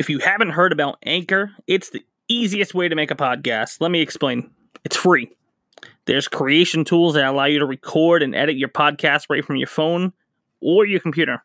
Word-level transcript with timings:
If 0.00 0.08
you 0.08 0.18
haven't 0.18 0.52
heard 0.52 0.72
about 0.72 0.96
Anchor, 1.02 1.50
it's 1.66 1.90
the 1.90 2.02
easiest 2.26 2.74
way 2.74 2.88
to 2.88 2.94
make 2.94 3.10
a 3.10 3.14
podcast. 3.14 3.82
Let 3.82 3.90
me 3.90 4.00
explain. 4.00 4.50
It's 4.82 4.96
free. 4.96 5.30
There's 6.06 6.26
creation 6.26 6.86
tools 6.86 7.12
that 7.12 7.26
allow 7.26 7.44
you 7.44 7.58
to 7.58 7.66
record 7.66 8.22
and 8.22 8.34
edit 8.34 8.56
your 8.56 8.70
podcast 8.70 9.26
right 9.28 9.44
from 9.44 9.56
your 9.56 9.66
phone 9.66 10.14
or 10.62 10.86
your 10.86 11.00
computer. 11.00 11.44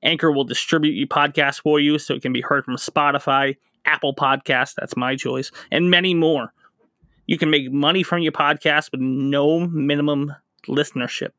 Anchor 0.00 0.30
will 0.30 0.44
distribute 0.44 0.92
your 0.92 1.08
podcast 1.08 1.62
for 1.62 1.80
you 1.80 1.98
so 1.98 2.14
it 2.14 2.22
can 2.22 2.32
be 2.32 2.40
heard 2.40 2.64
from 2.64 2.76
Spotify, 2.76 3.56
Apple 3.84 4.14
Podcasts, 4.14 4.76
that's 4.76 4.96
my 4.96 5.16
choice, 5.16 5.50
and 5.72 5.90
many 5.90 6.14
more. 6.14 6.52
You 7.26 7.36
can 7.36 7.50
make 7.50 7.72
money 7.72 8.04
from 8.04 8.22
your 8.22 8.30
podcast 8.30 8.92
with 8.92 9.00
no 9.00 9.58
minimum 9.58 10.32
listenership. 10.68 11.30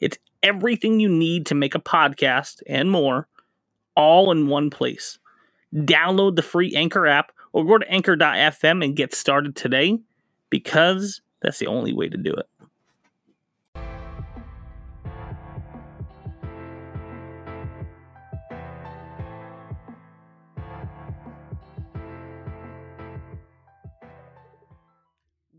It's 0.00 0.18
everything 0.42 0.98
you 0.98 1.08
need 1.08 1.46
to 1.46 1.54
make 1.54 1.76
a 1.76 1.80
podcast 1.80 2.60
and 2.66 2.90
more, 2.90 3.28
all 3.94 4.32
in 4.32 4.48
one 4.48 4.68
place. 4.68 5.20
Download 5.74 6.34
the 6.34 6.42
free 6.42 6.74
Anchor 6.74 7.06
app 7.06 7.32
or 7.52 7.64
go 7.64 7.78
to 7.78 7.88
anchor.fm 7.88 8.84
and 8.84 8.96
get 8.96 9.14
started 9.14 9.54
today 9.54 10.00
because 10.50 11.20
that's 11.40 11.58
the 11.58 11.68
only 11.68 11.92
way 11.92 12.08
to 12.08 12.16
do 12.16 12.32
it. 12.32 12.46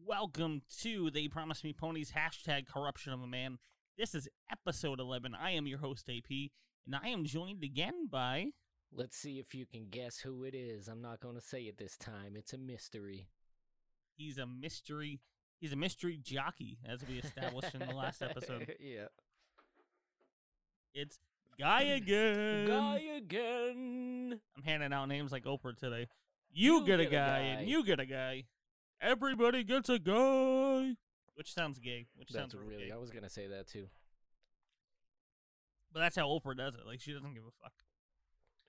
Welcome 0.05 0.61
to 0.81 1.09
the 1.09 1.29
Promise 1.29 1.63
Me 1.63 1.71
Ponies 1.71 2.11
hashtag 2.11 2.67
corruption 2.67 3.13
of 3.13 3.21
a 3.21 3.27
man. 3.27 3.59
This 3.97 4.13
is 4.13 4.27
episode 4.51 4.99
11. 4.99 5.33
I 5.33 5.51
am 5.51 5.67
your 5.67 5.79
host, 5.79 6.09
AP, 6.09 6.29
and 6.85 6.95
I 7.01 7.07
am 7.07 7.23
joined 7.23 7.63
again 7.63 8.07
by. 8.11 8.47
Let's 8.93 9.15
see 9.15 9.39
if 9.39 9.55
you 9.55 9.65
can 9.65 9.85
guess 9.89 10.19
who 10.19 10.43
it 10.43 10.53
is. 10.53 10.87
I'm 10.87 11.01
not 11.01 11.21
going 11.21 11.35
to 11.35 11.41
say 11.41 11.61
it 11.61 11.77
this 11.77 11.95
time. 11.97 12.35
It's 12.35 12.51
a 12.53 12.57
mystery. 12.57 13.27
He's 14.17 14.37
a 14.37 14.45
mystery. 14.45 15.21
He's 15.59 15.71
a 15.71 15.77
mystery 15.77 16.17
jockey, 16.21 16.79
as 16.85 17.01
we 17.07 17.19
established 17.19 17.73
in 17.73 17.79
the 17.87 17.95
last 17.95 18.21
episode. 18.21 18.73
yeah. 18.79 19.05
It's 20.93 21.19
Guy 21.59 21.81
again. 21.83 22.67
Guy 22.67 22.99
again. 23.17 24.39
I'm 24.57 24.63
handing 24.63 24.91
out 24.91 25.05
names 25.07 25.31
like 25.31 25.45
Oprah 25.45 25.77
today. 25.77 26.07
You, 26.51 26.79
You 26.79 26.85
get, 26.85 26.99
a 26.99 27.03
get 27.05 27.07
a 27.13 27.15
guy, 27.15 27.27
guy. 27.27 27.37
and 27.45 27.69
you 27.69 27.85
get 27.85 27.99
a 27.99 28.05
guy. 28.05 28.43
Everybody 28.99 29.63
gets 29.63 29.87
a 29.89 29.99
guy. 29.99 30.95
Which 31.35 31.53
sounds 31.53 31.79
gay. 31.79 32.07
Which 32.15 32.29
That's 32.29 32.41
sounds 32.41 32.55
really 32.55 32.75
really. 32.75 32.85
gay. 32.87 32.91
I 32.91 32.97
was 32.97 33.09
gonna 33.11 33.29
say 33.29 33.47
that 33.47 33.67
too. 33.67 33.87
But 35.93 36.01
that's 36.01 36.15
how 36.15 36.27
Oprah 36.27 36.57
does 36.57 36.75
it. 36.75 36.85
Like 36.85 36.99
she 36.99 37.13
doesn't 37.13 37.33
give 37.33 37.43
a 37.43 37.51
fuck. 37.63 37.73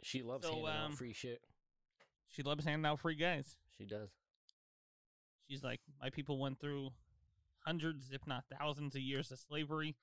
She 0.02 0.22
loves 0.22 0.46
So, 0.46 0.52
handing 0.54 0.68
um, 0.68 0.92
out 0.92 0.94
free 0.94 1.12
shit. 1.12 1.40
She 2.28 2.42
loves 2.42 2.64
handing 2.64 2.86
out 2.86 3.00
free 3.00 3.14
guys. 3.14 3.56
She 3.76 3.84
does. 3.84 4.10
She's 5.48 5.62
like, 5.62 5.80
my 6.00 6.10
people 6.10 6.38
went 6.38 6.58
through 6.60 6.90
hundreds, 7.64 8.10
if 8.10 8.26
not 8.26 8.44
thousands, 8.58 8.94
of 8.96 9.02
years 9.02 9.30
of 9.30 9.38
slavery. 9.38 9.96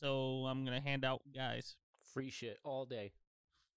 So 0.00 0.46
I'm 0.46 0.64
gonna 0.64 0.80
hand 0.80 1.04
out 1.04 1.22
guys, 1.34 1.76
Free 2.12 2.30
shit 2.30 2.58
all 2.64 2.84
day. 2.84 3.12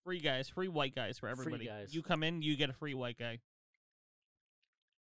free 0.03 0.19
guys, 0.19 0.49
free 0.49 0.67
white 0.67 0.95
guys 0.95 1.19
for 1.19 1.27
Free 1.27 1.31
everybody. 1.45 1.65
guys. 1.67 1.93
You 1.93 2.01
come 2.01 2.23
in, 2.23 2.41
you 2.41 2.55
get 2.57 2.69
a 2.69 2.73
free 2.73 2.93
white 2.95 3.17
guy. 3.19 3.39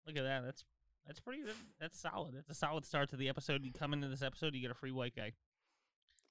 Look 0.07 0.17
at 0.17 0.23
that. 0.23 0.43
That's 0.43 0.63
that's 1.05 1.19
pretty. 1.19 1.43
That's, 1.43 1.57
that's 1.79 1.99
solid. 1.99 2.35
That's 2.35 2.49
a 2.49 2.53
solid 2.55 2.85
start 2.85 3.09
to 3.09 3.17
the 3.17 3.29
episode. 3.29 3.63
You 3.63 3.71
come 3.71 3.93
into 3.93 4.07
this 4.07 4.21
episode, 4.23 4.55
you 4.55 4.61
get 4.61 4.71
a 4.71 4.75
free 4.75 4.91
white 4.91 5.15
guy. 5.15 5.33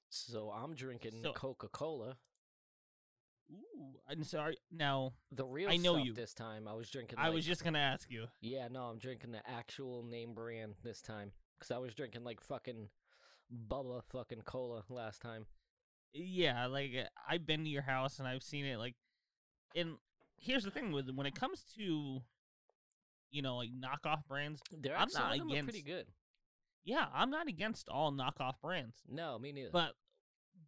So 0.09 0.51
I'm 0.51 0.75
drinking 0.75 1.13
So- 1.23 1.31
Coca 1.33 1.69
Cola. 1.69 2.17
Ooh, 3.51 3.99
I'm 4.09 4.23
sorry. 4.23 4.57
Now 4.71 5.13
The 5.31 5.45
real 5.45 5.69
I 5.69 5.77
know 5.77 5.95
stuff 5.95 6.05
you. 6.05 6.13
this 6.13 6.33
time. 6.33 6.67
I 6.67 6.73
was 6.73 6.89
drinking. 6.89 7.19
I 7.19 7.25
like- 7.27 7.35
was 7.35 7.45
just 7.45 7.63
gonna 7.63 7.79
ask 7.79 8.09
you. 8.09 8.27
Yeah, 8.41 8.67
no, 8.69 8.83
I'm 8.83 8.97
drinking 8.97 9.31
the 9.31 9.47
actual 9.49 10.03
name 10.03 10.33
brand 10.33 10.75
this 10.83 11.01
time. 11.01 11.31
Cause 11.59 11.71
I 11.71 11.77
was 11.77 11.93
drinking 11.93 12.23
like 12.23 12.41
fucking 12.41 12.89
Bubba 13.67 14.01
fucking 14.09 14.41
cola 14.43 14.83
last 14.89 15.21
time. 15.21 15.45
Yeah, 16.13 16.65
like 16.67 16.91
uh, 16.95 17.07
I've 17.27 17.45
been 17.45 17.63
to 17.63 17.69
your 17.69 17.83
house 17.83 18.19
and 18.19 18.27
I've 18.27 18.43
seen 18.43 18.65
it. 18.65 18.77
Like, 18.77 18.95
and 19.75 19.97
here's 20.37 20.63
the 20.63 20.71
thing 20.71 20.91
with 20.91 21.09
when 21.11 21.27
it 21.27 21.35
comes 21.35 21.63
to, 21.77 22.21
you 23.29 23.41
know, 23.41 23.57
like 23.57 23.69
knockoff 23.71 24.25
brands. 24.27 24.61
They're 24.71 24.95
I'm 24.97 25.07
not 25.13 25.37
are 25.39 25.63
pretty 25.63 25.81
good. 25.83 26.07
Yeah, 26.83 27.05
I'm 27.13 27.29
not 27.29 27.47
against 27.47 27.89
all 27.89 28.11
knockoff 28.11 28.59
brands, 28.61 28.97
No, 29.07 29.37
me 29.37 29.51
neither. 29.51 29.69
but 29.71 29.93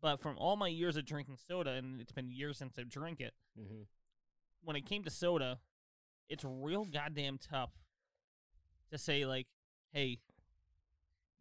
but 0.04 0.20
from 0.20 0.38
all 0.38 0.58
my 0.58 0.68
years 0.68 0.98
of 0.98 1.06
drinking 1.06 1.38
soda, 1.48 1.72
and 1.72 2.02
it's 2.02 2.12
been 2.12 2.30
years 2.30 2.58
since 2.58 2.78
I've 2.78 2.90
drank 2.90 3.22
it. 3.22 3.34
hmm 3.58 3.84
When 4.62 4.76
it 4.76 4.86
came 4.86 5.06
to 5.06 5.10
soda, 5.10 5.60
it's 6.28 6.44
real 6.46 6.84
goddamn 6.84 7.38
tough 7.38 7.72
to 8.92 8.98
say 8.98 9.26
like, 9.26 9.48
hey, 9.94 10.20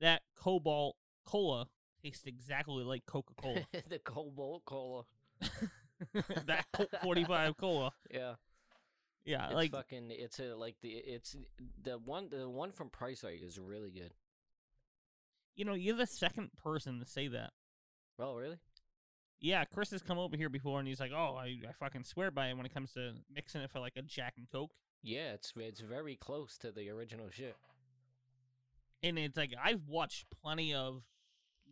that 0.00 0.22
Cobalt 0.36 0.94
Cola 1.24 1.66
tastes 2.04 2.24
exactly 2.24 2.84
like 2.84 3.04
Coca 3.04 3.34
Cola. 3.34 3.66
the 3.88 3.98
Cobalt 3.98 4.64
Cola. 4.64 5.02
that 6.46 6.64
45 7.02 7.56
Cola. 7.56 7.92
Yeah, 8.12 8.34
Yeah, 9.24 9.46
it's 9.46 9.54
like 9.54 9.72
fucking. 9.72 10.10
It's 10.10 10.38
a 10.38 10.54
like 10.54 10.76
the 10.82 10.90
it's 10.90 11.36
the 11.82 11.98
one 11.98 12.28
the 12.30 12.48
one 12.48 12.70
from 12.70 12.90
Price 12.90 13.24
Rite 13.24 13.42
is 13.42 13.58
really 13.58 13.90
good. 13.90 14.14
you 15.56 15.64
know, 15.64 15.74
you're 15.74 15.96
the 15.96 16.06
second 16.06 16.50
person 16.56 17.00
to 17.00 17.04
say 17.04 17.26
that. 17.26 17.50
Oh, 18.18 18.34
really? 18.34 18.58
Yeah, 19.40 19.64
Chris 19.64 19.90
has 19.90 20.02
come 20.02 20.18
over 20.18 20.36
here 20.36 20.48
before 20.48 20.78
and 20.78 20.86
he's 20.86 21.00
like, 21.00 21.10
"Oh, 21.12 21.36
I, 21.36 21.58
I 21.68 21.72
fucking 21.78 22.04
swear 22.04 22.30
by 22.30 22.48
it 22.48 22.56
when 22.56 22.64
it 22.64 22.72
comes 22.72 22.92
to 22.92 23.14
mixing 23.34 23.60
it 23.60 23.70
for 23.70 23.80
like 23.80 23.94
a 23.96 24.02
Jack 24.02 24.34
and 24.36 24.48
Coke." 24.48 24.70
Yeah, 25.02 25.32
it's 25.32 25.52
it's 25.56 25.80
very 25.80 26.14
close 26.14 26.56
to 26.58 26.70
the 26.70 26.88
original 26.90 27.28
shit. 27.30 27.56
And 29.02 29.18
it's 29.18 29.36
like 29.36 29.52
I've 29.62 29.88
watched 29.88 30.26
plenty 30.30 30.72
of 30.74 31.02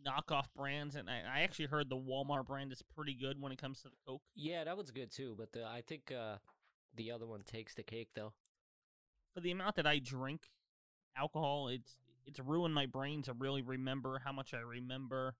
knockoff 0.05 0.47
brands, 0.55 0.95
and 0.95 1.09
I, 1.09 1.21
I 1.33 1.41
actually 1.41 1.67
heard 1.67 1.89
the 1.89 1.95
Walmart 1.95 2.45
brand 2.45 2.73
is 2.73 2.81
pretty 2.81 3.13
good 3.13 3.39
when 3.39 3.53
it 3.53 3.57
comes 3.57 3.81
to 3.83 3.89
the 3.89 3.95
Coke. 4.05 4.23
Yeah, 4.35 4.65
that 4.65 4.75
was 4.75 4.91
good 4.91 5.11
too. 5.11 5.35
But 5.37 5.53
the, 5.53 5.65
I 5.65 5.81
think 5.81 6.11
uh 6.11 6.37
the 6.95 7.11
other 7.11 7.25
one 7.25 7.43
takes 7.43 7.73
the 7.73 7.83
cake 7.83 8.09
though. 8.15 8.33
For 9.33 9.39
the 9.39 9.51
amount 9.51 9.77
that 9.77 9.87
I 9.87 9.99
drink 9.99 10.41
alcohol, 11.15 11.69
it's 11.69 11.95
it's 12.25 12.39
ruined 12.39 12.73
my 12.73 12.85
brain 12.85 13.21
to 13.23 13.33
really 13.33 13.61
remember 13.61 14.19
how 14.25 14.33
much 14.33 14.53
I 14.53 14.59
remember, 14.59 15.35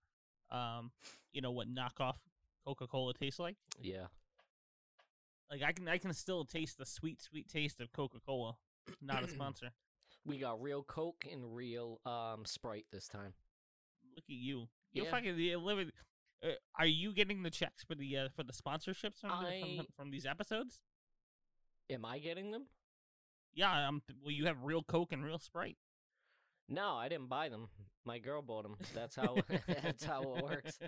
um, 0.52 0.90
you 1.32 1.40
know 1.40 1.50
what 1.50 1.66
knockoff 1.68 2.16
Coca 2.64 2.86
Cola 2.86 3.14
tastes 3.14 3.40
like. 3.40 3.56
Yeah. 3.80 4.06
Like 5.50 5.62
I 5.62 5.72
can 5.72 5.88
I 5.88 5.98
can 5.98 6.12
still 6.14 6.44
taste 6.44 6.78
the 6.78 6.86
sweet 6.86 7.20
sweet 7.20 7.48
taste 7.48 7.80
of 7.80 7.92
Coca 7.92 8.18
Cola. 8.24 8.54
Not 9.02 9.22
a 9.24 9.28
sponsor. 9.28 9.70
We 10.24 10.38
got 10.38 10.62
real 10.62 10.82
Coke 10.82 11.26
and 11.30 11.54
real 11.54 12.00
um 12.06 12.44
Sprite 12.44 12.86
this 12.92 13.08
time. 13.08 13.34
Look 14.14 14.24
at 14.28 14.34
you. 14.36 14.68
You're 14.92 15.06
Yeah. 15.06 15.10
fucking 15.10 15.36
living. 15.64 15.90
Uh, 16.44 16.48
are 16.78 16.86
you 16.86 17.12
getting 17.12 17.42
the 17.42 17.50
checks 17.50 17.84
for 17.84 17.94
the 17.94 18.16
uh, 18.16 18.28
for 18.34 18.42
the 18.42 18.52
sponsorships 18.52 19.20
from, 19.20 19.30
I- 19.32 19.60
from 19.78 19.86
from 19.96 20.10
these 20.10 20.26
episodes? 20.26 20.80
Am 21.90 22.04
I 22.04 22.18
getting 22.18 22.50
them? 22.50 22.66
Yeah. 23.54 23.88
Um. 23.88 24.02
Well, 24.22 24.30
you 24.32 24.46
have 24.46 24.62
real 24.62 24.82
Coke 24.82 25.12
and 25.12 25.24
real 25.24 25.38
Sprite. 25.38 25.76
No, 26.72 26.94
I 26.94 27.08
didn't 27.08 27.28
buy 27.28 27.48
them. 27.48 27.68
My 28.04 28.18
girl 28.18 28.42
bought 28.42 28.62
them. 28.62 28.76
That's 28.94 29.14
how 29.14 29.36
that's 29.66 30.04
how 30.04 30.22
it 30.22 30.42
works. 30.42 30.78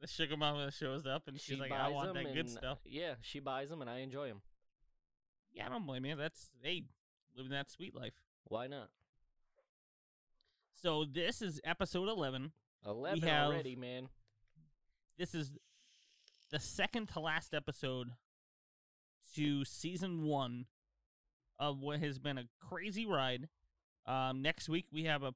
the 0.00 0.06
sugar 0.06 0.36
mama 0.36 0.70
shows 0.70 1.06
up 1.06 1.26
and 1.26 1.40
she's 1.40 1.56
she 1.56 1.60
like, 1.60 1.72
"I 1.72 1.88
want 1.88 2.14
that 2.14 2.34
good 2.34 2.46
and, 2.46 2.56
uh, 2.56 2.60
stuff." 2.60 2.78
Yeah, 2.84 3.14
she 3.20 3.40
buys 3.40 3.70
them 3.70 3.80
and 3.80 3.90
I 3.90 3.98
enjoy 3.98 4.28
them. 4.28 4.42
Yeah, 5.52 5.66
I 5.66 5.68
don't 5.70 5.86
blame 5.86 6.04
you. 6.04 6.16
That's 6.16 6.48
hey, 6.62 6.84
living 7.36 7.52
that 7.52 7.70
sweet 7.70 7.94
life. 7.94 8.14
Why 8.44 8.66
not? 8.66 8.88
So 10.74 11.04
this 11.04 11.42
is 11.42 11.60
episode 11.64 12.08
eleven. 12.08 12.52
Eleven 12.86 13.28
have- 13.28 13.48
already, 13.48 13.76
man. 13.76 14.08
This 15.18 15.34
is 15.34 15.52
the 16.50 16.60
second 16.60 17.08
to 17.10 17.20
last 17.20 17.54
episode 17.54 18.12
to 19.34 19.64
season 19.64 20.24
one 20.24 20.66
of 21.58 21.80
what 21.80 22.00
has 22.00 22.18
been 22.18 22.38
a 22.38 22.44
crazy 22.58 23.06
ride. 23.06 23.48
Um, 24.06 24.42
next 24.42 24.68
week 24.68 24.86
we 24.92 25.04
have 25.04 25.22
a 25.22 25.32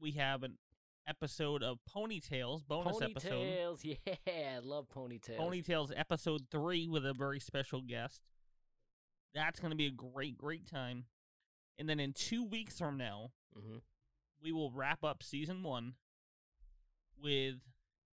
we 0.00 0.12
have 0.12 0.42
an 0.42 0.58
episode 1.08 1.62
of 1.62 1.78
Ponytails 1.94 2.66
bonus 2.66 3.00
episode. 3.00 3.32
Ponytails, 3.32 3.78
yeah, 4.06 4.56
I 4.56 4.58
love 4.62 4.86
ponytails. 4.94 5.38
Ponytails 5.38 5.92
episode 5.96 6.42
three 6.50 6.88
with 6.88 7.06
a 7.06 7.12
very 7.12 7.40
special 7.40 7.80
guest. 7.80 8.22
That's 9.34 9.60
gonna 9.60 9.76
be 9.76 9.86
a 9.86 9.90
great, 9.92 10.36
great 10.36 10.66
time. 10.70 11.04
And 11.78 11.88
then 11.88 12.00
in 12.00 12.12
two 12.12 12.44
weeks 12.44 12.78
from 12.78 12.98
now, 12.98 13.30
hmm 13.54 13.78
we 14.42 14.50
will 14.50 14.72
wrap 14.72 15.04
up 15.04 15.22
season 15.22 15.62
one 15.62 15.94
with 17.22 17.60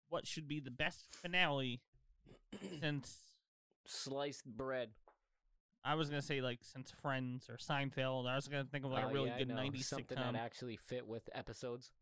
what 0.08 0.26
should 0.26 0.48
be 0.48 0.58
the 0.58 0.72
best 0.72 1.14
finale 1.14 1.80
since 2.80 3.18
Sliced 3.86 4.44
bread. 4.44 4.90
I 5.86 5.94
was 5.94 6.08
gonna 6.08 6.20
say 6.22 6.40
like 6.40 6.58
since 6.62 6.90
Friends 7.02 7.48
or 7.48 7.56
Seinfeld. 7.56 8.26
I 8.28 8.34
was 8.34 8.48
gonna 8.48 8.64
think 8.64 8.84
of 8.84 8.90
like 8.90 9.04
Oh, 9.04 9.08
a 9.08 9.12
really 9.12 9.28
yeah, 9.30 9.38
good 9.38 9.48
'90s 9.50 9.84
something 9.84 10.16
sitcom. 10.18 10.32
that 10.32 10.40
actually 10.40 10.76
fit 10.76 11.06
with 11.06 11.28
episodes. 11.32 11.92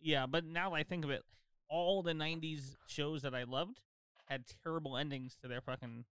yeah, 0.00 0.26
but 0.26 0.44
now 0.44 0.70
that 0.70 0.76
I 0.76 0.82
think 0.82 1.04
of 1.04 1.10
it, 1.10 1.22
all 1.68 2.02
the 2.02 2.14
'90s 2.14 2.76
shows 2.86 3.22
that 3.22 3.34
I 3.34 3.42
loved 3.44 3.80
had 4.28 4.44
terrible 4.64 4.96
endings 4.96 5.36
to 5.42 5.48
their 5.48 5.60
fucking 5.60 6.04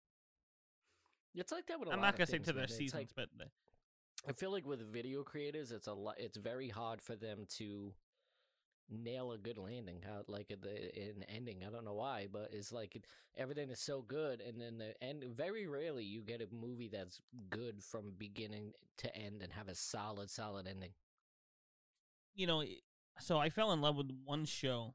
It's 1.35 1.53
like 1.53 1.67
that 1.69 1.79
with 1.81 1.89
a 1.89 1.93
I'm 1.93 2.01
not 2.01 2.17
gonna 2.17 2.27
say 2.27 2.39
to 2.39 2.53
their. 2.53 2.67
Seasons, 2.69 2.93
like- 2.95 3.15
but 3.17 3.29
the- 3.37 3.51
I 4.29 4.33
feel 4.33 4.51
like 4.51 4.67
with 4.67 4.83
video 4.83 5.23
creators, 5.23 5.73
it's 5.73 5.87
a 5.87 5.95
lot. 5.95 6.17
It's 6.21 6.37
very 6.37 6.69
hard 6.69 7.01
for 7.01 7.17
them 7.17 7.47
to 7.57 7.95
nail 8.91 9.33
a 9.33 9.39
good 9.39 9.57
landing 9.59 10.03
out 10.11 10.29
like 10.29 10.49
the 10.49 10.71
an 11.01 11.25
ending. 11.29 11.63
I 11.67 11.71
don't 11.71 11.85
know 11.85 11.95
why, 11.95 12.27
but 12.31 12.51
it's 12.53 12.73
like 12.73 13.01
everything 13.37 13.71
is 13.71 13.81
so 13.81 14.03
good, 14.03 14.41
and 14.41 14.61
then 14.61 14.79
the 14.79 15.01
end. 15.03 15.25
Very 15.35 15.67
rarely 15.67 16.05
you 16.05 16.21
get 16.23 16.41
a 16.43 16.49
movie 16.55 16.89
that's 16.89 17.21
good 17.49 17.83
from 17.83 18.13
beginning 18.19 18.73
to 18.99 19.15
end 19.17 19.43
and 19.43 19.53
have 19.53 19.69
a 19.69 19.75
solid, 19.75 20.31
solid 20.31 20.67
ending. 20.67 20.91
you 22.35 22.47
know, 22.47 22.63
so 23.19 23.39
I 23.39 23.51
fell 23.51 23.73
in 23.73 23.81
love 23.81 23.97
with 23.97 24.11
one 24.25 24.45
show, 24.45 24.95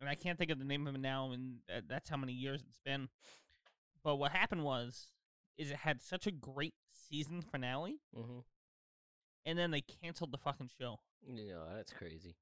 and 0.00 0.08
I 0.08 0.14
can't 0.14 0.38
think 0.38 0.50
of 0.50 0.58
the 0.58 0.64
name 0.64 0.86
of 0.86 0.94
it 0.94 1.00
now, 1.00 1.32
and 1.32 1.58
that's 1.88 2.08
how 2.08 2.16
many 2.16 2.32
years 2.32 2.62
it's 2.66 2.78
been. 2.84 3.08
But 4.04 4.16
what 4.16 4.32
happened 4.32 4.64
was, 4.64 5.08
is 5.58 5.70
it 5.70 5.76
had 5.76 6.00
such 6.02 6.26
a 6.26 6.30
great 6.32 6.74
season 7.08 7.42
finale, 7.42 8.00
Mm-hmm. 8.16 8.38
and 9.44 9.58
then 9.58 9.70
they 9.70 9.82
canceled 9.82 10.32
the 10.32 10.38
fucking 10.38 10.70
show, 10.80 10.98
You 11.26 11.52
know 11.52 11.64
that's 11.76 11.92
crazy. 11.92 12.36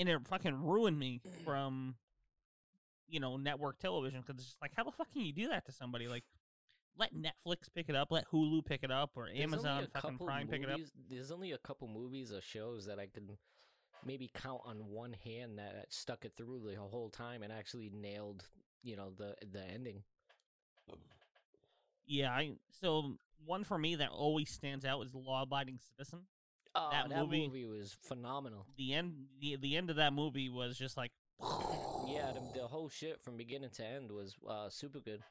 And 0.00 0.08
it 0.08 0.26
fucking 0.26 0.64
ruined 0.64 0.98
me 0.98 1.20
mm. 1.24 1.44
from, 1.44 1.94
you 3.06 3.20
know, 3.20 3.36
network 3.36 3.78
television 3.78 4.20
because 4.20 4.36
it's 4.40 4.46
just 4.46 4.62
like, 4.62 4.72
how 4.74 4.82
the 4.82 4.90
fuck 4.90 5.12
can 5.12 5.22
you 5.22 5.32
do 5.32 5.48
that 5.48 5.66
to 5.66 5.72
somebody? 5.72 6.08
Like, 6.08 6.24
let 6.98 7.14
Netflix 7.14 7.68
pick 7.74 7.88
it 7.88 7.94
up, 7.94 8.08
let 8.10 8.26
Hulu 8.30 8.64
pick 8.64 8.82
it 8.82 8.90
up, 8.90 9.10
or 9.14 9.26
There's 9.26 9.40
Amazon 9.40 9.86
fucking 9.94 10.18
Prime 10.18 10.48
pick 10.48 10.62
it 10.62 10.70
up. 10.70 10.80
There's 11.08 11.30
only 11.30 11.52
a 11.52 11.58
couple 11.58 11.86
movies 11.86 12.32
or 12.32 12.40
shows 12.40 12.86
that 12.86 12.98
I 12.98 13.06
could 13.06 13.36
maybe 14.04 14.30
count 14.34 14.62
on 14.64 14.88
one 14.88 15.14
hand 15.24 15.58
that 15.58 15.86
stuck 15.90 16.24
it 16.24 16.32
through 16.36 16.62
the 16.66 16.76
whole 16.80 17.10
time 17.10 17.42
and 17.42 17.52
actually 17.52 17.90
nailed, 17.94 18.44
you 18.82 18.96
know, 18.96 19.10
the 19.16 19.34
the 19.52 19.62
ending. 19.62 20.02
Yeah, 22.06 22.30
I 22.30 22.52
so 22.80 23.16
one 23.44 23.64
for 23.64 23.78
me 23.78 23.96
that 23.96 24.10
always 24.10 24.50
stands 24.50 24.84
out 24.84 25.04
is 25.04 25.14
Law 25.14 25.42
Abiding 25.42 25.78
Citizen. 25.78 26.20
Oh, 26.74 26.88
That 26.92 27.08
that, 27.08 27.18
movie- 27.18 27.46
movie... 27.48 27.66
was 27.66 27.96
phenomenal. 28.02 28.66
The 28.76 28.94
end, 28.94 29.14
the, 29.40 29.56
the 29.56 29.76
end 29.76 29.90
of 29.90 29.96
that 29.96 30.12
movie 30.12 30.48
was 30.48 30.76
just 30.78 30.96
like, 30.96 31.10
Yeah, 32.06 32.32
the, 32.32 32.42
the 32.60 32.66
whole 32.66 32.88
shit 32.88 33.20
from 33.20 33.36
beginning 33.36 33.70
to 33.70 33.84
end 33.84 34.12
was 34.12 34.36
uh, 34.48 34.68
super 34.68 35.00
good. 35.00 35.22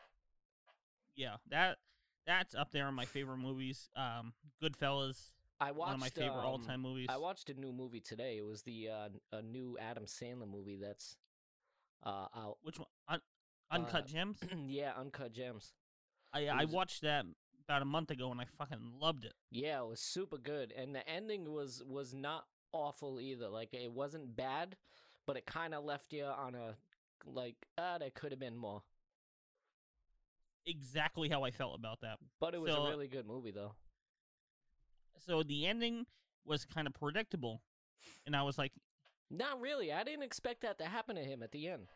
yeah, 1.16 1.36
that 1.50 1.78
that's 2.26 2.54
up 2.56 2.72
there 2.72 2.86
on 2.86 2.94
my 2.94 3.06
favorite 3.06 3.38
movies. 3.38 3.90
Um, 3.96 4.34
Goodfellas, 4.62 5.32
I 5.60 5.72
watched 5.72 5.88
one 5.88 5.94
of 5.96 6.00
my 6.02 6.10
favorite 6.10 6.40
um, 6.40 6.46
all 6.46 6.60
time 6.60 6.82
movies. 6.82 7.08
I 7.10 7.18
watched 7.18 7.50
a 7.50 7.54
new 7.54 7.72
movie 7.72 8.00
today. 8.02 8.38
It 8.38 8.46
was 8.46 8.62
the 8.64 8.90
uh, 8.90 9.10
a 9.38 9.42
new 9.42 9.78
Adam 9.80 10.06
Sandler 10.06 10.50
movie 10.50 10.78
that's 10.78 11.16
uh, 12.04 12.28
out. 12.36 12.58
Which 12.62 12.78
one? 12.78 12.88
Un- 13.08 13.22
Uncut 13.72 14.04
uh, 14.04 14.08
Gems. 14.08 14.40
yeah, 14.68 14.92
Uncut 15.00 15.34
Gems. 15.34 15.74
I 16.34 16.42
it 16.42 16.50
I 16.50 16.66
watched 16.66 17.02
that 17.02 17.26
about 17.70 17.84
a 17.84 17.86
month 17.86 18.10
ago 18.10 18.32
and 18.32 18.42
I 18.42 18.46
fucking 18.58 18.94
loved 19.00 19.26
it. 19.26 19.34
Yeah, 19.52 19.82
it 19.82 19.88
was 19.88 20.00
super 20.00 20.40
good, 20.40 20.74
and 20.76 20.96
the 20.96 21.08
ending 21.08 21.52
was 21.54 21.84
was 21.88 22.16
not 22.16 22.46
awful 22.72 23.20
either. 23.22 23.48
Like 23.48 23.74
it 23.74 23.92
wasn't 23.92 24.36
bad, 24.36 24.76
but 25.28 25.38
it 25.38 25.46
kind 25.46 25.76
of 25.76 25.84
left 25.84 26.12
you 26.12 26.26
on 26.26 26.56
a 26.56 26.76
like 27.26 27.56
ah, 27.78 28.00
there 28.00 28.10
could 28.10 28.32
have 28.32 28.40
been 28.40 28.58
more. 28.58 28.82
Exactly 30.66 31.30
how 31.30 31.44
I 31.44 31.52
felt 31.52 31.76
about 31.78 32.02
that. 32.02 32.18
But 32.40 32.56
it 32.56 32.62
was 32.62 32.74
So- 32.74 32.86
a 32.86 32.90
really 32.90 33.08
good 33.08 33.28
movie 33.28 33.52
though. 33.52 33.76
So 35.20 35.44
the 35.44 35.68
ending 35.68 36.06
was 36.46 36.66
kind 36.66 36.88
of 36.88 36.94
predictable, 36.94 37.62
and 38.26 38.36
I 38.36 38.42
was 38.42 38.58
like, 38.58 38.72
Not 39.30 39.60
really. 39.62 39.94
I 39.94 40.04
didn't 40.04 40.24
expect 40.24 40.62
that 40.62 40.80
to 40.80 40.86
happen 40.86 41.16
to 41.18 41.24
him 41.24 41.44
at 41.44 41.52
the 41.52 41.68
end. 41.68 41.88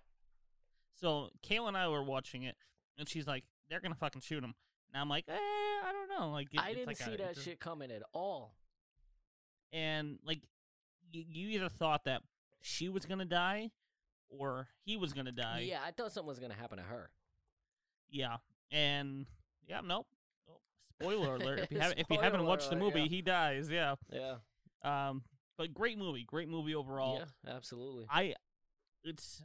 so 0.92 1.30
Kayla 1.42 1.70
and 1.70 1.78
I 1.78 1.88
were 1.88 2.04
watching 2.04 2.44
it, 2.44 2.58
and 2.98 3.10
she's 3.10 3.26
like, 3.26 3.46
they're 3.70 3.80
gonna 3.80 3.96
fucking 3.96 4.22
shoot 4.22 4.44
him. 4.44 4.54
And 4.94 5.02
I'm 5.02 5.10
like, 5.10 5.26
eh, 5.28 5.34
I 5.34 5.92
don't 5.92 6.20
know. 6.20 6.30
Like 6.32 6.54
it- 6.54 6.60
I 6.60 6.74
didn't 6.74 6.88
like 6.88 6.98
see 6.98 7.14
a- 7.14 7.18
that 7.18 7.38
shit 7.38 7.60
coming 7.60 7.92
at 7.92 8.04
all. 8.14 8.56
and 9.72 10.20
like 10.24 10.42
you, 11.12 11.24
you 11.28 11.48
either 11.50 11.70
thought 11.70 12.06
that 12.06 12.22
she 12.62 12.90
was 12.90 13.06
gonna 13.06 13.26
die 13.26 13.72
or 14.30 14.68
he 14.86 14.96
was 14.98 15.14
gonna 15.14 15.32
die. 15.32 15.62
Yeah, 15.68 15.80
I 15.84 15.92
thought 15.92 16.12
something 16.12 16.28
was 16.28 16.40
gonna 16.40 16.54
happen 16.54 16.78
to 16.78 16.84
her. 16.84 17.10
Yeah. 18.10 18.38
And 18.72 19.26
yeah, 19.68 19.82
nope. 19.84 20.08
Oh, 20.50 20.58
Spoiler 21.02 21.36
alert! 21.36 21.60
If 21.60 21.72
you 21.72 21.80
haven't 21.82 22.00
if 22.00 22.10
you 22.10 22.20
haven't 22.20 22.46
watched 22.46 22.70
the 22.70 22.76
movie, 22.76 23.02
yeah. 23.02 23.08
he 23.08 23.22
dies. 23.22 23.70
Yeah. 23.70 23.96
Yeah. 24.12 24.36
Um. 24.84 25.24
But 25.58 25.74
great 25.74 25.98
movie. 25.98 26.24
Great 26.24 26.50
movie 26.50 26.74
overall. 26.76 27.20
Yeah, 27.46 27.54
absolutely. 27.56 28.06
I. 28.10 28.36
It's. 29.04 29.42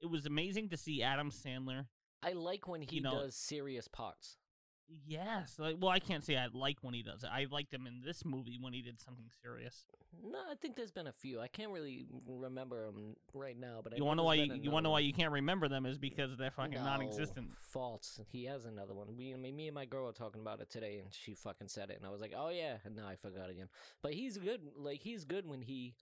It 0.00 0.06
was 0.10 0.24
amazing 0.26 0.70
to 0.70 0.76
see 0.78 1.02
Adam 1.02 1.30
Sandler. 1.30 1.86
I 2.22 2.32
like 2.32 2.68
when 2.68 2.82
he 2.82 3.00
know- 3.00 3.12
does 3.12 3.34
serious 3.34 3.88
parts. 3.88 4.36
Yes. 5.06 5.56
Like, 5.58 5.76
well, 5.78 5.90
I 5.90 6.00
can't 6.00 6.24
say 6.24 6.36
I 6.36 6.48
like 6.52 6.78
when 6.82 6.94
he 6.94 7.02
does 7.02 7.22
it. 7.22 7.30
I 7.32 7.46
liked 7.50 7.72
him 7.72 7.86
in 7.86 8.00
this 8.04 8.24
movie 8.24 8.58
when 8.60 8.72
he 8.72 8.82
did 8.82 9.00
something 9.00 9.26
serious. 9.42 9.84
No, 10.22 10.38
I 10.50 10.54
think 10.56 10.74
there's 10.76 10.90
been 10.90 11.06
a 11.06 11.12
few. 11.12 11.40
I 11.40 11.46
can't 11.46 11.70
really 11.70 12.06
remember 12.26 12.86
them 12.86 13.14
right 13.32 13.56
now, 13.58 13.80
but 13.82 13.94
I 13.94 13.96
you 13.96 14.04
want 14.04 14.18
to 14.18 14.22
know 14.22 14.26
why? 14.26 14.34
You, 14.34 14.54
you 14.54 14.70
want 14.70 14.82
to 14.82 14.88
know 14.88 14.90
why 14.90 15.00
you 15.00 15.12
can't 15.12 15.32
remember 15.32 15.68
them 15.68 15.86
is 15.86 15.96
because 15.96 16.36
they're 16.36 16.50
fucking 16.50 16.74
No, 16.74 16.84
non-existent. 16.84 17.50
False. 17.56 18.20
He 18.28 18.46
has 18.46 18.64
another 18.64 18.92
one. 18.94 19.16
We, 19.16 19.32
I 19.32 19.36
mean, 19.36 19.54
me 19.54 19.68
and 19.68 19.74
my 19.74 19.84
girl 19.84 20.06
were 20.06 20.12
talking 20.12 20.40
about 20.40 20.60
it 20.60 20.70
today, 20.70 20.98
and 20.98 21.14
she 21.14 21.34
fucking 21.34 21.68
said 21.68 21.90
it, 21.90 21.96
and 21.96 22.04
I 22.06 22.10
was 22.10 22.20
like, 22.20 22.34
"Oh 22.36 22.48
yeah," 22.48 22.78
and 22.84 22.96
now 22.96 23.06
I 23.06 23.14
forgot 23.14 23.48
again. 23.48 23.68
But 24.02 24.14
he's 24.14 24.36
good. 24.36 24.60
Like 24.76 25.00
he's 25.00 25.24
good 25.24 25.46
when 25.46 25.62
he, 25.62 25.94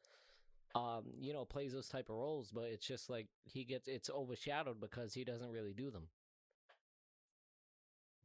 um, 0.74 1.04
you 1.18 1.32
know, 1.32 1.44
plays 1.44 1.72
those 1.72 1.88
type 1.88 2.08
of 2.08 2.16
roles. 2.16 2.50
But 2.50 2.64
it's 2.64 2.86
just 2.86 3.08
like 3.10 3.26
he 3.44 3.64
gets 3.64 3.88
it's 3.88 4.10
overshadowed 4.10 4.80
because 4.80 5.14
he 5.14 5.24
doesn't 5.24 5.50
really 5.50 5.72
do 5.74 5.90
them. 5.90 6.08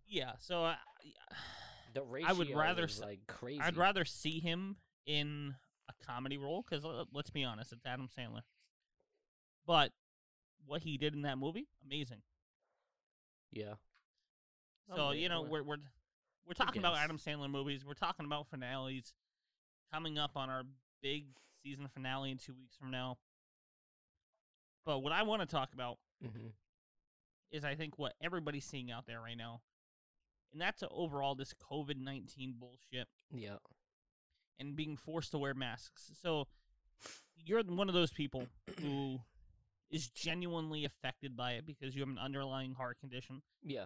Yeah. 0.08 0.34
So 0.40 0.64
I, 0.64 0.76
The 1.94 2.04
ratio 2.04 2.30
I 2.30 2.34
would 2.34 2.54
rather 2.56 2.86
is 2.86 3.00
like 3.00 3.22
crazy. 3.28 3.62
I'd 3.62 3.78
rather 3.78 4.06
see 4.06 4.40
him 4.40 4.78
in 5.06 5.56
a 5.90 6.06
comedy 6.06 6.38
role 6.38 6.66
because 6.68 6.86
let's 7.12 7.30
be 7.30 7.44
honest, 7.44 7.72
it's 7.72 7.86
Adam 7.86 8.08
Sandler. 8.08 8.42
But 9.66 9.92
what 10.66 10.84
he 10.84 10.98
did 10.98 11.14
in 11.14 11.22
that 11.24 11.38
movie, 11.38 11.68
amazing. 11.86 12.22
Yeah. 13.52 13.76
So 14.96 15.10
Okay, 15.10 15.20
you 15.20 15.30
know 15.30 15.42
well, 15.42 15.52
we're 15.52 15.64
we're 15.64 15.78
we're 16.46 16.54
talking 16.54 16.82
about. 16.82 16.98
Adam 16.98 17.18
Sandler 17.18 17.50
movies. 17.50 17.86
We're 17.86 17.94
talking 17.94 18.26
about 18.26 18.48
finales 18.50 19.14
coming 19.94 20.18
up 20.18 20.32
on 20.36 20.50
our 20.50 20.64
big 21.02 21.26
season 21.64 21.88
finale 21.88 22.32
in 22.32 22.38
two 22.38 22.54
weeks 22.54 22.76
from 22.76 22.92
now. 22.92 23.18
But 24.86 25.00
what 25.00 25.14
I 25.14 25.24
want 25.24 25.42
to 25.42 25.48
talk 25.48 25.74
about 25.74 25.98
mhm. 26.24 26.52
is 27.52 27.64
I 27.64 27.76
think 27.76 27.98
what 27.98 28.14
everybody's 28.22 28.66
seeing 28.66 28.92
out 28.92 29.06
there 29.08 29.22
right 29.22 29.38
now, 29.38 29.62
and 30.52 30.62
that's 30.62 30.84
overall 30.92 31.36
this 31.36 31.54
COVID 31.54 31.98
nineteen 31.98 32.56
bullshit 32.60 33.08
Yeah. 33.32 33.58
and 34.60 34.76
being 34.76 34.98
forced 34.98 35.32
to 35.32 35.38
wear 35.38 35.54
masks. 35.54 36.12
So 36.22 36.48
you're 37.38 37.64
one 37.64 37.88
of 37.88 37.96
those 37.96 38.12
people 38.12 38.48
who 38.82 39.20
is 39.90 40.10
genuinely 40.10 40.86
affected 40.86 41.36
by 41.38 41.54
it 41.54 41.66
because 41.66 41.96
you 41.96 42.02
have 42.02 42.10
an 42.10 42.18
underlying 42.18 42.74
heart 42.74 43.00
condition. 43.00 43.42
Yeah. 43.62 43.86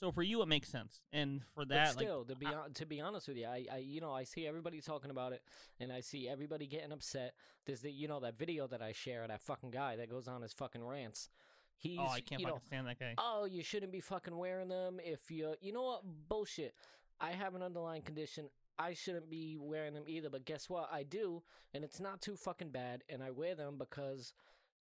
So 0.00 0.12
for 0.12 0.22
you, 0.22 0.42
it 0.42 0.46
makes 0.48 0.68
sense, 0.68 1.00
and 1.12 1.42
for 1.54 1.64
that, 1.64 1.94
but 1.96 2.02
still, 2.02 2.24
to 2.24 2.36
be 2.36 2.46
hon- 2.46 2.72
to 2.74 2.86
be 2.86 3.00
honest 3.00 3.26
with 3.26 3.36
you, 3.36 3.46
I, 3.46 3.66
I 3.72 3.76
you 3.78 4.00
know 4.00 4.12
I 4.12 4.22
see 4.24 4.46
everybody 4.46 4.80
talking 4.80 5.10
about 5.10 5.32
it, 5.32 5.42
and 5.80 5.92
I 5.92 6.00
see 6.00 6.28
everybody 6.28 6.66
getting 6.68 6.92
upset. 6.92 7.34
There's 7.66 7.80
the 7.80 7.90
you 7.90 8.06
know 8.06 8.20
that 8.20 8.38
video 8.38 8.68
that 8.68 8.80
I 8.80 8.92
share 8.92 9.26
that 9.26 9.40
fucking 9.40 9.72
guy 9.72 9.96
that 9.96 10.08
goes 10.08 10.28
on 10.28 10.42
his 10.42 10.52
fucking 10.52 10.84
rants. 10.84 11.28
Oh, 11.32 11.42
He's 11.78 11.98
oh, 12.00 12.06
I 12.08 12.20
can't 12.20 12.42
fucking 12.42 12.48
know, 12.48 12.60
stand 12.64 12.86
that 12.86 12.98
guy. 13.00 13.14
oh 13.18 13.44
you 13.44 13.62
shouldn't 13.62 13.92
be 13.92 14.00
fucking 14.00 14.36
wearing 14.36 14.68
them 14.68 15.00
if 15.04 15.30
you 15.30 15.54
you 15.60 15.72
know 15.72 15.82
what 15.82 16.02
bullshit. 16.28 16.74
I 17.20 17.32
have 17.32 17.56
an 17.56 17.62
underlying 17.62 18.02
condition. 18.02 18.50
I 18.78 18.94
shouldn't 18.94 19.28
be 19.28 19.56
wearing 19.60 19.94
them 19.94 20.04
either, 20.06 20.30
but 20.30 20.44
guess 20.44 20.70
what? 20.70 20.88
I 20.92 21.02
do, 21.02 21.42
and 21.74 21.82
it's 21.82 21.98
not 21.98 22.20
too 22.20 22.36
fucking 22.36 22.70
bad, 22.70 23.02
and 23.08 23.20
I 23.24 23.32
wear 23.32 23.56
them 23.56 23.76
because 23.76 24.32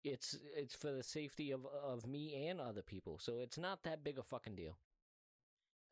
it's 0.04 0.38
it's 0.56 0.74
for 0.74 0.92
the 0.92 1.02
safety 1.02 1.50
of 1.50 1.66
of 1.66 2.06
me 2.06 2.46
and 2.46 2.60
other 2.60 2.82
people. 2.82 3.18
So 3.20 3.40
it's 3.40 3.58
not 3.58 3.82
that 3.82 4.04
big 4.04 4.16
a 4.18 4.22
fucking 4.22 4.54
deal. 4.54 4.78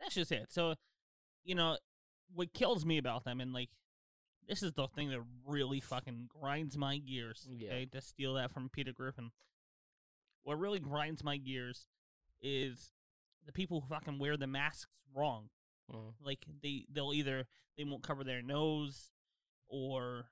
That's 0.01 0.15
just 0.15 0.33
it. 0.33 0.47
So, 0.51 0.75
you 1.45 1.55
know, 1.55 1.77
what 2.35 2.53
kills 2.53 2.85
me 2.85 2.99
about 2.99 3.25
them, 3.25 3.41
and 3.41 3.53
like, 3.53 3.71
this 4.47 4.63
is 4.63 4.73
the 4.73 4.89
thing 4.89 5.11
that 5.11 5.21
really 5.47 5.81
fucking 5.81 6.29
grinds 6.41 6.77
my 6.77 6.99
gears. 6.99 7.47
Yeah. 7.51 7.69
Okay, 7.69 7.87
to 7.93 8.01
steal 8.01 8.35
that 8.35 8.51
from 8.51 8.69
Peter 8.71 8.93
Griffin. 8.93 9.31
What 10.43 10.59
really 10.59 10.81
grinds 10.81 11.23
my 11.23 11.37
gears 11.37 11.87
is 12.41 12.93
the 13.45 13.53
people 13.53 13.81
who 13.81 13.89
fucking 13.89 14.19
wear 14.19 14.37
the 14.37 14.47
masks 14.47 15.03
wrong. 15.15 15.51
Mhm. 15.91 16.15
Like 16.21 16.47
they 16.63 16.87
they'll 16.91 17.13
either 17.13 17.47
they 17.77 17.85
won't 17.85 18.03
cover 18.03 18.25
their 18.25 18.43
nose 18.43 19.11
or 19.69 20.31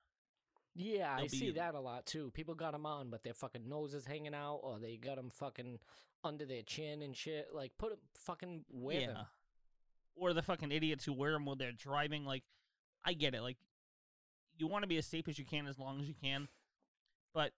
Yeah, 0.74 1.14
I 1.14 1.26
see 1.26 1.50
that 1.52 1.74
a 1.74 1.80
lot 1.80 2.04
too. 2.06 2.30
People 2.32 2.54
got 2.54 2.72
them 2.72 2.84
on, 2.86 3.08
but 3.10 3.22
their 3.22 3.34
fucking 3.34 3.66
nose 3.68 3.94
is 3.94 4.04
hanging 4.04 4.34
out, 4.34 4.60
or 4.62 4.78
they 4.78 4.96
got 4.98 5.16
them 5.16 5.30
fucking 5.30 5.78
under 6.22 6.44
their 6.44 6.62
chin 6.62 7.00
and 7.02 7.16
shit. 7.16 7.48
Like, 7.52 7.76
put 7.78 7.92
'em 7.92 7.98
fucking 8.14 8.66
wear 8.68 9.00
yeah, 9.00 9.06
them. 9.06 9.26
Or 10.16 10.32
the 10.32 10.42
fucking 10.42 10.72
idiots 10.72 11.04
who 11.04 11.12
wear 11.12 11.32
them 11.32 11.44
while 11.44 11.56
they're 11.56 11.72
driving. 11.72 12.24
Like, 12.24 12.42
I 13.04 13.12
get 13.12 13.34
it. 13.34 13.42
Like, 13.42 13.58
you 14.58 14.66
want 14.66 14.82
to 14.82 14.88
be 14.88 14.96
as 14.96 15.06
safe 15.06 15.28
as 15.28 15.38
you 15.38 15.44
can 15.44 15.66
as 15.66 15.78
long 15.78 16.00
as 16.00 16.08
you 16.08 16.14
can, 16.14 16.48
but 17.34 17.52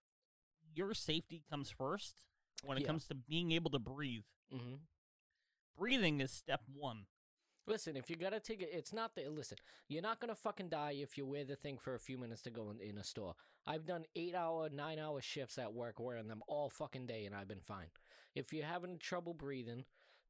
your 0.75 0.93
safety 0.95 1.43
comes 1.49 1.71
first 1.71 2.27
when 2.65 2.77
it 2.77 2.83
Yeah. 2.83 2.88
comes 2.88 3.07
to 3.07 3.15
being 3.15 3.53
able 3.53 3.71
to 3.71 3.79
breathe. 3.79 4.25
Mm-hmm. 4.53 4.77
breathing 5.77 6.21
is 6.21 6.33
step 6.33 6.62
one. 6.75 7.07
Listen, 7.67 7.97
if 7.97 8.09
you 8.09 8.17
gotta 8.17 8.41
take 8.41 8.62
it, 8.62 8.71
it's 8.73 8.93
not 8.95 9.15
the 9.15 9.29
listen. 9.29 9.59
You're 9.88 10.03
not 10.03 10.21
gonna 10.21 10.35
fucking 10.35 10.71
die 10.71 10.93
if 10.99 11.19
you 11.19 11.27
wear 11.27 11.45
the 11.45 11.55
thing 11.55 11.77
for 11.79 11.95
a 11.95 11.99
few 12.00 12.17
minutes 12.19 12.43
to 12.43 12.50
go 12.50 12.71
in, 12.71 12.81
in 12.81 12.97
a 12.99 13.05
store. 13.05 13.35
I've 13.67 13.85
done 13.87 14.07
eight 14.17 14.35
hour, 14.35 14.71
nine 14.71 14.99
hour 14.99 15.21
shifts 15.21 15.59
at 15.59 15.75
work 15.75 16.00
wearing 16.00 16.29
them 16.29 16.43
all 16.49 16.71
fucking 16.71 17.07
day, 17.07 17.27
and 17.27 17.35
I've 17.35 17.47
been 17.47 17.61
fine. 17.61 17.88
If 18.35 18.53
you're 18.53 18.65
having 18.65 18.99
trouble 18.99 19.35
breathing, 19.35 19.85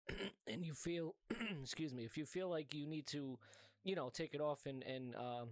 and 0.46 0.64
you 0.64 0.74
feel, 0.74 1.14
excuse 1.62 1.94
me, 1.94 2.04
if 2.04 2.16
you 2.16 2.26
feel 2.26 2.48
like 2.48 2.74
you 2.74 2.86
need 2.86 3.06
to, 3.08 3.38
you 3.84 3.94
know, 3.94 4.10
take 4.12 4.34
it 4.34 4.40
off 4.40 4.66
and 4.66 4.82
and 4.82 5.14
um, 5.16 5.50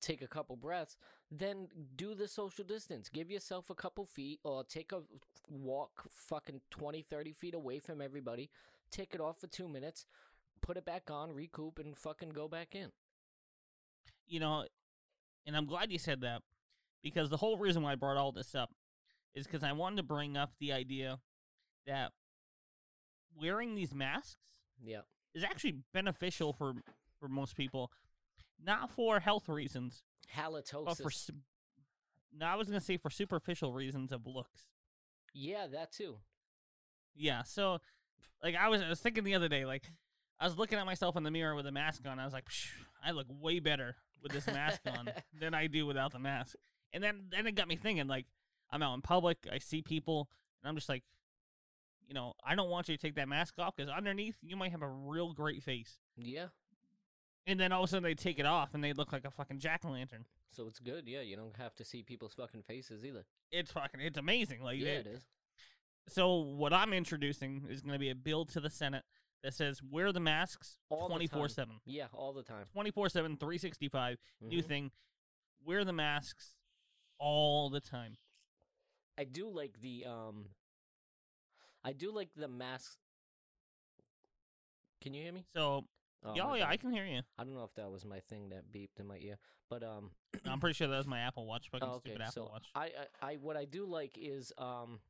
take 0.00 0.22
a 0.22 0.28
couple 0.28 0.56
breaths, 0.56 0.96
then 1.30 1.68
do 1.96 2.14
the 2.14 2.28
social 2.28 2.64
distance. 2.64 3.08
Give 3.08 3.30
yourself 3.30 3.70
a 3.70 3.74
couple 3.74 4.04
feet 4.04 4.40
or 4.44 4.64
take 4.64 4.92
a 4.92 5.02
walk 5.48 6.04
fucking 6.10 6.60
20, 6.70 7.02
30 7.02 7.32
feet 7.32 7.54
away 7.54 7.78
from 7.80 8.00
everybody. 8.00 8.50
Take 8.90 9.14
it 9.14 9.20
off 9.20 9.40
for 9.40 9.46
two 9.46 9.68
minutes, 9.68 10.06
put 10.60 10.76
it 10.76 10.84
back 10.84 11.10
on, 11.10 11.32
recoup, 11.32 11.78
and 11.78 11.96
fucking 11.96 12.30
go 12.30 12.48
back 12.48 12.74
in. 12.74 12.90
You 14.26 14.40
know, 14.40 14.64
and 15.46 15.56
I'm 15.56 15.66
glad 15.66 15.90
you 15.90 15.98
said 15.98 16.20
that 16.22 16.42
because 17.02 17.30
the 17.30 17.36
whole 17.36 17.58
reason 17.58 17.82
why 17.82 17.92
I 17.92 17.96
brought 17.96 18.16
all 18.16 18.32
this 18.32 18.54
up 18.54 18.70
is 19.34 19.46
because 19.46 19.64
I 19.64 19.72
wanted 19.72 19.96
to 19.96 20.02
bring 20.02 20.36
up 20.36 20.52
the 20.58 20.72
idea 20.72 21.18
that 21.86 22.12
wearing 23.38 23.74
these 23.74 23.94
masks 23.94 24.36
Yeah. 24.80 25.02
is 25.34 25.42
actually 25.44 25.82
beneficial 25.92 26.52
for 26.52 26.74
for 27.18 27.28
most 27.28 27.56
people, 27.56 27.90
not 28.62 28.90
for 28.90 29.20
health 29.20 29.48
reasons, 29.48 30.02
Halitosis. 30.34 30.84
but 30.84 30.96
for 30.98 31.10
no, 32.32 32.46
I 32.46 32.54
was 32.56 32.68
gonna 32.68 32.80
say 32.80 32.96
for 32.96 33.10
superficial 33.10 33.72
reasons 33.72 34.12
of 34.12 34.26
looks. 34.26 34.68
yeah, 35.32 35.66
that 35.68 35.92
too. 35.92 36.18
Yeah, 37.14 37.42
so 37.44 37.78
like 38.42 38.54
I 38.56 38.68
was, 38.68 38.82
I 38.82 38.88
was 38.88 39.00
thinking 39.00 39.24
the 39.24 39.34
other 39.34 39.48
day, 39.48 39.64
like 39.64 39.90
I 40.40 40.44
was 40.44 40.58
looking 40.58 40.78
at 40.78 40.86
myself 40.86 41.16
in 41.16 41.22
the 41.22 41.30
mirror 41.30 41.54
with 41.54 41.66
a 41.66 41.72
mask 41.72 42.06
on. 42.06 42.18
I 42.18 42.24
was 42.24 42.32
like, 42.34 42.46
Psh, 42.46 42.70
I 43.02 43.12
look 43.12 43.26
way 43.30 43.60
better 43.60 43.96
with 44.22 44.32
this 44.32 44.46
mask 44.48 44.80
on 44.86 45.08
than 45.40 45.54
I 45.54 45.68
do 45.68 45.86
without 45.86 46.12
the 46.12 46.18
mask. 46.18 46.56
And 46.92 47.02
then 47.02 47.26
then 47.30 47.46
it 47.46 47.52
got 47.54 47.68
me 47.68 47.76
thinking, 47.76 48.06
like 48.08 48.26
I'm 48.70 48.82
out 48.82 48.94
in 48.94 49.02
public, 49.02 49.46
I 49.50 49.58
see 49.58 49.80
people, 49.82 50.28
and 50.62 50.68
I'm 50.68 50.74
just 50.74 50.88
like, 50.88 51.04
you 52.14 52.20
know, 52.20 52.34
I 52.46 52.54
don't 52.54 52.70
want 52.70 52.88
you 52.88 52.96
to 52.96 53.02
take 53.02 53.16
that 53.16 53.28
mask 53.28 53.54
off 53.58 53.74
because 53.76 53.90
underneath 53.90 54.36
you 54.40 54.54
might 54.56 54.70
have 54.70 54.82
a 54.82 54.88
real 54.88 55.32
great 55.32 55.64
face. 55.64 55.98
Yeah. 56.16 56.46
And 57.44 57.58
then 57.58 57.72
all 57.72 57.82
of 57.82 57.88
a 57.88 57.90
sudden 57.90 58.04
they 58.04 58.14
take 58.14 58.38
it 58.38 58.46
off 58.46 58.72
and 58.72 58.84
they 58.84 58.92
look 58.92 59.12
like 59.12 59.24
a 59.24 59.32
fucking 59.32 59.58
jack 59.58 59.80
o' 59.84 59.90
lantern. 59.90 60.24
So 60.52 60.68
it's 60.68 60.78
good. 60.78 61.08
Yeah, 61.08 61.22
you 61.22 61.34
don't 61.34 61.56
have 61.56 61.74
to 61.74 61.84
see 61.84 62.04
people's 62.04 62.34
fucking 62.34 62.62
faces 62.62 63.04
either. 63.04 63.24
It's 63.50 63.72
fucking, 63.72 64.00
it's 64.00 64.16
amazing. 64.16 64.62
Like, 64.62 64.78
yeah, 64.78 64.86
it- 64.90 65.06
it 65.08 65.10
is. 65.14 65.26
so 66.06 66.36
what 66.36 66.72
I'm 66.72 66.92
introducing 66.92 67.66
is 67.68 67.80
going 67.82 67.94
to 67.94 67.98
be 67.98 68.10
a 68.10 68.14
bill 68.14 68.44
to 68.46 68.60
the 68.60 68.70
Senate 68.70 69.02
that 69.42 69.52
says 69.54 69.82
wear 69.82 70.12
the 70.12 70.20
masks 70.20 70.78
twenty 70.88 71.26
four 71.26 71.48
seven. 71.48 71.80
Yeah, 71.84 72.06
all 72.12 72.32
the 72.32 72.44
time. 72.44 72.66
24 72.72 73.08
7, 73.08 73.36
365. 73.36 74.18
New 74.40 74.62
Mhm. 74.62 74.64
thing. 74.64 74.90
Wear 75.64 75.84
the 75.84 75.92
masks 75.92 76.58
all 77.18 77.68
the 77.70 77.80
time. 77.80 78.18
I 79.18 79.24
do 79.24 79.48
like 79.48 79.80
the 79.80 80.04
um. 80.06 80.46
I 81.84 81.92
do 81.92 82.10
like 82.12 82.30
the 82.36 82.48
mask. 82.48 82.96
Can 85.00 85.12
you 85.14 85.22
hear 85.22 85.32
me? 85.32 85.44
So, 85.54 85.84
Oh, 86.24 86.32
yeah, 86.34 86.42
oh, 86.46 86.54
yeah, 86.54 86.68
I 86.68 86.78
can 86.78 86.90
hear 86.90 87.04
you. 87.04 87.20
I 87.38 87.44
don't 87.44 87.54
know 87.54 87.64
if 87.64 87.74
that 87.74 87.90
was 87.90 88.04
my 88.04 88.20
thing 88.20 88.48
that 88.48 88.72
beeped 88.72 88.98
in 88.98 89.06
my 89.06 89.18
ear, 89.18 89.36
but 89.68 89.82
um. 89.82 90.10
I'm 90.46 90.58
pretty 90.58 90.74
sure 90.74 90.88
that 90.88 90.96
was 90.96 91.06
my 91.06 91.20
Apple 91.20 91.46
Watch, 91.46 91.68
fucking 91.70 91.86
Oh, 91.86 91.96
okay, 91.96 92.10
stupid 92.10 92.22
Apple 92.22 92.32
so 92.32 92.50
Watch. 92.50 92.66
I, 92.74 92.90
I, 93.22 93.32
I, 93.32 93.34
what 93.36 93.56
I 93.56 93.64
do 93.64 93.84
like 93.84 94.16
is 94.20 94.52
um. 94.58 95.00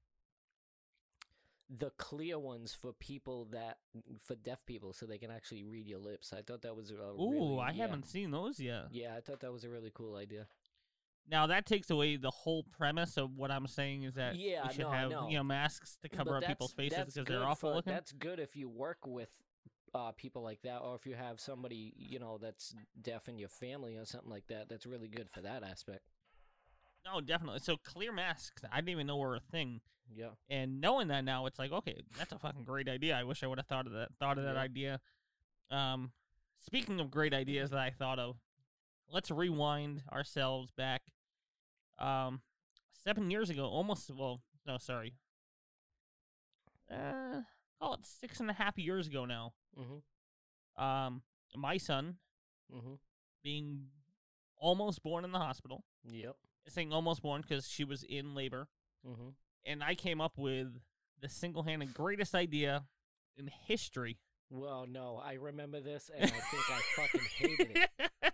The 1.78 1.90
clear 1.96 2.38
ones 2.38 2.76
for 2.78 2.92
people 2.92 3.46
that 3.52 3.78
for 4.20 4.34
deaf 4.34 4.66
people, 4.66 4.92
so 4.92 5.06
they 5.06 5.16
can 5.16 5.30
actually 5.30 5.64
read 5.64 5.86
your 5.86 5.98
lips. 5.98 6.32
I 6.32 6.42
thought 6.42 6.60
that 6.62 6.76
was 6.76 6.90
a 6.90 6.94
Ooh, 6.94 7.30
really, 7.30 7.58
I 7.60 7.70
yeah. 7.70 7.86
haven't 7.86 8.06
seen 8.06 8.30
those 8.30 8.60
yet. 8.60 8.88
Yeah, 8.92 9.14
I 9.16 9.20
thought 9.20 9.40
that 9.40 9.50
was 9.50 9.64
a 9.64 9.70
really 9.70 9.90
cool 9.92 10.14
idea. 10.14 10.46
Now, 11.30 11.46
that 11.46 11.64
takes 11.64 11.88
away 11.90 12.16
the 12.16 12.30
whole 12.30 12.64
premise 12.64 13.16
of 13.16 13.34
what 13.36 13.50
I'm 13.50 13.66
saying 13.66 14.02
is 14.02 14.14
that 14.14 14.36
Yeah, 14.36 14.66
we 14.66 14.74
should 14.74 14.82
no, 14.82 14.90
have, 14.90 15.10
no. 15.10 15.28
you 15.28 15.36
know, 15.38 15.42
masks 15.42 15.96
to 16.02 16.08
cover 16.08 16.30
But 16.32 16.42
up 16.44 16.48
people's 16.48 16.72
faces 16.72 17.14
because 17.14 17.24
they're 17.26 17.42
awful 17.42 17.70
for- 17.70 17.76
looking. 17.76 17.92
That's 17.94 18.12
good 18.12 18.38
if 18.38 18.54
you 18.56 18.68
work 18.68 19.06
with 19.06 19.30
uh, 19.94 20.10
people 20.12 20.42
like 20.42 20.60
that, 20.62 20.78
or 20.78 20.96
if 20.96 21.06
you 21.06 21.14
have 21.14 21.38
somebody 21.40 21.94
you 21.96 22.18
know 22.18 22.36
that's 22.36 22.74
deaf 23.00 23.28
in 23.28 23.38
your 23.38 23.48
family 23.48 23.96
or 23.96 24.04
something 24.04 24.28
like 24.28 24.46
that. 24.48 24.68
That's 24.68 24.86
really 24.86 25.06
good 25.08 25.30
for 25.30 25.40
that 25.42 25.62
aspect. 25.62 26.02
No, 27.06 27.20
definitely. 27.20 27.60
So, 27.60 27.76
clear 27.76 28.12
masks, 28.12 28.62
I 28.72 28.76
didn't 28.76 28.88
even 28.90 29.06
know 29.06 29.16
were 29.18 29.36
a 29.36 29.40
thing. 29.40 29.80
Yeah, 30.14 30.30
And 30.50 30.80
knowing 30.82 31.08
that 31.08 31.24
now, 31.24 31.46
it's 31.46 31.58
like, 31.58 31.72
okay, 31.72 32.02
that's 32.18 32.32
a 32.32 32.38
fucking 32.38 32.64
great 32.64 32.88
idea. 32.90 33.16
I 33.16 33.24
wish 33.24 33.42
I 33.42 33.46
would 33.46 33.58
have 33.58 33.66
thought 33.66 33.86
of 33.86 33.92
that. 33.92 34.08
Thought 34.20 34.36
of 34.36 34.44
that 34.44 34.56
Yeah. 34.56 34.60
idea. 34.60 35.00
Um, 35.70 36.12
speaking 36.58 37.00
of 37.00 37.10
great 37.10 37.32
ideas 37.32 37.70
that 37.70 37.78
I 37.78 37.88
thought 37.90 38.18
of, 38.18 38.36
let's 39.08 39.30
rewind 39.30 40.02
ourselves 40.12 40.72
back. 40.72 41.02
Um, 41.98 42.40
seven 43.04 43.30
years 43.30 43.50
ago, 43.50 43.66
almost. 43.66 44.10
Well, 44.10 44.40
no, 44.66 44.78
sorry. 44.78 45.14
Uh, 46.90 47.42
call 47.80 47.94
it 47.94 48.00
six 48.04 48.40
and 48.40 48.50
a 48.50 48.54
half 48.54 48.78
years 48.78 49.06
ago 49.06 49.24
now. 49.24 49.52
mm-hmm, 49.78 50.82
Um, 50.82 51.22
my 51.56 51.76
son 51.76 52.16
mm-hmm, 52.74 52.94
being 53.42 53.86
almost 54.56 55.02
born 55.02 55.24
in 55.24 55.32
the 55.32 55.38
hospital. 55.38 55.84
yep, 56.04 56.36
Saying 56.68 56.92
almost 56.92 57.22
born 57.22 57.42
because 57.42 57.68
she 57.68 57.84
was 57.84 58.02
in 58.04 58.34
labor. 58.34 58.68
mm-hmm. 59.06 59.30
and 59.66 59.82
I 59.82 59.94
came 59.94 60.20
up 60.20 60.36
with 60.38 60.68
the 61.20 61.28
single-handed 61.28 61.94
greatest 61.94 62.34
idea 62.34 62.84
in 63.36 63.48
history. 63.66 64.18
Well, 64.50 64.86
no, 64.88 65.20
I 65.24 65.34
remember 65.34 65.80
this, 65.80 66.10
and 66.14 66.24
I 66.24 66.28
think 66.28 66.62
I 66.70 66.80
fucking 66.96 67.20
hated 67.38 67.76
it. 67.76 68.33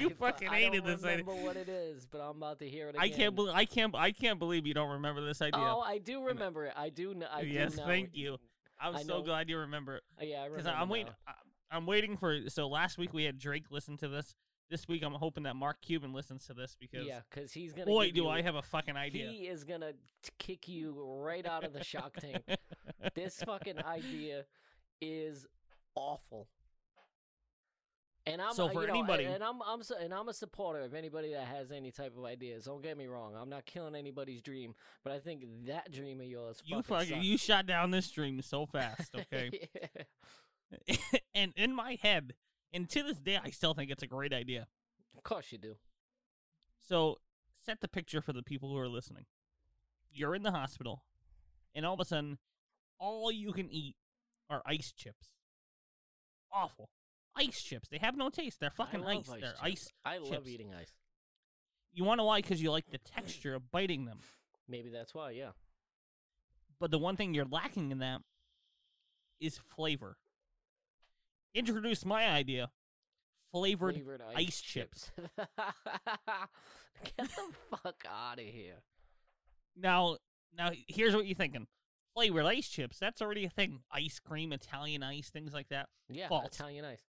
you 0.00 0.06
I 0.06 0.08
fu- 0.10 0.14
fucking 0.16 0.48
I 0.48 0.60
hated 0.60 0.84
this 0.84 1.04
idea. 1.04 1.24
remember 1.24 1.34
what 1.44 1.56
it 1.56 1.68
is, 1.68 2.06
but 2.06 2.18
I'm 2.20 2.36
about 2.36 2.58
to 2.60 2.68
hear 2.68 2.86
it 2.88 2.96
again. 2.96 3.02
I 3.02 3.08
can't 3.08 3.34
believe 3.34 3.54
I 3.54 3.64
can't 3.64 3.94
I 3.94 4.12
can't 4.12 4.38
believe 4.38 4.66
you 4.66 4.74
don't 4.74 4.90
remember 4.90 5.24
this 5.24 5.40
idea. 5.42 5.60
Oh, 5.60 5.80
I 5.80 5.98
do 5.98 6.22
remember 6.24 6.64
it. 6.66 6.72
I 6.76 6.88
do. 6.88 7.12
Kn- 7.14 7.28
I 7.32 7.42
do 7.42 7.46
Yes, 7.48 7.76
know 7.76 7.86
thank 7.86 8.10
you. 8.14 8.38
I'm 8.80 8.96
I 8.96 9.02
so 9.02 9.22
glad 9.22 9.48
you 9.48 9.58
remember 9.58 9.96
it 9.96 10.02
Uh, 10.20 10.24
Yeah, 10.24 10.42
I 10.42 10.46
remember. 10.46 10.70
I'm 10.70 10.88
waiting. 10.88 11.12
I- 11.26 11.32
I'm 11.76 11.84
waiting 11.86 12.16
for. 12.16 12.48
So 12.48 12.68
last 12.68 12.96
week 12.98 13.12
we 13.12 13.24
had 13.24 13.38
Drake 13.38 13.64
listen 13.70 13.96
to 13.98 14.08
this. 14.08 14.34
This 14.70 14.86
week 14.88 15.02
I'm 15.04 15.14
hoping 15.14 15.44
that 15.44 15.54
Mark 15.56 15.80
Cuban 15.82 16.12
listens 16.12 16.46
to 16.46 16.54
this 16.54 16.76
because 16.78 17.06
Yeah, 17.06 17.20
because 17.30 17.52
he's 17.52 17.72
gonna. 17.72 17.86
boy 17.86 18.10
do 18.10 18.22
you- 18.22 18.28
I 18.28 18.42
have 18.42 18.54
a 18.56 18.62
fucking 18.62 18.96
idea. 18.96 19.28
He 19.28 19.46
is 19.48 19.64
gonna 19.64 19.92
kick 20.38 20.68
you 20.68 20.92
right 21.24 21.44
out 21.46 21.64
of 21.64 21.72
the 21.72 21.82
Shark 21.84 22.16
Tank. 22.20 22.42
this 23.14 23.42
fucking 23.44 23.78
idea 23.84 24.44
is 25.00 25.46
awful. 25.94 26.48
And 28.28 28.42
I'm 28.42 28.54
So 28.54 28.66
uh, 28.66 28.70
for 28.70 28.80
you 28.82 28.88
know, 28.88 28.94
anybody- 28.94 29.24
and, 29.24 29.34
and 29.36 29.44
I'm 29.44 29.62
I'm 29.62 29.80
and 30.00 30.12
I'm 30.12 30.28
a 30.28 30.34
supporter 30.34 30.80
of 30.80 30.94
anybody 30.94 31.32
that 31.32 31.46
has 31.46 31.70
any 31.70 31.92
type 31.92 32.16
of 32.18 32.24
ideas. 32.24 32.64
Don't 32.64 32.82
get 32.82 32.98
me 32.98 33.06
wrong. 33.06 33.34
I'm 33.40 33.48
not 33.48 33.64
killing 33.66 33.94
anybody's 33.94 34.42
dream, 34.42 34.74
but 35.04 35.12
I 35.12 35.20
think 35.20 35.44
that 35.66 35.92
dream 35.92 36.20
of 36.20 36.26
yours 36.26 36.60
you 36.64 36.82
fucking 36.82 37.08
fucking 37.08 37.22
you 37.22 37.38
shot 37.38 37.66
down 37.66 37.92
this 37.92 38.10
dream 38.10 38.42
so 38.42 38.66
fast. 38.66 39.14
Okay. 39.32 39.68
And 41.34 41.52
in 41.54 41.72
my 41.72 41.96
head, 42.02 42.34
and 42.72 42.88
to 42.90 43.02
this 43.04 43.20
day, 43.20 43.38
I 43.42 43.50
still 43.50 43.72
think 43.74 43.90
it's 43.90 44.02
a 44.02 44.06
great 44.08 44.32
idea. 44.32 44.66
Of 45.16 45.22
course 45.22 45.52
you 45.52 45.58
do. 45.58 45.76
So 46.80 47.18
set 47.64 47.80
the 47.80 47.88
picture 47.88 48.20
for 48.20 48.32
the 48.32 48.42
people 48.42 48.70
who 48.70 48.78
are 48.78 48.88
listening. 48.88 49.26
You're 50.10 50.34
in 50.34 50.42
the 50.42 50.50
hospital, 50.50 51.04
and 51.74 51.86
all 51.86 51.94
of 51.94 52.00
a 52.00 52.04
sudden, 52.04 52.38
all 52.98 53.30
you 53.30 53.52
can 53.52 53.70
eat 53.70 53.94
are 54.50 54.62
ice 54.66 54.92
chips. 54.96 55.28
Awful. 56.52 56.88
Ice 57.36 57.62
chips. 57.62 57.88
They 57.88 57.98
have 57.98 58.16
no 58.16 58.30
taste. 58.30 58.60
They're 58.60 58.70
fucking 58.70 59.04
I 59.04 59.16
ice. 59.18 59.26
They're 59.28 59.40
chips. 59.40 59.60
ice. 59.62 59.92
I 60.04 60.18
love 60.18 60.30
chips. 60.30 60.48
eating 60.48 60.74
ice. 60.74 60.92
You 61.92 62.04
want 62.04 62.20
to 62.20 62.24
why? 62.24 62.40
Because 62.40 62.62
you 62.62 62.70
like 62.70 62.90
the 62.90 62.98
texture 62.98 63.54
of 63.54 63.70
biting 63.70 64.04
them. 64.04 64.18
Maybe 64.68 64.90
that's 64.90 65.14
why. 65.14 65.30
Yeah. 65.30 65.50
But 66.78 66.90
the 66.90 66.98
one 66.98 67.16
thing 67.16 67.34
you're 67.34 67.46
lacking 67.46 67.90
in 67.90 67.98
that 67.98 68.20
is 69.40 69.58
flavor. 69.58 70.16
Introduce 71.54 72.04
my 72.04 72.28
idea. 72.28 72.70
Flavored. 73.52 73.94
Flavored 73.94 74.22
ice 74.34 74.60
chips. 74.60 75.10
Get 75.16 77.16
the 77.16 77.28
fuck 77.70 78.04
out 78.06 78.38
of 78.38 78.44
here. 78.44 78.82
Now, 79.76 80.16
now 80.56 80.70
here's 80.86 81.14
what 81.14 81.26
you're 81.26 81.36
thinking. 81.36 81.66
Flavored 82.14 82.46
ice 82.46 82.68
chips. 82.68 82.98
That's 82.98 83.22
already 83.22 83.44
a 83.44 83.50
thing. 83.50 83.80
Ice 83.92 84.18
cream, 84.18 84.52
Italian 84.52 85.02
ice, 85.02 85.30
things 85.30 85.52
like 85.52 85.68
that. 85.68 85.88
Yeah, 86.10 86.28
False. 86.28 86.54
Italian 86.54 86.84
ice. 86.84 87.02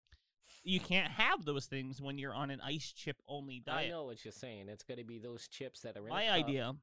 You 0.68 0.80
can't 0.80 1.12
have 1.12 1.46
those 1.46 1.66
things 1.66 2.02
when 2.02 2.18
you're 2.18 2.34
on 2.34 2.52
an 2.52 2.60
ice 2.62 2.92
chip 2.92 3.18
only 3.28 3.62
diet. 3.66 3.88
I 3.88 3.90
know 3.90 4.04
what 4.04 4.24
you're 4.26 4.32
saying. 4.34 4.68
It's 4.68 4.84
gonna 4.84 5.04
be 5.04 5.18
those 5.18 5.48
chips 5.48 5.82
that 5.82 5.96
are 5.96 6.04
in 6.04 6.10
My 6.10 6.30
idea, 6.30 6.76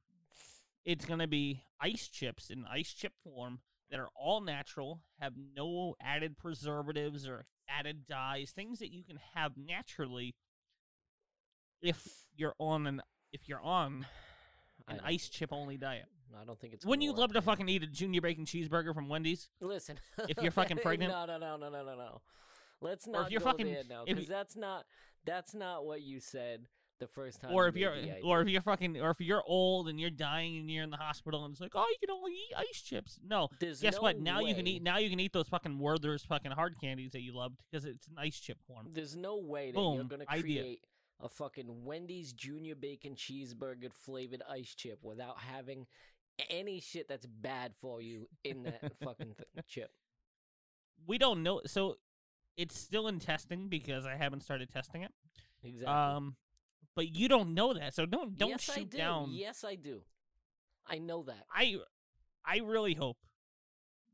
it's 0.83 1.05
gonna 1.05 1.27
be 1.27 1.61
ice 1.79 2.07
chips 2.07 2.49
in 2.49 2.65
ice 2.65 2.91
chip 2.91 3.13
form 3.23 3.59
that 3.91 3.99
are 3.99 4.09
all 4.15 4.41
natural, 4.41 5.01
have 5.19 5.33
no 5.55 5.95
added 6.01 6.37
preservatives 6.37 7.27
or 7.27 7.45
added 7.69 8.07
dyes, 8.07 8.51
things 8.51 8.79
that 8.79 8.91
you 8.91 9.03
can 9.03 9.19
have 9.35 9.53
naturally 9.55 10.35
if 11.81 12.25
you're 12.35 12.55
on 12.59 12.87
an 12.87 13.01
if 13.31 13.47
you're 13.47 13.61
on 13.61 14.07
an 14.87 14.99
ice 15.03 15.29
chip 15.29 15.53
only 15.53 15.77
diet. 15.77 16.05
I 16.35 16.43
don't 16.43 16.59
think 16.59 16.73
it's. 16.73 16.85
Wouldn't 16.85 17.03
you 17.03 17.13
love 17.13 17.33
to 17.33 17.41
fucking 17.41 17.69
eat 17.69 17.83
a 17.83 17.87
junior 17.87 18.21
bacon 18.21 18.45
cheeseburger 18.45 18.93
from 18.93 19.09
Wendy's? 19.09 19.47
Listen, 19.61 19.97
if 20.27 20.41
you're 20.41 20.51
fucking 20.51 20.77
pregnant? 20.83 21.11
no, 21.11 21.25
no, 21.25 21.37
no, 21.37 21.55
no, 21.55 21.69
no, 21.69 21.83
no, 21.83 21.95
no. 21.95 22.21
Let's 22.85 23.07
Or 23.07 23.11
not 23.11 23.25
if 23.25 23.31
you're 23.31 23.39
go 23.41 23.45
fucking- 23.45 23.65
there 23.67 23.83
now, 23.89 24.05
because 24.05 24.27
that's 24.27 24.55
not 24.55 24.85
that's 25.25 25.53
not 25.53 25.85
what 25.85 26.01
you 26.01 26.19
said 26.19 26.67
the 26.99 27.07
first 27.07 27.41
time. 27.41 27.51
or 27.51 27.67
if 27.67 27.75
you're 27.75 27.93
or 28.23 28.41
if 28.41 28.47
you're 28.47 28.61
fucking 28.61 29.01
or 29.01 29.09
if 29.11 29.19
you're 29.19 29.43
old 29.45 29.89
and 29.89 29.99
you're 29.99 30.09
dying 30.09 30.57
and 30.57 30.71
you're 30.71 30.83
in 30.83 30.89
the 30.91 30.97
hospital 30.97 31.43
and 31.43 31.51
it's 31.51 31.59
like, 31.59 31.73
oh, 31.75 31.85
you 31.89 31.97
can 31.99 32.09
only 32.15 32.31
eat 32.31 32.53
ice 32.57 32.81
chips. 32.81 33.19
No, 33.27 33.49
There's 33.59 33.81
guess 33.81 33.95
no 33.95 34.01
what? 34.01 34.19
Now 34.19 34.39
you 34.39 34.55
can 34.55 34.65
eat. 34.67 34.81
Now 34.81 34.97
you 34.99 35.09
can 35.09 35.19
eat 35.19 35.33
those 35.33 35.47
fucking 35.49 35.77
Werther's 35.79 36.23
fucking 36.23 36.51
hard 36.51 36.75
candies 36.79 37.11
that 37.11 37.21
you 37.21 37.33
loved 37.35 37.59
because 37.69 37.85
it's 37.85 38.07
an 38.07 38.15
ice 38.17 38.39
chip 38.39 38.59
form. 38.67 38.87
There's 38.91 39.15
no 39.17 39.37
way 39.37 39.71
that 39.71 39.79
you're 39.79 40.03
gonna 40.05 40.25
idea. 40.29 40.61
create 40.61 40.79
a 41.19 41.27
fucking 41.29 41.83
Wendy's 41.85 42.31
Junior 42.33 42.75
Bacon 42.75 43.15
Cheeseburger 43.15 43.91
flavored 43.91 44.43
ice 44.49 44.73
chip 44.75 44.99
without 45.03 45.39
having 45.39 45.87
any 46.49 46.79
shit 46.81 47.07
that's 47.07 47.25
bad 47.25 47.73
for 47.75 48.01
you 48.01 48.27
in 48.43 48.63
that 48.63 48.95
fucking 49.03 49.33
th- 49.35 49.65
chip. 49.67 49.91
We 51.07 51.17
don't 51.17 51.43
know. 51.43 51.61
So 51.65 51.95
it's 52.57 52.77
still 52.77 53.07
in 53.07 53.19
testing 53.19 53.67
because 53.67 54.05
I 54.05 54.15
haven't 54.15 54.41
started 54.41 54.69
testing 54.69 55.03
it. 55.03 55.11
Exactly. 55.63 55.87
Um, 55.87 56.35
but 56.95 57.13
you 57.13 57.27
don't 57.27 57.53
know 57.53 57.73
that, 57.73 57.93
so 57.93 58.05
don't 58.05 58.37
don't 58.37 58.49
yes, 58.49 58.69
I 58.69 58.75
shoot 58.75 58.91
do. 58.91 58.97
down. 58.97 59.29
Yes, 59.31 59.63
I 59.63 59.75
do. 59.75 60.01
I 60.87 60.99
know 60.99 61.23
that. 61.23 61.45
I 61.53 61.77
I 62.45 62.57
really 62.57 62.93
hope 62.93 63.17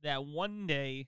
that 0.04 0.26
one 0.26 0.66
day 0.66 1.08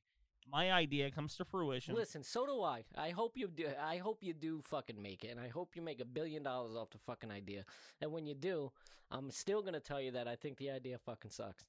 my 0.51 0.71
idea 0.71 1.09
comes 1.09 1.35
to 1.37 1.45
fruition. 1.45 1.95
Listen, 1.95 2.21
so 2.23 2.45
do 2.45 2.61
I. 2.61 2.83
I 2.95 3.09
hope 3.09 3.33
you 3.35 3.47
do. 3.47 3.67
I 3.81 3.97
hope 3.97 4.19
you 4.21 4.33
do 4.33 4.61
fucking 4.61 5.01
make 5.01 5.23
it, 5.23 5.29
and 5.29 5.39
I 5.39 5.47
hope 5.47 5.75
you 5.75 5.81
make 5.81 5.99
a 5.99 6.05
billion 6.05 6.43
dollars 6.43 6.75
off 6.75 6.91
the 6.91 6.99
fucking 6.99 7.31
idea. 7.31 7.65
And 8.01 8.11
when 8.11 8.27
you 8.27 8.35
do, 8.35 8.71
I'm 9.09 9.31
still 9.31 9.61
gonna 9.61 9.79
tell 9.79 10.01
you 10.01 10.11
that 10.11 10.27
I 10.27 10.35
think 10.35 10.57
the 10.57 10.69
idea 10.69 10.97
fucking 10.99 11.31
sucks. 11.31 11.63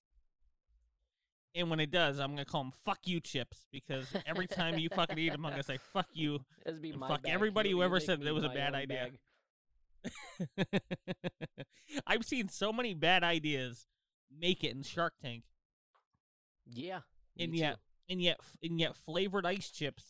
And 1.57 1.71
when 1.71 1.79
it 1.81 1.91
does, 1.93 2.19
I'm 2.19 2.31
gonna 2.31 2.45
call 2.45 2.65
them 2.65 2.73
"fuck 2.85 2.99
you" 3.05 3.21
chips 3.21 3.67
because 3.71 4.07
every 4.27 4.47
time 4.49 4.77
you 4.79 4.89
fucking 4.89 5.19
eat 5.19 5.31
them, 5.31 5.45
I'm 5.47 5.53
gonna 5.53 5.63
say 5.63 5.79
"fuck 5.93 6.09
you." 6.13 6.41
That'd 6.65 6.83
be 6.83 6.91
And 6.91 6.99
my 6.99 7.09
fuck 7.09 7.23
bag. 7.23 7.33
everybody 7.33 7.69
You- 7.71 7.77
who 7.77 7.83
ever 7.85 8.01
said 8.01 8.21
that 8.23 8.35
was 8.35 8.45
a 8.45 8.49
bad 8.49 8.75
idea. 8.75 9.11
I've 12.07 12.25
seen 12.25 12.49
so 12.49 12.73
many 12.73 12.93
bad 12.95 13.23
ideas 13.25 13.87
make 14.31 14.65
it 14.65 14.73
in 14.75 14.83
Shark 14.83 15.15
Tank, 15.23 15.45
Yeah. 16.71 17.01
and 17.39 17.55
yet, 17.57 17.75
too. 17.75 17.81
and 18.11 18.21
yet, 18.23 18.41
and 18.63 18.81
yet, 18.81 18.97
flavored 18.97 19.47
ice 19.47 19.71
chips 19.71 20.05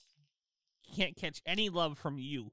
can't 0.96 1.14
catch 1.16 1.42
any 1.46 1.68
love 1.68 1.98
from 1.98 2.18
you. 2.18 2.52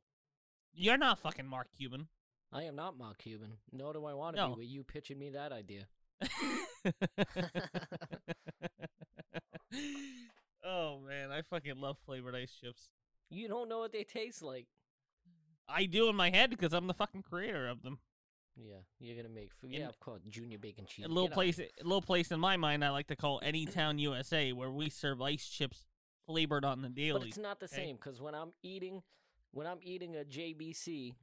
You're 0.73 0.97
not 0.97 1.17
fucking 1.19 1.47
Mark 1.47 1.67
Cuban. 1.77 2.09
I 2.51 2.63
am 2.63 2.75
not 2.75 2.97
Mark 2.97 3.17
Cuban. 3.19 3.53
Nor 3.71 3.93
do 3.93 4.05
I 4.05 4.13
want 4.13 4.35
to 4.35 4.41
No. 4.41 4.49
be 4.55 4.59
with 4.59 4.67
you 4.69 4.83
pitching 4.83 5.17
me 5.17 5.29
that 5.31 5.51
idea. 5.53 5.87
oh 10.65 10.99
man, 10.99 11.31
I 11.31 11.41
fucking 11.41 11.79
love 11.79 11.97
flavored 12.05 12.35
ice 12.35 12.53
chips. 12.59 12.89
You 13.29 13.47
don't 13.47 13.69
know 13.69 13.79
what 13.79 13.91
they 13.91 14.03
taste 14.03 14.41
like. 14.41 14.67
I 15.69 15.85
do 15.85 16.09
in 16.09 16.15
my 16.15 16.29
head 16.29 16.49
because 16.49 16.73
I'm 16.73 16.87
the 16.87 16.93
fucking 16.93 17.23
creator 17.23 17.67
of 17.69 17.81
them. 17.81 17.99
Yeah, 18.57 18.75
you're 18.99 19.15
gonna 19.15 19.33
make 19.33 19.53
food. 19.53 19.71
Yeah, 19.71 19.87
of 19.87 19.99
course, 19.99 20.21
junior 20.29 20.57
bacon 20.57 20.85
cheese. 20.85 21.05
A 21.05 21.07
little 21.07 21.29
Get 21.29 21.33
place, 21.33 21.59
a 21.59 21.69
little 21.83 22.01
place 22.01 22.31
in 22.31 22.39
my 22.39 22.57
mind, 22.57 22.83
I 22.83 22.89
like 22.89 23.07
to 23.07 23.15
call 23.15 23.39
Anytown 23.41 23.99
USA, 23.99 24.51
where 24.51 24.69
we 24.69 24.89
serve 24.89 25.21
ice 25.21 25.47
chips 25.47 25.85
flavored 26.25 26.65
on 26.65 26.81
the 26.81 26.89
daily. 26.89 27.19
But 27.19 27.27
it's 27.27 27.37
not 27.37 27.59
the 27.59 27.65
okay? 27.65 27.75
same 27.75 27.95
because 27.95 28.21
when 28.21 28.35
I'm 28.35 28.51
eating, 28.61 29.01
when 29.51 29.67
I'm 29.67 29.79
eating 29.81 30.15
a 30.15 30.23
JBC, 30.23 31.13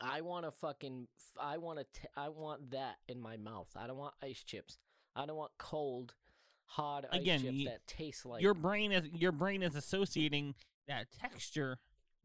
I 0.00 0.22
want 0.22 0.46
to 0.46 0.50
fucking, 0.50 1.08
I 1.40 1.58
want 1.58 1.78
to, 1.78 1.84
t- 1.84 2.08
I 2.16 2.28
want 2.30 2.70
that 2.70 2.96
in 3.08 3.20
my 3.20 3.36
mouth. 3.36 3.68
I 3.76 3.86
don't 3.86 3.98
want 3.98 4.14
ice 4.22 4.42
chips. 4.42 4.78
I 5.14 5.26
don't 5.26 5.36
want 5.36 5.52
cold, 5.58 6.14
hard 6.72 7.06
Again, 7.10 7.42
you- 7.44 7.68
that 7.68 7.86
taste 7.86 8.24
like. 8.26 8.42
your 8.42 8.54
brain 8.54 8.92
is 8.92 9.06
your 9.12 9.32
brain 9.32 9.62
is 9.62 9.74
associating 9.76 10.54
that 10.88 11.10
texture 11.10 11.78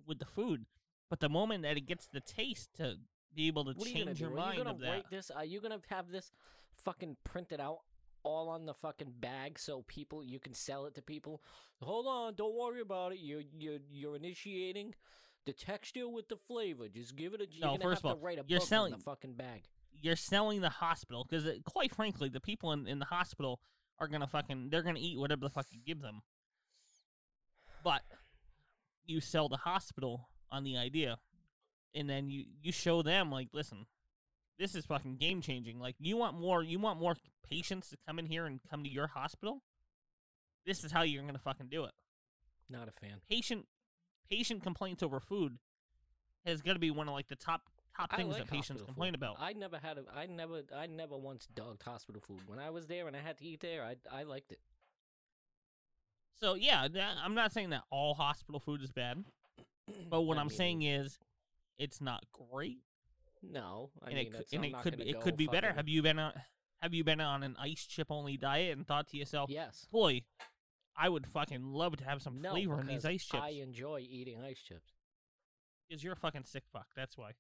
with 0.06 0.20
the 0.20 0.26
food, 0.26 0.66
but 1.10 1.20
the 1.20 1.30
moment 1.30 1.64
that 1.64 1.78
it 1.78 1.82
gets 1.86 2.08
the 2.08 2.22
taste 2.22 2.74
to 2.76 2.96
be 3.36 3.48
able 3.48 3.66
to 3.66 3.74
what 3.74 3.88
you 3.88 3.94
change 4.06 4.18
do? 4.18 4.24
your 4.26 4.32
Are 4.34 4.36
mind 4.36 4.58
you 4.58 4.64
gonna 4.64 4.76
of 4.76 4.82
that. 4.82 4.90
write 4.90 5.10
this? 5.10 5.30
Are 5.32 5.46
you 5.46 5.60
gonna 5.62 5.80
have 5.90 6.10
this 6.10 6.32
fucking 6.78 7.18
printed 7.24 7.60
out? 7.60 7.80
All 8.24 8.50
on 8.50 8.66
the 8.66 8.74
fucking 8.74 9.14
bag, 9.20 9.58
so 9.60 9.84
people 9.88 10.22
you 10.24 10.40
can 10.40 10.54
sell 10.54 10.86
it 10.86 10.96
to 10.96 11.02
people. 11.02 11.42
Hold 11.82 12.08
on, 12.08 12.36
don't 12.36 12.56
worry 12.56 12.82
about 12.82 13.14
it. 13.14 13.20
You're 13.20 13.44
you're 13.58 13.80
you're 13.90 14.16
initiating 14.18 14.96
the 15.46 15.54
texture 15.54 16.10
with 16.10 16.28
the 16.28 16.36
flavor. 16.36 16.90
Just 16.90 17.16
give 17.16 17.34
it 17.34 17.42
a. 17.42 17.48
You're 17.50 17.68
No, 17.68 17.78
first 17.78 17.84
have 17.84 17.92
of 17.94 18.02
to 18.02 18.08
all, 18.10 18.26
write 18.26 18.40
a 18.40 18.44
you're 18.48 18.60
book 18.60 18.68
selling- 18.68 18.92
the 18.94 19.00
fucking 19.00 19.34
bag. 19.36 19.64
You're 19.94 20.16
selling 20.18 20.62
the 20.62 20.70
hospital 20.70 21.24
because, 21.28 21.46
uh, 21.46 21.56
quite 21.64 21.96
frankly, 21.96 22.28
the 22.30 22.42
people 22.42 22.72
in, 22.74 22.86
in 22.88 23.00
the 23.00 23.06
hospital 23.06 23.62
are 24.00 24.08
gonna 24.08 24.28
fucking 24.28 24.70
they're 24.70 24.84
gonna 24.84 25.00
eat 25.02 25.20
whatever 25.20 25.42
the 25.42 25.50
fuck 25.50 25.68
you 25.72 25.80
give 25.86 26.02
them. 26.02 26.22
But 27.84 28.02
you 29.06 29.22
sell 29.22 29.50
the 29.50 29.58
hospital 29.58 30.30
on 30.52 30.64
the 30.64 30.78
idea, 30.78 31.18
and 31.96 32.10
then 32.10 32.30
you 32.30 32.46
you 32.62 32.72
show 32.72 33.02
them 33.02 33.32
like, 33.32 33.50
listen, 33.54 33.86
this 34.60 34.76
is 34.76 34.86
fucking 34.86 35.18
game 35.18 35.42
changing. 35.42 35.80
Like 35.80 35.96
you 36.00 36.18
want 36.18 36.40
more, 36.40 36.64
you 36.64 36.80
want 36.80 37.00
more 37.00 37.16
patients 37.50 37.90
to 37.90 37.98
come 38.08 38.20
in 38.20 38.26
here 38.26 38.46
and 38.46 38.60
come 38.70 38.84
to 38.84 38.90
your 38.90 39.08
hospital. 39.08 39.62
This 40.66 40.84
is 40.84 40.92
how 40.92 41.04
you're 41.04 41.24
gonna 41.24 41.40
fucking 41.40 41.70
do 41.70 41.86
it. 41.86 41.92
Not 42.70 42.90
a 42.90 42.92
fan. 42.92 43.22
Patient 43.30 43.66
patient 44.30 44.62
complaints 44.62 45.02
over 45.02 45.20
food 45.20 45.58
has 46.46 46.62
got 46.62 46.74
to 46.74 46.80
be 46.80 46.92
one 46.92 47.08
of 47.08 47.14
like 47.14 47.28
the 47.30 47.36
top 47.36 47.62
top 47.98 48.14
I 48.14 48.18
things 48.18 48.30
like 48.30 48.44
that 48.44 48.48
patients 48.52 48.68
hospital 48.82 48.86
complain 48.86 49.12
food. 49.14 49.16
about. 49.16 49.38
I 49.40 49.54
never 49.54 49.78
had 49.78 49.98
a. 49.98 50.04
I 50.16 50.26
never. 50.28 50.62
I 50.76 50.86
never 50.88 51.18
once 51.18 51.48
dogged 51.48 51.84
hospital 51.84 52.22
food. 52.26 52.42
When 52.48 52.60
I 52.60 52.70
was 52.70 52.88
there 52.88 53.08
and 53.08 53.16
I 53.16 53.20
had 53.20 53.38
to 53.40 53.46
eat 53.46 53.60
there, 53.62 53.84
I 53.84 53.96
I 54.12 54.24
liked 54.24 54.52
it. 54.52 54.60
So 56.40 56.54
yeah, 56.54 56.88
tha- 56.88 57.16
I'm 57.24 57.34
not 57.34 57.52
saying 57.52 57.72
that 57.72 57.84
all 57.90 58.14
hospital 58.14 58.60
food 58.60 58.82
is 58.84 58.92
bad, 58.92 59.24
but 60.10 60.22
what 60.22 60.38
I 60.38 60.42
I'm 60.42 60.48
mean, 60.48 60.58
saying 60.58 60.82
is 60.84 61.18
it's 61.78 62.00
not 62.00 62.24
great, 62.32 62.80
no. 63.42 63.90
I 64.04 64.08
and 64.10 64.16
mean, 64.16 64.28
it 64.28 64.48
and 64.54 64.66
it 64.66 64.78
could 64.80 64.98
be, 64.98 65.10
it 65.10 65.20
could 65.22 65.38
be 65.38 65.48
better. 65.48 65.74
Have 65.74 65.88
you 65.88 66.02
been 66.04 66.20
on 66.20 66.34
Have 66.82 66.94
you 66.94 67.04
been 67.04 67.20
on 67.22 67.42
an 67.44 67.56
ice 67.60 67.86
chip 67.88 68.08
only 68.12 68.38
diet 68.38 68.78
and 68.78 68.86
thought 68.86 69.08
to 69.10 69.18
yourself, 69.18 69.50
Yes. 69.50 69.88
boy, 69.92 70.22
I 70.96 71.10
would 71.10 71.26
fucking 71.26 71.64
love 71.74 71.98
to 71.98 72.04
have 72.04 72.22
some 72.22 72.40
No, 72.42 72.52
flavor 72.52 72.80
in 72.80 72.86
these 72.88 73.06
ice 73.06 73.26
chips? 73.26 73.42
I 73.44 73.50
enjoy 73.50 74.06
eating 74.08 74.40
ice 74.44 74.60
chips. 74.60 74.92
Because 75.90 76.04
you're 76.04 76.14
a 76.14 76.18
fucking 76.18 76.44
sick 76.44 76.64
fuck. 76.72 76.88
That's 76.96 77.18
why. 77.18 77.32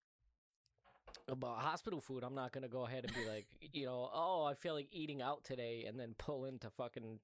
About 1.29 1.59
hospital 1.59 1.99
food, 1.99 2.23
I'm 2.23 2.35
not 2.35 2.51
gonna 2.51 2.67
go 2.67 2.85
ahead 2.85 3.03
and 3.03 3.13
be 3.13 3.25
like, 3.29 3.47
you 3.73 3.85
know, 3.85 4.09
oh, 4.13 4.45
I 4.45 4.53
feel 4.53 4.73
like 4.73 4.87
eating 4.91 5.21
out 5.21 5.43
today, 5.43 5.85
and 5.87 5.99
then 5.99 6.15
pull 6.17 6.45
into 6.45 6.69
fucking 6.69 7.19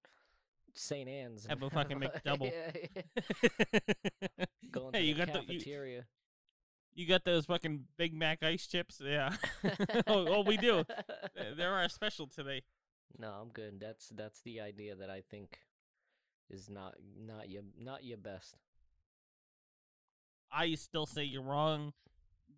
St. 0.74 1.08
Anne's. 1.08 1.46
and 1.46 1.52
Have 1.52 1.64
a 1.64 1.70
fucking 1.70 2.00
McDouble. 2.26 2.52
Yeah, 2.52 3.02
yeah. 4.40 4.46
Go 4.72 4.88
into 4.88 5.00
hey, 5.00 5.06
you 5.06 5.14
the 5.14 5.26
got 5.26 5.34
the 5.34 5.54
you, 5.54 5.60
cafeteria. 5.60 6.06
you 6.96 7.08
got 7.08 7.24
those 7.24 7.46
fucking 7.46 7.86
Big 7.98 8.14
Mac 8.14 8.44
ice 8.44 8.68
chips? 8.68 9.02
Yeah. 9.04 9.36
oh, 10.08 10.28
oh, 10.28 10.42
we 10.42 10.58
do. 10.58 10.84
They're 11.56 11.74
our 11.74 11.90
special 11.90 12.28
today. 12.28 12.64
No, 13.18 13.30
I'm 13.30 13.50
good. 13.50 13.80
That's 13.80 14.10
that's 14.10 14.42
the 14.42 14.62
idea 14.62 14.96
that 14.96 15.10
I 15.10 15.22
think 15.22 15.60
is 16.50 16.70
not 16.70 16.96
not 17.18 17.50
your 17.50 17.64
not 17.80 18.04
your 18.04 18.18
best. 18.18 18.58
I 20.52 20.74
still 20.76 21.06
say 21.06 21.24
you're 21.24 21.44
wrong. 21.44 21.94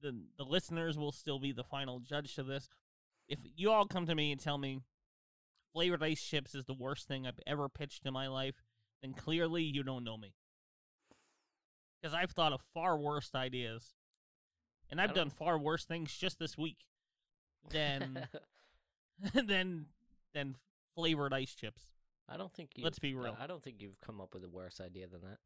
The 0.02 0.16
the 0.38 0.44
listeners 0.44 0.98
will 0.98 1.12
still 1.12 1.40
be 1.40 1.52
the 1.52 1.64
final 1.64 2.00
judge 2.00 2.36
to 2.36 2.44
this. 2.44 2.70
If 3.28 3.40
you 3.56 3.72
all 3.72 3.86
come 3.86 4.06
to 4.06 4.16
me 4.16 4.32
and 4.32 4.40
tell 4.40 4.58
me 4.58 4.82
flavored 5.74 6.04
ice 6.04 6.22
chips 6.22 6.56
is 6.56 6.66
the 6.66 6.74
worst 6.74 7.08
thing 7.08 7.26
I've 7.26 7.40
ever 7.48 7.68
pitched 7.68 8.06
in 8.06 8.14
my 8.14 8.28
life, 8.28 8.64
then 9.02 9.14
clearly 9.14 9.64
you 9.64 9.84
don't 9.84 10.04
know 10.04 10.18
me. 10.18 10.34
Because 12.02 12.14
I've 12.14 12.32
thought 12.32 12.54
of 12.54 12.62
far 12.74 12.98
worse 12.98 13.32
ideas. 13.34 13.96
And 14.92 15.02
I've 15.02 15.16
done 15.16 15.32
far 15.32 15.58
worse 15.58 15.84
things 15.84 16.16
just 16.16 16.38
this 16.38 16.56
week 16.58 16.86
than 17.72 18.28
than 19.34 19.86
than 20.34 20.56
flavored 20.94 21.34
ice 21.34 21.54
chips. 21.56 21.82
I 22.28 22.38
don't 22.38 22.54
think 22.54 22.72
you. 22.76 22.84
Let's 22.84 23.00
be 23.00 23.14
real. 23.14 23.38
I 23.40 23.48
don't 23.48 23.62
think 23.62 23.78
you've 23.80 24.00
come 24.02 24.20
up 24.20 24.34
with 24.34 24.44
a 24.44 24.50
worse 24.50 24.82
idea 24.82 25.08
than 25.08 25.22
that. 25.22 25.38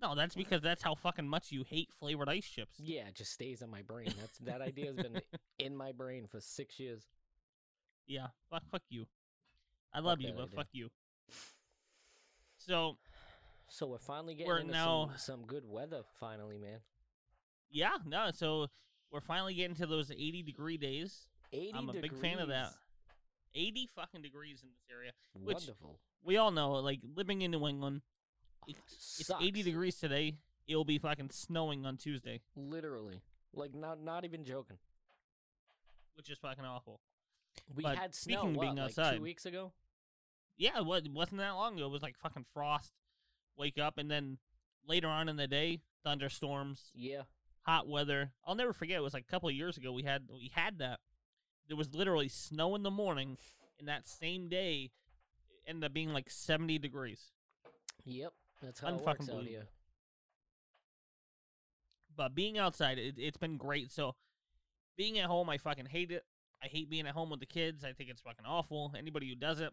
No, 0.00 0.14
that's 0.14 0.34
because 0.34 0.60
that's 0.60 0.82
how 0.82 0.94
fucking 0.94 1.26
much 1.26 1.50
you 1.52 1.64
hate 1.64 1.88
flavored 1.98 2.28
ice 2.28 2.44
chips. 2.46 2.78
Yeah, 2.78 3.08
it 3.08 3.14
just 3.14 3.32
stays 3.32 3.62
in 3.62 3.70
my 3.70 3.82
brain. 3.82 4.12
That's 4.20 4.38
that 4.40 4.60
idea 4.60 4.86
has 4.86 4.96
been 4.96 5.20
in 5.58 5.76
my 5.76 5.92
brain 5.92 6.26
for 6.26 6.40
six 6.40 6.78
years. 6.78 7.02
Yeah, 8.06 8.26
fuck, 8.50 8.62
fuck 8.70 8.82
you. 8.88 9.06
I 9.92 10.00
love 10.00 10.20
you, 10.20 10.28
that 10.28 10.36
but 10.36 10.42
idea. 10.44 10.56
fuck 10.56 10.66
you. 10.72 10.88
So 12.58 12.96
So 13.68 13.86
we're 13.86 13.98
finally 13.98 14.34
getting 14.34 14.48
We're 14.48 14.58
into 14.58 14.72
now- 14.72 15.06
some, 15.16 15.18
some 15.40 15.46
good 15.46 15.64
weather. 15.66 16.02
Finally, 16.20 16.58
man. 16.58 16.78
yeah, 17.70 17.96
no, 18.06 18.30
so 18.32 18.66
we're 19.10 19.20
finally 19.20 19.54
getting 19.54 19.76
to 19.76 19.86
those 19.86 20.10
eighty 20.10 20.42
degree 20.42 20.76
days. 20.76 21.26
Eighty. 21.52 21.72
I'm 21.74 21.88
a 21.88 21.92
degrees. 21.92 22.12
big 22.12 22.20
fan 22.20 22.38
of 22.38 22.48
that. 22.48 22.68
Eighty 23.54 23.88
fucking 23.94 24.22
degrees 24.22 24.60
in 24.62 24.68
this 24.70 24.84
area. 24.94 25.12
which- 25.34 25.54
Wonderful. 25.56 25.98
We 26.22 26.36
all 26.38 26.50
know, 26.50 26.72
like 26.72 27.00
living 27.14 27.42
in 27.42 27.52
New 27.52 27.66
England, 27.68 28.02
it- 28.66 28.76
it 28.76 28.82
it's 28.88 29.30
eighty 29.40 29.62
degrees 29.62 29.98
today. 29.98 30.36
It'll 30.66 30.84
be 30.84 30.98
fucking 30.98 31.30
snowing 31.30 31.86
on 31.86 31.96
Tuesday, 31.96 32.40
Literally, 32.56 33.20
like 33.52 33.74
not 33.74 34.00
not 34.00 34.24
even 34.24 34.44
joking. 34.44 34.78
which 36.14 36.30
is 36.30 36.38
fucking 36.38 36.64
awful. 36.64 37.00
We 37.74 37.82
But 37.82 37.96
had 37.98 38.14
snow. 38.14 38.34
speaking 38.40 38.54
what, 38.54 38.62
being 38.64 38.76
like 38.76 38.84
outside- 38.86 39.16
two 39.16 39.22
weeks 39.22 39.46
ago. 39.46 39.72
Yeah, 40.56 40.78
it 40.80 41.04
it 41.06 41.12
wasn't 41.12 41.38
that 41.38 41.50
long 41.50 41.76
ago. 41.76 41.86
It 41.86 41.90
was 41.90 42.02
like 42.02 42.16
fucking 42.18 42.44
frost. 42.52 42.92
Wake 43.56 43.78
up 43.78 43.96
and 43.98 44.10
then 44.10 44.38
later 44.84 45.08
on 45.08 45.28
in 45.28 45.36
the 45.36 45.46
day, 45.46 45.80
thunderstorms, 46.02 46.90
Yeah. 46.94 47.24
hot 47.62 47.86
weather. 47.86 48.32
I'll 48.44 48.54
never 48.54 48.72
forget. 48.72 48.96
It 48.98 49.02
was 49.02 49.14
like 49.14 49.24
a 49.24 49.30
couple 49.30 49.48
of 49.48 49.54
years 49.54 49.76
ago. 49.76 49.92
We 49.92 50.02
had 50.02 50.28
we 50.30 50.48
had 50.48 50.78
that. 50.78 51.00
There 51.68 51.76
was 51.76 51.94
literally 51.94 52.28
snow 52.28 52.74
in 52.74 52.82
the 52.82 52.90
morning, 52.90 53.38
and 53.78 53.88
that 53.88 54.06
same 54.06 54.48
day 54.48 54.90
ended 55.66 55.84
up 55.84 55.92
being 55.92 56.12
like 56.12 56.30
seventy 56.30 56.78
degrees. 56.78 57.32
Yep. 58.04 58.32
That's 58.62 58.80
how 58.80 58.88
it 58.88 58.94
works 58.94 59.28
out 59.28 59.36
Unfucking 59.36 59.46
here. 59.46 59.66
But 62.16 62.34
being 62.34 62.58
outside, 62.58 62.98
it, 62.98 63.14
it's 63.18 63.36
been 63.36 63.56
great. 63.56 63.92
So 63.92 64.14
being 64.96 65.18
at 65.18 65.26
home, 65.26 65.50
I 65.50 65.58
fucking 65.58 65.86
hate 65.86 66.10
it. 66.10 66.24
I 66.62 66.68
hate 66.68 66.88
being 66.88 67.06
at 67.06 67.14
home 67.14 67.30
with 67.30 67.40
the 67.40 67.46
kids. 67.46 67.84
I 67.84 67.92
think 67.92 68.10
it's 68.10 68.22
fucking 68.22 68.46
awful. 68.46 68.92
Anybody 68.96 69.28
who 69.28 69.34
does 69.34 69.60
it, 69.60 69.72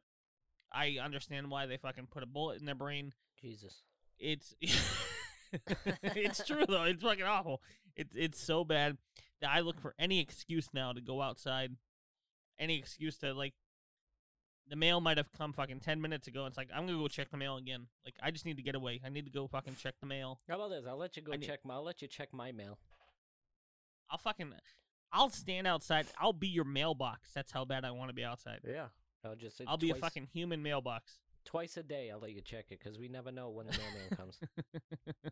I 0.72 0.98
understand 1.02 1.50
why 1.50 1.66
they 1.66 1.78
fucking 1.78 2.08
put 2.12 2.24
a 2.24 2.28
bullet 2.28 2.60
in 2.60 2.66
their 2.66 2.76
brain. 2.76 3.14
Jesus. 3.40 3.84
It's 4.20 4.54
it's 4.62 6.46
true 6.46 6.66
though. 6.68 6.84
It's 6.84 7.04
fucking 7.04 7.24
awful. 7.24 7.62
It's 7.96 8.16
it's 8.16 8.42
so 8.42 8.64
bad 8.64 8.98
that 9.42 9.52
I 9.52 9.62
look 9.62 9.80
for 9.80 9.94
any 9.98 10.20
excuse 10.20 10.70
now 10.74 10.92
to 10.94 11.02
go 11.02 11.22
outside. 11.22 11.76
Any 12.60 12.78
excuse 12.78 13.18
to 13.20 13.34
like 13.34 13.54
the 14.74 14.78
mail 14.78 15.00
might 15.00 15.18
have 15.18 15.32
come 15.38 15.54
fucking 15.54 15.82
ten 15.82 16.02
minutes 16.02 16.28
ago. 16.28 16.48
It's 16.48 16.58
like 16.58 16.70
I'm 16.76 16.88
gonna 16.88 16.98
go 16.98 17.08
check 17.08 17.30
the 17.30 17.38
mail 17.38 17.58
again. 17.58 17.86
Like 18.04 18.16
I 18.24 18.32
just 18.32 18.44
need 18.44 18.58
to 18.58 18.64
get 18.64 18.74
away. 18.74 19.00
I 19.06 19.10
need 19.10 19.24
to 19.26 19.32
go 19.32 19.46
fucking 19.46 19.76
check 19.76 19.94
the 20.00 20.08
mail. 20.08 20.40
How 20.50 20.56
about 20.56 20.72
this? 20.72 20.86
I'll 20.90 20.98
let 20.98 21.16
you 21.16 21.22
go 21.22 21.32
I 21.32 21.38
check 21.38 21.60
my. 21.64 21.76
I'll 21.76 21.84
let 21.84 22.02
you 22.02 22.08
check 22.08 22.30
my 22.34 22.52
mail. 22.52 22.80
I'll 24.10 24.18
fucking 24.18 24.52
I'll 25.12 25.30
stand 25.30 25.68
outside. 25.68 26.08
I'll 26.18 26.34
be 26.34 26.48
your 26.48 26.64
mailbox. 26.64 27.30
That's 27.36 27.52
how 27.52 27.66
bad 27.66 27.86
I 27.86 27.92
want 27.92 28.10
to 28.10 28.16
be 28.16 28.24
outside. 28.24 28.62
Yeah. 28.68 28.88
I'll 29.24 29.36
just. 29.36 29.62
I'll 29.68 29.78
be 29.78 29.92
a 29.92 29.96
fucking 29.96 30.30
human 30.34 30.64
mailbox. 30.64 31.20
twice 31.46 31.78
a 31.78 31.84
day. 31.84 32.10
I'll 32.12 32.20
let 32.20 32.32
you 32.32 32.42
check 32.42 32.66
it 32.72 32.80
because 32.80 32.98
we 32.98 33.08
never 33.08 33.32
know 33.32 33.52
when 33.52 33.68
the 33.68 33.74
mailman 33.74 34.18
comes. 34.18 34.40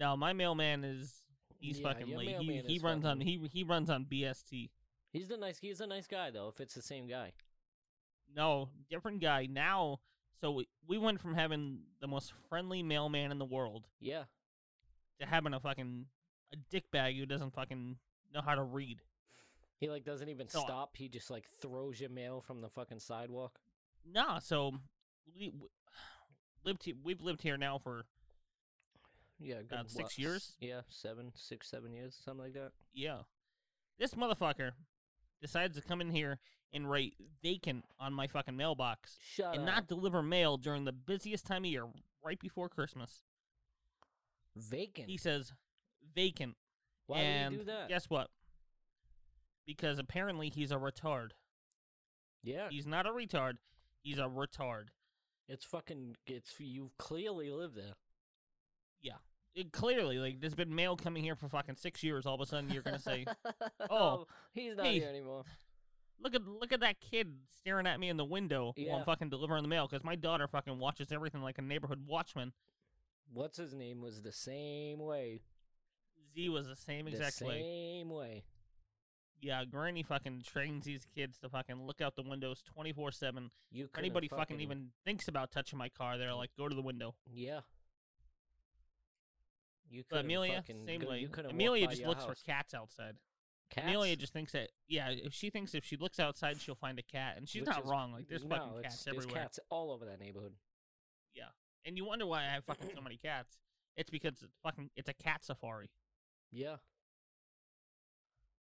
no, 0.00 0.16
my 0.16 0.32
mailman 0.32 0.84
is 0.84 1.20
he's 1.60 1.80
Yeah, 1.80 1.92
fucking 1.92 2.16
late. 2.16 2.36
He 2.38 2.62
he 2.66 2.78
runs 2.78 3.04
on 3.04 3.20
he 3.20 3.46
he 3.52 3.62
runs 3.62 3.90
on 3.90 4.06
BST. 4.06 4.70
He's 5.12 5.28
the 5.28 5.36
nice. 5.36 5.58
He's 5.58 5.82
a 5.82 5.86
nice 5.86 6.06
guy 6.06 6.30
though. 6.30 6.48
If 6.48 6.60
it's 6.60 6.74
the 6.74 6.80
same 6.80 7.06
guy. 7.06 7.34
No, 8.34 8.68
different 8.90 9.20
guy. 9.20 9.46
Now, 9.50 10.00
so 10.40 10.50
we, 10.50 10.68
we 10.86 10.98
went 10.98 11.20
from 11.20 11.34
having 11.34 11.80
the 12.00 12.06
most 12.08 12.32
friendly 12.48 12.82
mailman 12.82 13.30
in 13.30 13.38
the 13.38 13.44
world 13.44 13.86
Yeah. 14.00 14.24
to 15.20 15.26
having 15.26 15.54
a 15.54 15.60
fucking 15.60 16.06
a 16.52 16.56
dickbag 16.74 17.18
who 17.18 17.26
doesn't 17.26 17.54
fucking 17.54 17.96
know 18.32 18.40
how 18.40 18.54
to 18.54 18.62
read. 18.62 19.00
He 19.78 19.88
like 19.88 20.04
doesn't 20.04 20.28
even 20.28 20.48
So- 20.48 20.60
uh 20.60 20.64
stop. 20.64 20.96
He 20.96 21.08
just 21.08 21.30
like 21.30 21.46
throws 21.48 22.00
your 22.00 22.10
mail 22.10 22.40
from 22.40 22.60
the 22.60 22.68
fucking 22.68 23.00
sidewalk. 23.00 23.58
Nah, 24.04 24.38
so 24.38 24.72
we, 25.26 25.50
we 25.50 25.68
lived 26.64 26.84
here, 26.84 26.94
we've 27.02 27.20
lived 27.22 27.42
here 27.42 27.56
now 27.56 27.78
for 27.78 28.04
Yeah. 29.38 29.56
Good, 29.62 29.72
About 29.72 29.90
six 29.90 30.18
years? 30.18 30.56
Yeah, 30.60 30.80
seven, 30.88 31.32
six, 31.34 31.68
seven 31.68 31.92
years, 31.92 32.16
something 32.24 32.44
like 32.44 32.54
that. 32.54 32.72
yeah. 32.92 33.18
This 33.98 34.14
motherfucker 34.14 34.72
decides 35.40 35.76
to 35.76 35.82
come 35.82 36.00
in 36.00 36.10
here 36.10 36.40
and 36.74 36.90
write 36.90 37.14
vacant 37.42 37.84
on 38.00 38.12
my 38.12 38.26
fucking 38.26 38.56
mailbox 38.56 39.16
Shut 39.34 39.54
and 39.54 39.62
up. 39.62 39.74
not 39.74 39.86
deliver 39.86 40.22
mail 40.22 40.56
during 40.56 40.84
the 40.84 40.92
busiest 40.92 41.46
time 41.46 41.64
of 41.64 41.70
year, 41.70 41.86
right 42.22 42.38
before 42.38 42.68
Christmas. 42.68 43.22
vacant. 44.56 45.08
He 45.08 45.16
says 45.16 45.52
vacant. 46.14 46.56
Why 47.06 47.20
and 47.20 47.52
would 47.52 47.60
he 47.60 47.64
do 47.66 47.72
that? 47.72 47.88
Guess 47.88 48.10
what? 48.10 48.28
Because 49.66 49.98
apparently 49.98 50.50
he's 50.50 50.72
a 50.72 50.76
retard. 50.76 51.30
yeah. 52.42 52.68
He's 52.70 52.86
not 52.86 53.06
a 53.06 53.10
retard. 53.10 53.54
He's 54.02 54.18
a 54.18 54.22
retard. 54.22 54.88
It's 55.48 55.64
fucking. 55.64 56.16
It's 56.26 56.54
you 56.58 56.90
clearly 56.98 57.50
live 57.50 57.74
there. 57.74 57.94
Yeah. 59.00 59.16
It, 59.54 59.72
clearly, 59.72 60.18
like 60.18 60.40
there's 60.40 60.54
been 60.54 60.74
mail 60.74 60.96
coming 60.96 61.22
here 61.22 61.36
for 61.36 61.48
fucking 61.48 61.76
six 61.76 62.02
years. 62.02 62.26
All 62.26 62.34
of 62.34 62.40
a 62.40 62.46
sudden, 62.46 62.70
you're 62.70 62.82
gonna 62.82 62.98
say, 62.98 63.24
oh, 63.90 64.26
he's 64.52 64.76
not 64.76 64.86
hey, 64.86 64.98
here 64.98 65.08
anymore. 65.08 65.44
"Look 66.20 66.34
at 66.34 66.46
look 66.46 66.72
at 66.72 66.80
that 66.80 67.00
kid 67.00 67.34
staring 67.58 67.86
at 67.86 68.00
me 68.00 68.08
in 68.08 68.16
the 68.16 68.24
window 68.24 68.72
while 68.76 68.98
I'm 68.98 69.04
fucking 69.04 69.30
delivering 69.30 69.62
the 69.62 69.68
mail." 69.68 69.86
Because 69.88 70.04
my 70.04 70.16
daughter 70.16 70.46
fucking 70.48 70.78
watches 70.78 71.12
everything 71.12 71.42
like 71.42 71.58
a 71.58 71.62
neighborhood 71.62 72.06
watchman. 72.06 72.52
What's 73.32 73.58
his 73.58 73.74
name 73.74 74.00
was 74.00 74.22
the 74.22 74.32
same 74.32 74.98
way. 74.98 75.40
Z 76.34 76.48
was 76.48 76.66
the 76.66 76.76
same 76.76 77.06
exact 77.08 77.40
way. 77.40 77.60
same 77.60 78.10
way. 78.10 78.44
Yeah, 79.40 79.64
Granny 79.64 80.02
fucking 80.02 80.42
trains 80.46 80.86
these 80.86 81.06
kids 81.14 81.38
to 81.40 81.48
fucking 81.50 81.86
look 81.86 82.00
out 82.00 82.16
the 82.16 82.22
windows 82.22 82.62
twenty 82.62 82.92
four 82.92 83.10
seven. 83.10 83.50
You 83.70 83.88
anybody 83.96 84.28
fucking 84.28 84.60
even 84.60 84.90
thinks 85.04 85.28
about 85.28 85.50
touching 85.50 85.78
my 85.78 85.88
car, 85.90 86.16
they're 86.16 86.34
like, 86.34 86.50
"Go 86.56 86.68
to 86.68 86.74
the 86.74 86.82
window." 86.82 87.14
Yeah. 87.30 87.60
You 89.90 90.02
couldn't 90.02 90.24
Amelia, 90.24 90.56
fucking 90.56 90.84
same 90.86 91.02
go- 91.02 91.10
way. 91.10 91.18
You 91.20 91.28
Amelia 91.50 91.86
just 91.88 92.02
looks 92.04 92.24
house. 92.24 92.38
for 92.38 92.44
cats 92.46 92.74
outside. 92.74 93.16
Cats? 93.74 93.86
Amelia 93.88 94.14
just 94.16 94.32
thinks 94.32 94.52
that 94.52 94.70
yeah, 94.88 95.08
if 95.10 95.32
she 95.34 95.50
thinks 95.50 95.74
if 95.74 95.84
she 95.84 95.96
looks 95.96 96.20
outside, 96.20 96.60
she'll 96.60 96.74
find 96.76 96.98
a 96.98 97.02
cat, 97.02 97.34
and 97.36 97.48
she's 97.48 97.62
Which 97.62 97.70
not 97.70 97.84
is- 97.84 97.90
wrong. 97.90 98.12
Like 98.12 98.28
there's 98.28 98.42
fucking 98.42 98.78
it's- 98.78 98.82
cats 98.82 99.04
there's 99.04 99.26
cats 99.26 99.58
all 99.70 99.90
over 99.90 100.04
that 100.06 100.20
neighborhood. 100.20 100.52
Yeah, 101.34 101.44
and 101.84 101.96
you 101.96 102.04
wonder 102.04 102.26
why 102.26 102.42
I 102.42 102.48
have 102.50 102.64
fucking 102.64 102.90
so 102.94 103.00
many 103.02 103.16
cats. 103.16 103.58
It's 103.96 104.10
because 104.10 104.42
it's 104.42 104.54
fucking 104.62 104.90
it's 104.96 105.08
a 105.08 105.14
cat 105.14 105.44
safari. 105.44 105.90
Yeah. 106.52 106.76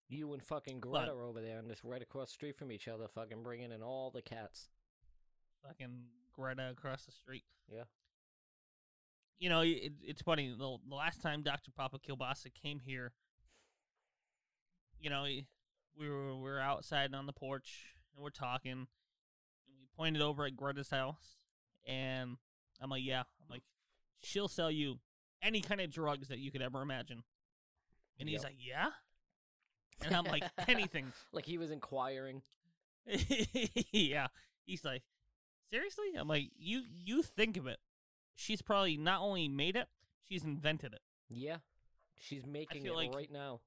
You 0.09 0.33
and 0.33 0.42
fucking 0.42 0.81
But- 0.81 0.90
Greta 0.90 1.12
are 1.12 1.23
over 1.25 1.40
there 1.40 1.59
and 1.59 1.68
just 1.68 1.85
right 1.85 2.01
across 2.03 2.29
the 2.29 2.33
street 2.35 2.57
from 2.57 2.73
each 2.73 2.88
other, 2.88 3.09
fucking 3.09 3.42
bringing 3.42 3.73
in 3.73 3.83
all 3.83 4.11
the 4.11 4.23
cats. 4.23 4.68
Fucking 5.66 6.05
Greta 6.33 6.71
across 6.71 7.05
the 7.05 7.12
street. 7.12 7.44
Yeah. 7.71 7.85
You 9.38 9.51
know, 9.51 9.61
it, 9.61 9.92
it's 10.03 10.23
funny. 10.23 10.49
The, 10.49 10.79
the 10.88 10.94
last 10.94 11.21
time 11.21 11.42
Dr. 11.42 11.71
Papa 11.73 11.99
Kilbasa 11.99 12.53
came 12.55 12.81
here, 12.81 13.12
you 15.01 15.11
know, 15.11 15.25
we 15.25 16.09
were 16.09 16.35
we 16.35 16.43
were 16.43 16.61
outside 16.61 17.15
on 17.15 17.27
the 17.27 17.33
porch 17.33 17.95
and 18.15 18.23
we're 18.23 18.31
talking, 18.31 18.73
and 18.73 18.87
we 19.79 19.87
pointed 19.97 20.23
over 20.23 20.45
at 20.45 20.57
Greta's 20.57 20.91
house, 20.91 21.37
and 21.87 22.37
I'm 22.81 22.91
like, 22.91 23.03
yeah, 23.05 23.21
I'm 23.21 23.49
like, 23.51 23.63
she'll 24.21 24.49
sell 24.49 24.71
you 24.71 24.99
any 25.43 25.61
kind 25.61 25.81
of 25.81 25.91
drugs 25.91 26.29
that 26.29 26.39
you 26.39 26.51
could 26.51 26.63
ever 26.63 26.83
imagine, 26.83 27.23
and 28.19 28.29
he's 28.29 28.43
Yep. 28.43 28.45
like, 28.45 28.57
yeah, 28.59 28.89
and 30.05 30.15
I'm 30.17 30.25
like, 30.25 30.45
anything. 30.69 31.13
Like 31.33 31.47
he 31.47 31.59
was 31.59 31.71
inquiring. 31.71 32.43
yeah. 33.93 34.27
He's 34.65 34.85
like, 34.85 35.03
seriously? 35.71 36.07
I'm 36.19 36.29
like, 36.29 36.51
you 36.59 36.83
you 37.05 37.23
think 37.23 37.57
of 37.57 37.67
it. 37.67 37.79
She's 38.35 38.63
probably 38.63 38.97
not 38.97 39.21
only 39.21 39.49
made 39.49 39.77
it, 39.77 39.89
she's 40.29 40.45
invented 40.45 40.93
it. 40.93 41.01
Yeah. 41.31 41.57
She's 42.21 42.45
making 42.47 42.85
it 42.87 42.95
like- 42.95 43.15
right 43.15 43.31
now. 43.33 43.61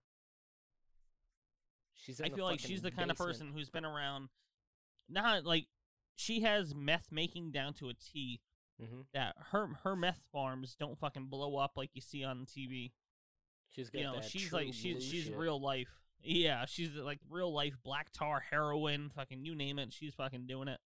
She's 2.02 2.20
I 2.20 2.30
feel 2.30 2.46
like 2.46 2.60
she's 2.60 2.82
the 2.82 2.92
kind 2.92 3.10
of 3.12 3.18
person 3.18 3.52
who's 3.54 3.70
been 3.70 3.86
around 3.86 4.30
not 5.08 5.46
like 5.46 5.68
she 6.16 6.42
has 6.42 6.74
meth 6.76 7.08
making 7.12 7.52
down 7.52 7.74
to 7.76 7.90
a 7.90 7.94
T 7.94 8.42
Mhm. 8.82 9.06
that 9.14 9.36
her 9.52 9.68
her 9.84 9.96
meth 9.96 10.24
farms 10.32 10.76
don't 10.76 10.98
fucking 10.98 11.28
blow 11.28 11.58
up 11.58 11.74
like 11.78 11.92
you 11.94 12.02
see 12.02 12.24
on 12.24 12.46
TV. 12.48 12.92
She's 13.70 13.90
got 13.90 14.00
You 14.00 14.06
know, 14.06 14.22
she's 14.22 14.52
like 14.52 14.74
she's 14.74 15.04
she's 15.04 15.26
shit. 15.26 15.36
real 15.38 15.60
life. 15.62 15.90
Yeah, 16.24 16.66
she's 16.66 16.92
like 16.94 17.20
real 17.30 17.54
life 17.54 17.76
black 17.84 18.12
tar 18.12 18.40
heroin, 18.40 19.10
fucking 19.16 19.46
you 19.46 19.54
name 19.56 19.78
it, 19.80 19.94
she's 19.94 20.14
fucking 20.16 20.48
doing 20.48 20.68
it. 20.68 20.80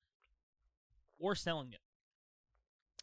Or 1.20 1.36
selling 1.36 1.74
it. 1.74 1.82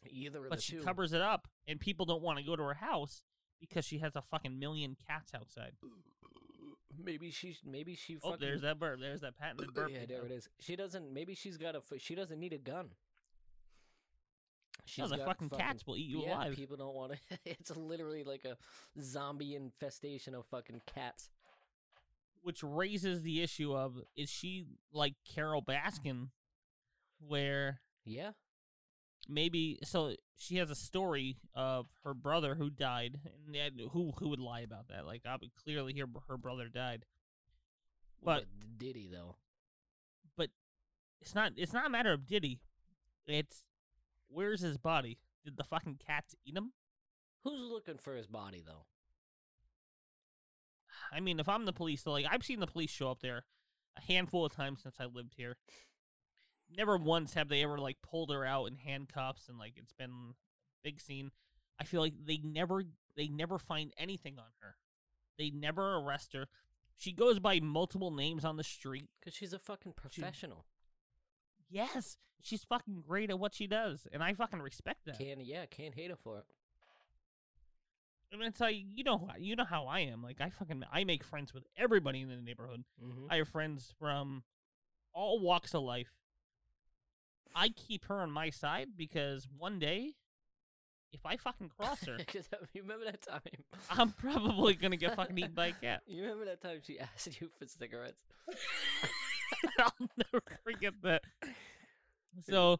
Either 0.09 0.41
but 0.49 0.57
the 0.57 0.61
she 0.61 0.77
two. 0.77 0.83
covers 0.83 1.13
it 1.13 1.21
up, 1.21 1.47
and 1.67 1.79
people 1.79 2.05
don't 2.05 2.21
want 2.21 2.39
to 2.39 2.43
go 2.43 2.55
to 2.55 2.63
her 2.63 2.73
house 2.73 3.23
because 3.59 3.85
she 3.85 3.99
has 3.99 4.15
a 4.15 4.21
fucking 4.21 4.57
million 4.59 4.95
cats 5.07 5.33
outside. 5.33 5.73
Maybe 7.03 7.31
she. 7.31 7.57
Maybe 7.65 7.95
she. 7.95 8.17
Oh, 8.23 8.35
there's 8.39 8.61
that 8.61 8.79
burp. 8.79 8.99
There's 8.99 9.21
that 9.21 9.37
patented 9.37 9.73
burp. 9.73 9.91
Yeah, 9.91 10.05
there 10.07 10.25
it 10.25 10.31
is. 10.31 10.49
She 10.59 10.75
doesn't. 10.75 11.13
Maybe 11.13 11.35
she's 11.35 11.57
got 11.57 11.75
a 11.75 11.81
She 11.97 12.15
doesn't 12.15 12.39
need 12.39 12.53
a 12.53 12.57
gun. 12.57 12.89
No, 14.79 14.85
She's 14.85 15.09
the 15.11 15.17
got 15.17 15.27
fucking, 15.27 15.49
cats 15.51 15.85
will 15.85 15.95
eat 15.95 16.07
you 16.07 16.23
yeah, 16.23 16.35
alive. 16.35 16.55
people 16.55 16.75
don't 16.75 16.95
want 16.95 17.13
to. 17.13 17.17
it's 17.45 17.75
literally 17.75 18.23
like 18.23 18.45
a 18.45 18.57
zombie 19.01 19.55
infestation 19.55 20.33
of 20.33 20.45
fucking 20.47 20.81
cats. 20.87 21.29
Which 22.41 22.63
raises 22.63 23.21
the 23.21 23.41
issue 23.43 23.75
of 23.75 23.99
is 24.15 24.29
she 24.29 24.65
like 24.91 25.13
Carole 25.23 25.61
Baskin, 25.61 26.29
where 27.25 27.79
Yeah. 28.05 28.31
Maybe 29.27 29.79
so 29.83 30.15
she 30.37 30.57
has 30.57 30.69
a 30.69 30.75
story 30.75 31.37
of 31.53 31.87
her 32.03 32.13
brother 32.13 32.55
who 32.55 32.69
died, 32.69 33.19
and 33.45 33.55
yet 33.55 33.73
who 33.91 34.13
who 34.17 34.29
would 34.29 34.39
lie 34.39 34.61
about 34.61 34.87
that? 34.89 35.05
Like, 35.05 35.21
I 35.25 35.35
would 35.39 35.55
clearly 35.55 35.93
hear 35.93 36.07
her 36.27 36.37
brother 36.37 36.67
died. 36.67 37.05
But- 38.23 38.45
did 38.77 38.95
he 38.95 39.07
though? 39.07 39.37
But 40.37 40.49
it's 41.21 41.35
not. 41.35 41.53
It's 41.57 41.73
not 41.73 41.85
a 41.85 41.89
matter 41.89 42.11
of 42.13 42.25
did 42.25 42.43
he. 42.43 42.59
It's 43.27 43.65
where's 44.27 44.61
his 44.61 44.77
body? 44.77 45.19
Did 45.43 45.57
the 45.57 45.63
fucking 45.63 45.99
cats 46.05 46.35
eat 46.45 46.55
him? 46.55 46.73
Who's 47.43 47.69
looking 47.71 47.97
for 47.97 48.15
his 48.15 48.27
body 48.27 48.63
though? 48.65 48.85
I 51.11 51.19
mean, 51.19 51.39
if 51.39 51.49
I'm 51.49 51.65
the 51.65 51.73
police, 51.73 52.03
so 52.03 52.11
like 52.11 52.25
I've 52.29 52.43
seen 52.43 52.59
the 52.59 52.67
police 52.67 52.91
show 52.91 53.09
up 53.09 53.21
there. 53.21 53.45
a 53.97 54.01
handful 54.01 54.45
of 54.45 54.55
times 54.55 54.81
since 54.81 54.95
I 54.99 55.05
lived 55.05 55.33
here. 55.35 55.57
Never 56.75 56.97
once 56.97 57.33
have 57.33 57.49
they 57.49 57.63
ever 57.63 57.77
like 57.77 58.01
pulled 58.01 58.31
her 58.31 58.45
out 58.45 58.65
in 58.65 58.75
handcuffs 58.75 59.49
and 59.49 59.57
like 59.57 59.73
it's 59.77 59.93
been 59.93 60.09
a 60.09 60.33
big 60.83 61.01
scene. 61.01 61.31
I 61.79 61.83
feel 61.83 62.01
like 62.01 62.13
they 62.25 62.37
never 62.37 62.83
they 63.15 63.27
never 63.27 63.57
find 63.57 63.93
anything 63.97 64.37
on 64.37 64.51
her. 64.61 64.75
They 65.37 65.49
never 65.49 65.95
arrest 65.95 66.33
her. 66.33 66.47
She 66.97 67.11
goes 67.11 67.39
by 67.39 67.59
multiple 67.59 68.11
names 68.11 68.45
on 68.45 68.57
the 68.57 68.63
street. 68.63 69.09
Because 69.19 69.33
she's 69.33 69.53
a 69.53 69.59
fucking 69.59 69.93
professional. 69.93 70.65
Yes, 71.69 72.17
she's 72.41 72.63
fucking 72.63 73.03
great 73.07 73.29
at 73.29 73.39
what 73.39 73.53
she 73.53 73.65
does, 73.65 74.07
and 74.11 74.21
I 74.21 74.33
fucking 74.33 74.61
respect 74.61 75.05
that. 75.05 75.17
Can't 75.17 75.43
yeah, 75.43 75.65
can't 75.65 75.95
hate 75.95 76.11
her 76.11 76.17
for 76.17 76.37
it. 76.37 76.45
And 78.31 78.41
it's 78.43 78.59
like 78.59 78.75
you 78.93 79.03
know 79.03 79.29
you 79.37 79.55
know 79.55 79.65
how 79.65 79.85
I 79.85 80.01
am. 80.01 80.21
Like 80.23 80.41
I 80.41 80.49
fucking 80.49 80.83
I 80.91 81.03
make 81.03 81.23
friends 81.23 81.53
with 81.53 81.63
everybody 81.77 82.21
in 82.21 82.29
the 82.29 82.35
neighborhood. 82.35 82.83
Mm-hmm. 83.03 83.27
I 83.29 83.37
have 83.37 83.49
friends 83.49 83.93
from 83.99 84.43
all 85.13 85.39
walks 85.39 85.73
of 85.73 85.81
life. 85.83 86.11
I 87.55 87.69
keep 87.69 88.05
her 88.05 88.21
on 88.21 88.31
my 88.31 88.49
side 88.49 88.89
because 88.97 89.47
one 89.57 89.79
day, 89.79 90.13
if 91.13 91.25
I 91.25 91.37
fucking 91.37 91.69
cross 91.77 92.03
her, 92.05 92.15
Because 92.17 92.47
you 92.73 92.81
remember 92.83 93.05
that 93.05 93.21
time? 93.21 93.41
I'm 93.89 94.11
probably 94.11 94.73
gonna 94.75 94.97
get 94.97 95.15
fucking 95.15 95.37
eaten 95.37 95.53
by 95.53 95.67
a 95.67 95.71
cat. 95.81 96.01
You 96.07 96.23
remember 96.23 96.45
that 96.45 96.61
time 96.61 96.79
she 96.85 96.99
asked 96.99 97.39
you 97.41 97.49
for 97.59 97.67
cigarettes? 97.67 98.23
I'll 99.79 99.93
never 100.17 100.43
forget 100.63 100.93
that. 101.03 101.23
So, 102.49 102.77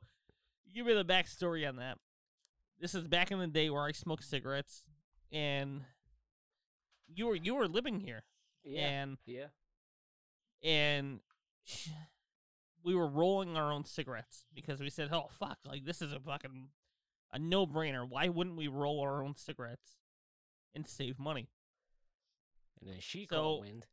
give 0.73 0.86
me 0.86 0.93
the 0.93 1.03
backstory 1.05 1.67
on 1.67 1.75
that. 1.77 1.97
This 2.79 2.95
is 2.95 3.05
back 3.05 3.31
in 3.31 3.39
the 3.39 3.47
day 3.47 3.69
where 3.69 3.84
I 3.84 3.91
smoked 3.91 4.23
cigarettes, 4.23 4.84
and 5.31 5.81
you 7.13 7.27
were 7.27 7.36
you 7.36 7.55
were 7.55 7.67
living 7.67 7.99
here, 7.99 8.23
Yeah. 8.63 8.88
and 8.88 9.17
yeah. 9.25 9.47
and 10.63 11.19
sh- 11.65 11.89
we 12.83 12.95
were 12.95 13.07
rolling 13.07 13.55
our 13.57 13.71
own 13.71 13.85
cigarettes 13.85 14.45
because 14.53 14.79
we 14.79 14.89
said, 14.89 15.09
"Oh 15.11 15.27
fuck, 15.29 15.57
like 15.65 15.85
this 15.85 16.01
is 16.01 16.11
a 16.11 16.19
fucking 16.19 16.69
a 17.31 17.39
no 17.39 17.65
brainer. 17.67 18.07
Why 18.07 18.27
wouldn't 18.29 18.57
we 18.57 18.67
roll 18.67 18.99
our 19.01 19.23
own 19.23 19.35
cigarettes 19.35 19.97
and 20.73 20.87
save 20.87 21.19
money?" 21.19 21.49
And 22.79 22.89
then 22.89 22.99
she 22.99 23.25
So- 23.29 23.35
caught 23.35 23.61
wind. 23.61 23.87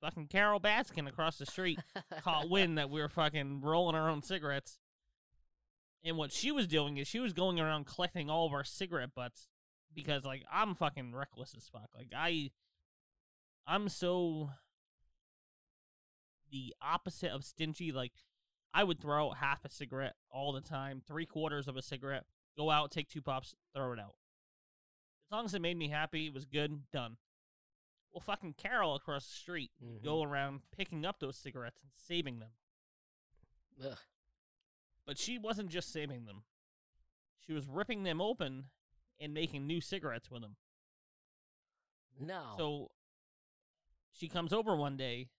Fucking 0.00 0.28
Carole 0.28 0.60
Baskin 0.60 1.06
across 1.06 1.36
the 1.36 1.44
street 1.44 1.78
caught 2.22 2.48
wind 2.48 2.78
that 2.78 2.88
we 2.88 3.02
were 3.02 3.08
fucking 3.10 3.60
rolling 3.60 3.94
our 3.94 4.08
own 4.08 4.22
cigarettes. 4.22 4.78
And 6.02 6.16
what 6.16 6.32
she 6.32 6.50
was 6.50 6.66
doing 6.66 6.96
is 6.96 7.06
she 7.06 7.18
was 7.20 7.34
going 7.34 7.60
around 7.60 7.84
collecting 7.84 8.30
all 8.30 8.46
of 8.46 8.54
our 8.54 8.64
cigarette 8.64 9.14
butts 9.14 9.50
because 9.92 10.24
like 10.24 10.42
I'm 10.50 10.74
fucking 10.74 11.14
reckless 11.14 11.52
as 11.54 11.68
fuck. 11.68 11.90
Like 11.94 12.12
I 12.16 12.50
I'm 13.66 13.90
so 13.90 14.52
the 16.50 16.74
opposite 16.82 17.30
of 17.30 17.44
stingy. 17.44 17.92
Like 17.92 18.12
I 18.72 18.84
would 18.84 19.00
throw 19.00 19.30
out 19.30 19.38
half 19.38 19.64
a 19.64 19.70
cigarette 19.70 20.16
all 20.30 20.52
the 20.52 20.60
time, 20.60 21.00
three 21.06 21.26
quarters 21.26 21.68
of 21.68 21.76
a 21.76 21.82
cigarette, 21.82 22.24
go 22.56 22.70
out, 22.70 22.90
take 22.90 23.08
two 23.08 23.22
pops, 23.22 23.54
throw 23.74 23.92
it 23.92 23.98
out. 23.98 24.14
As 25.26 25.32
long 25.32 25.44
as 25.44 25.54
it 25.54 25.62
made 25.62 25.76
me 25.76 25.88
happy, 25.88 26.26
it 26.26 26.34
was 26.34 26.44
good, 26.44 26.90
done. 26.92 27.16
Well, 28.12 28.20
fucking 28.20 28.54
Carole 28.54 28.96
across 28.96 29.26
the 29.26 29.34
street 29.36 29.70
Mhm. 29.80 30.02
go 30.02 30.22
around 30.22 30.62
picking 30.72 31.04
up 31.06 31.20
those 31.20 31.36
cigarettes 31.36 31.80
and 31.82 31.92
saving 31.94 32.40
them. 32.40 32.50
Ugh. 33.82 33.98
But 35.06 35.18
she 35.18 35.38
wasn't 35.38 35.70
just 35.70 35.90
saving 35.92 36.24
them. 36.24 36.44
She 37.38 37.52
was 37.52 37.66
ripping 37.68 38.02
them 38.02 38.20
open 38.20 38.70
and 39.18 39.32
making 39.32 39.66
new 39.66 39.80
cigarettes 39.80 40.30
with 40.30 40.42
them. 40.42 40.56
No. 42.18 42.54
So 42.58 42.90
she 44.12 44.28
comes 44.28 44.52
over 44.52 44.76
one 44.76 44.96
day 44.96 45.30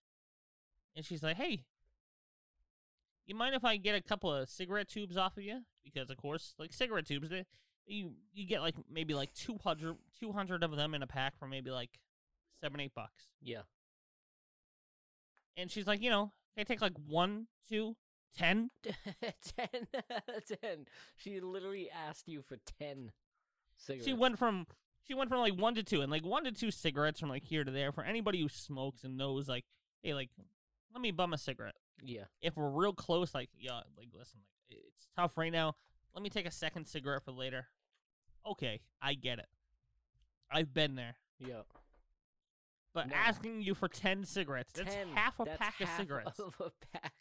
and 0.96 1.06
she's 1.06 1.24
like, 1.24 1.38
"Hey, 1.38 1.66
you 3.26 3.36
mind 3.36 3.56
if 3.56 3.64
I 3.64 3.78
get 3.78 3.96
a 3.96 4.02
couple 4.02 4.34
of 4.34 4.50
cigarette 4.50 4.90
tubes 4.90 5.18
off 5.18 5.38
of 5.38 5.44
you? 5.44 5.62
Because 5.84 6.10
of 6.10 6.18
course, 6.18 6.54
like 6.58 6.74
cigarette 6.74 7.06
tubes, 7.06 7.30
they, 7.30 7.46
you 7.86 8.14
you 8.34 8.46
get 8.46 8.62
like 8.62 8.76
maybe 8.90 9.14
like 9.14 9.34
200, 9.34 9.96
200 10.20 10.64
of 10.64 10.76
them 10.76 10.94
in 10.94 11.04
a 11.04 11.08
pack 11.08 11.38
for 11.38 11.48
maybe 11.48 11.72
like 11.72 12.00
seven 12.62 12.80
eight 12.80 12.94
bucks." 12.96 13.28
yeah. 13.42 13.62
And 15.58 15.70
she's 15.70 15.86
like, 15.86 16.02
"You 16.02 16.10
know, 16.10 16.32
can 16.56 16.62
I 16.62 16.64
take 16.64 16.82
like 16.82 16.94
one, 17.08 17.48
two, 17.70 17.96
ten? 18.38 18.72
ten. 18.84 19.88
ten. 20.48 20.86
She 21.18 21.40
literally 21.40 21.90
asked 21.90 22.28
you 22.28 22.42
for 22.42 22.58
ten 22.80 23.12
cigarettes. 23.78 24.06
She 24.06 24.14
went 24.14 24.40
from 24.40 24.66
she 25.04 25.14
went 25.14 25.30
from 25.30 25.40
like 25.40 25.60
one 25.60 25.76
to 25.76 25.84
two, 25.84 26.02
and 26.02 26.12
like 26.12 26.26
one 26.26 26.44
to 26.44 26.52
two 26.52 26.72
cigarettes 26.72 27.20
from 27.20 27.30
like 27.30 27.44
here 27.44 27.64
to 27.64 27.72
there. 27.72 27.92
For 27.92 28.04
anybody 28.04 28.42
who 28.42 28.50
smokes 28.50 29.04
and 29.04 29.18
knows, 29.18 29.48
like, 29.48 29.66
hey, 30.04 30.14
like, 30.14 30.30
let 30.94 31.02
me 31.02 31.12
bum 31.12 31.34
a 31.34 31.38
cigarette. 31.38 31.76
Yeah. 32.04 32.24
If 32.42 32.58
we're 32.58 32.70
real 32.70 32.94
close, 32.94 33.34
like, 33.36 33.50
yeah, 33.58 33.82
like, 33.98 34.10
listen, 34.18 34.40
like, 34.70 34.80
it's 34.96 35.08
tough 35.16 35.38
right 35.38 35.52
now. 35.52 35.76
Let 36.14 36.24
me 36.24 36.30
take 36.30 36.46
a 36.46 36.52
second 36.52 36.86
cigarette 36.88 37.24
for 37.24 37.32
later. 37.32 37.68
Okay, 38.46 38.82
I 39.02 39.14
get 39.14 39.40
it. 39.40 39.48
I've 40.52 40.74
been 40.74 40.96
there. 40.96 41.16
Yeah. 41.40 41.62
But 42.94 43.08
No. 43.10 43.16
asking 43.16 43.62
you 43.62 43.74
for 43.74 43.88
ten 43.88 44.26
cigarettes, 44.26 44.74
that's 44.74 44.94
ten. 44.94 45.10
half 45.10 45.40
a 45.40 45.46
That's 45.46 45.58
pack 45.58 45.76
half 45.76 45.90
of 45.92 45.96
cigarettes. 45.98 46.40
Of 46.40 46.54
a 46.60 46.72
pack. 46.92 47.14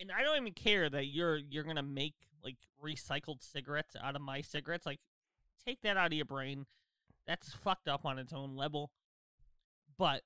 and 0.00 0.10
I 0.10 0.22
don't 0.24 0.36
even 0.40 0.52
care 0.54 0.90
that 0.90 1.06
you're 1.06 1.36
you're 1.36 1.62
gonna 1.62 1.82
make 1.84 2.14
like 2.42 2.56
recycled 2.82 3.42
cigarettes 3.42 3.94
out 4.02 4.16
of 4.16 4.22
my 4.22 4.40
cigarettes. 4.40 4.84
Like, 4.86 4.98
take 5.64 5.82
that 5.82 5.96
out 5.96 6.06
of 6.06 6.12
your 6.14 6.24
brain. 6.24 6.66
That's 7.28 7.52
fucked 7.52 7.86
up 7.86 8.04
on 8.04 8.18
its 8.18 8.32
own 8.32 8.56
level. 8.56 8.90
But 9.96 10.22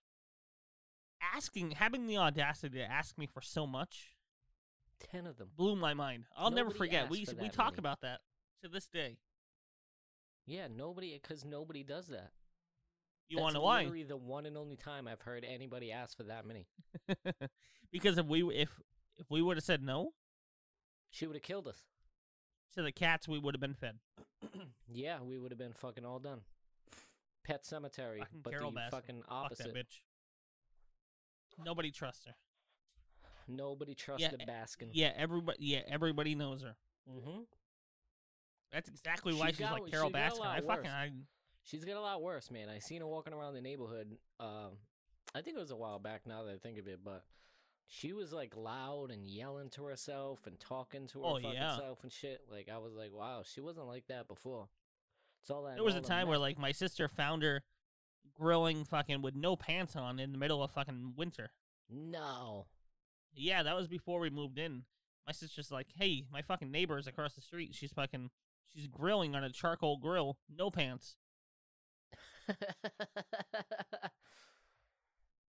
asking, 1.20 1.72
having 1.72 2.06
the 2.06 2.16
audacity 2.18 2.78
to 2.78 2.84
ask 2.84 3.16
me 3.18 3.26
for 3.26 3.40
so 3.40 3.66
much 3.66 4.16
Ten 4.98 5.26
of 5.26 5.36
them. 5.36 5.48
blew 5.56 5.76
my 5.76 5.94
mind. 5.94 6.24
I'll 6.36 6.50
never 6.50 6.70
forget. 6.70 7.10
We 7.10 7.24
for 7.24 7.34
we 7.36 7.48
talk 7.48 7.72
many. 7.72 7.78
about 7.80 8.00
that 8.02 8.20
to 8.62 8.68
this 8.68 8.86
day. 8.86 9.18
Yeah, 10.46 10.68
nobody, 10.74 11.18
because 11.20 11.44
nobody 11.44 11.82
does 11.82 12.06
that. 12.08 12.30
You 13.28 13.36
That's 13.38 13.42
want 13.42 13.54
to 13.56 13.60
why? 13.60 13.78
Literally 13.82 14.04
the 14.04 14.16
one 14.16 14.46
and 14.46 14.56
only 14.56 14.76
time 14.76 15.08
I've 15.08 15.20
heard 15.20 15.44
anybody 15.44 15.90
ask 15.90 16.16
for 16.16 16.22
that 16.24 16.46
many. 16.46 16.66
because 17.92 18.16
if 18.18 18.26
we 18.26 18.42
if 18.54 18.68
if 19.18 19.26
we 19.30 19.42
would 19.42 19.56
have 19.56 19.64
said 19.64 19.82
no 19.82 20.12
She 21.10 21.26
would 21.26 21.34
have 21.36 21.42
killed 21.42 21.66
us. 21.66 21.82
to 22.74 22.82
the 22.82 22.92
cats, 22.92 23.26
we 23.26 23.38
would 23.38 23.54
have 23.54 23.60
been 23.60 23.74
fed. 23.74 23.98
yeah, 24.88 25.18
we 25.20 25.38
would 25.38 25.50
have 25.50 25.58
been 25.58 25.72
fucking 25.72 26.04
all 26.04 26.20
done. 26.20 26.40
Pet 27.44 27.64
cemetery, 27.66 28.20
Fucking 28.20 28.40
but 28.42 28.52
Carole 28.52 28.70
the 28.72 28.80
Baskin. 28.80 28.90
fucking 28.90 29.22
Fuck 29.22 29.32
opposite. 29.32 29.74
that 29.74 29.74
bitch. 29.74 30.00
Nobody 31.64 31.90
trusts 31.90 32.24
her. 32.26 32.34
Nobody 33.48 33.94
trusts 33.94 34.22
Yeah, 34.22 34.30
the 34.30 34.38
Baskin. 34.38 34.88
Yeah, 34.92 35.12
everybody. 35.16 35.58
Yeah, 35.60 35.80
everybody 35.88 36.34
knows 36.34 36.62
her. 36.62 36.74
Mm-hmm. 37.10 37.42
That's 38.72 38.88
exactly 38.88 39.32
why 39.34 39.48
She's 39.48 39.56
she's 39.56 39.66
got- 39.66 39.80
like 39.80 39.90
Carole 39.90 40.08
she's 40.08 40.12
got 40.14 40.32
a 40.32 40.34
Baskin. 40.40 40.46
I 40.46 40.60
fucking 40.60 40.84
worse. 40.84 40.92
I, 40.92 41.10
She's 41.64 41.84
got 41.84 41.96
a 41.96 42.00
lot 42.00 42.22
worse, 42.22 42.48
man. 42.52 42.68
I 42.68 42.78
seen 42.78 43.00
her 43.00 43.06
walking 43.08 43.32
around 43.32 43.54
the 43.54 43.60
neighborhood. 43.60 44.16
Um, 44.38 44.78
I 45.34 45.40
think 45.42 45.56
it 45.56 45.60
was 45.60 45.72
a 45.72 45.76
while 45.76 45.98
back 45.98 46.22
now 46.24 46.44
that 46.44 46.52
I 46.54 46.58
think 46.58 46.78
of 46.78 46.86
it, 46.86 47.00
but 47.04 47.24
she 47.88 48.12
was 48.12 48.32
like 48.32 48.56
loud 48.56 49.10
and 49.10 49.26
yelling 49.26 49.70
to 49.70 49.84
herself 49.84 50.46
and 50.46 50.60
talking 50.60 51.08
to 51.08 51.20
her 51.22 51.26
Oh, 51.26 51.34
fucking 51.36 51.54
yeah. 51.54 51.76
self 51.76 52.04
and 52.04 52.12
shit. 52.12 52.42
Like 52.52 52.68
I 52.72 52.78
was 52.78 52.94
like, 52.94 53.12
wow, 53.12 53.42
she 53.44 53.60
wasn't 53.60 53.86
like 53.88 54.06
that 54.06 54.28
before. 54.28 54.68
It's 55.42 55.50
all 55.50 55.64
that. 55.64 55.74
there 55.74 55.82
was 55.84 55.96
a 55.96 56.00
time 56.00 56.28
where 56.28 56.38
like 56.38 56.56
my 56.56 56.70
sister 56.70 57.08
found 57.08 57.42
her 57.42 57.64
grilling 58.34 58.84
fucking 58.84 59.22
with 59.22 59.34
no 59.34 59.56
pants 59.56 59.96
on 59.96 60.18
in 60.18 60.32
the 60.32 60.38
middle 60.38 60.62
of 60.62 60.70
fucking 60.70 61.14
winter. 61.16 61.50
no, 61.88 62.66
Yeah, 63.34 63.62
that 63.62 63.76
was 63.76 63.86
before 63.88 64.20
we 64.20 64.30
moved 64.30 64.58
in. 64.58 64.84
My 65.26 65.32
sister's 65.32 65.70
like, 65.70 65.88
"Hey, 65.96 66.24
my 66.30 66.40
fucking 66.42 66.70
neighbor 66.70 66.98
is 66.98 67.06
across 67.06 67.34
the 67.34 67.40
street. 67.40 67.74
She's 67.74 67.92
fucking 67.92 68.30
she's 68.72 68.86
grilling 68.86 69.34
on 69.34 69.42
a 69.44 69.50
charcoal 69.50 69.96
grill, 69.98 70.38
no 70.48 70.70
pants." 70.70 71.16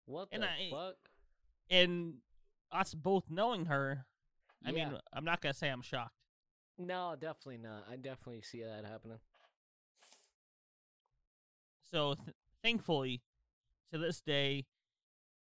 what 0.05 0.27
And 0.31 0.43
the 0.43 0.47
I- 0.49 0.69
fuck? 0.71 0.95
And 1.69 2.15
us 2.71 2.93
both 2.93 3.25
knowing 3.29 3.65
her, 3.65 4.05
I 4.65 4.71
mean, 4.71 4.97
I'm 5.13 5.25
not 5.25 5.41
gonna 5.41 5.53
say 5.53 5.69
I'm 5.69 5.81
shocked. 5.81 6.13
No, 6.77 7.15
definitely 7.19 7.57
not. 7.57 7.85
I 7.89 7.95
definitely 7.97 8.41
see 8.41 8.63
that 8.63 8.85
happening. 8.85 9.19
So 11.91 12.15
th- 12.15 12.35
thankfully, 12.67 13.21
to 13.91 13.97
this 13.97 14.21
day, 14.21 14.65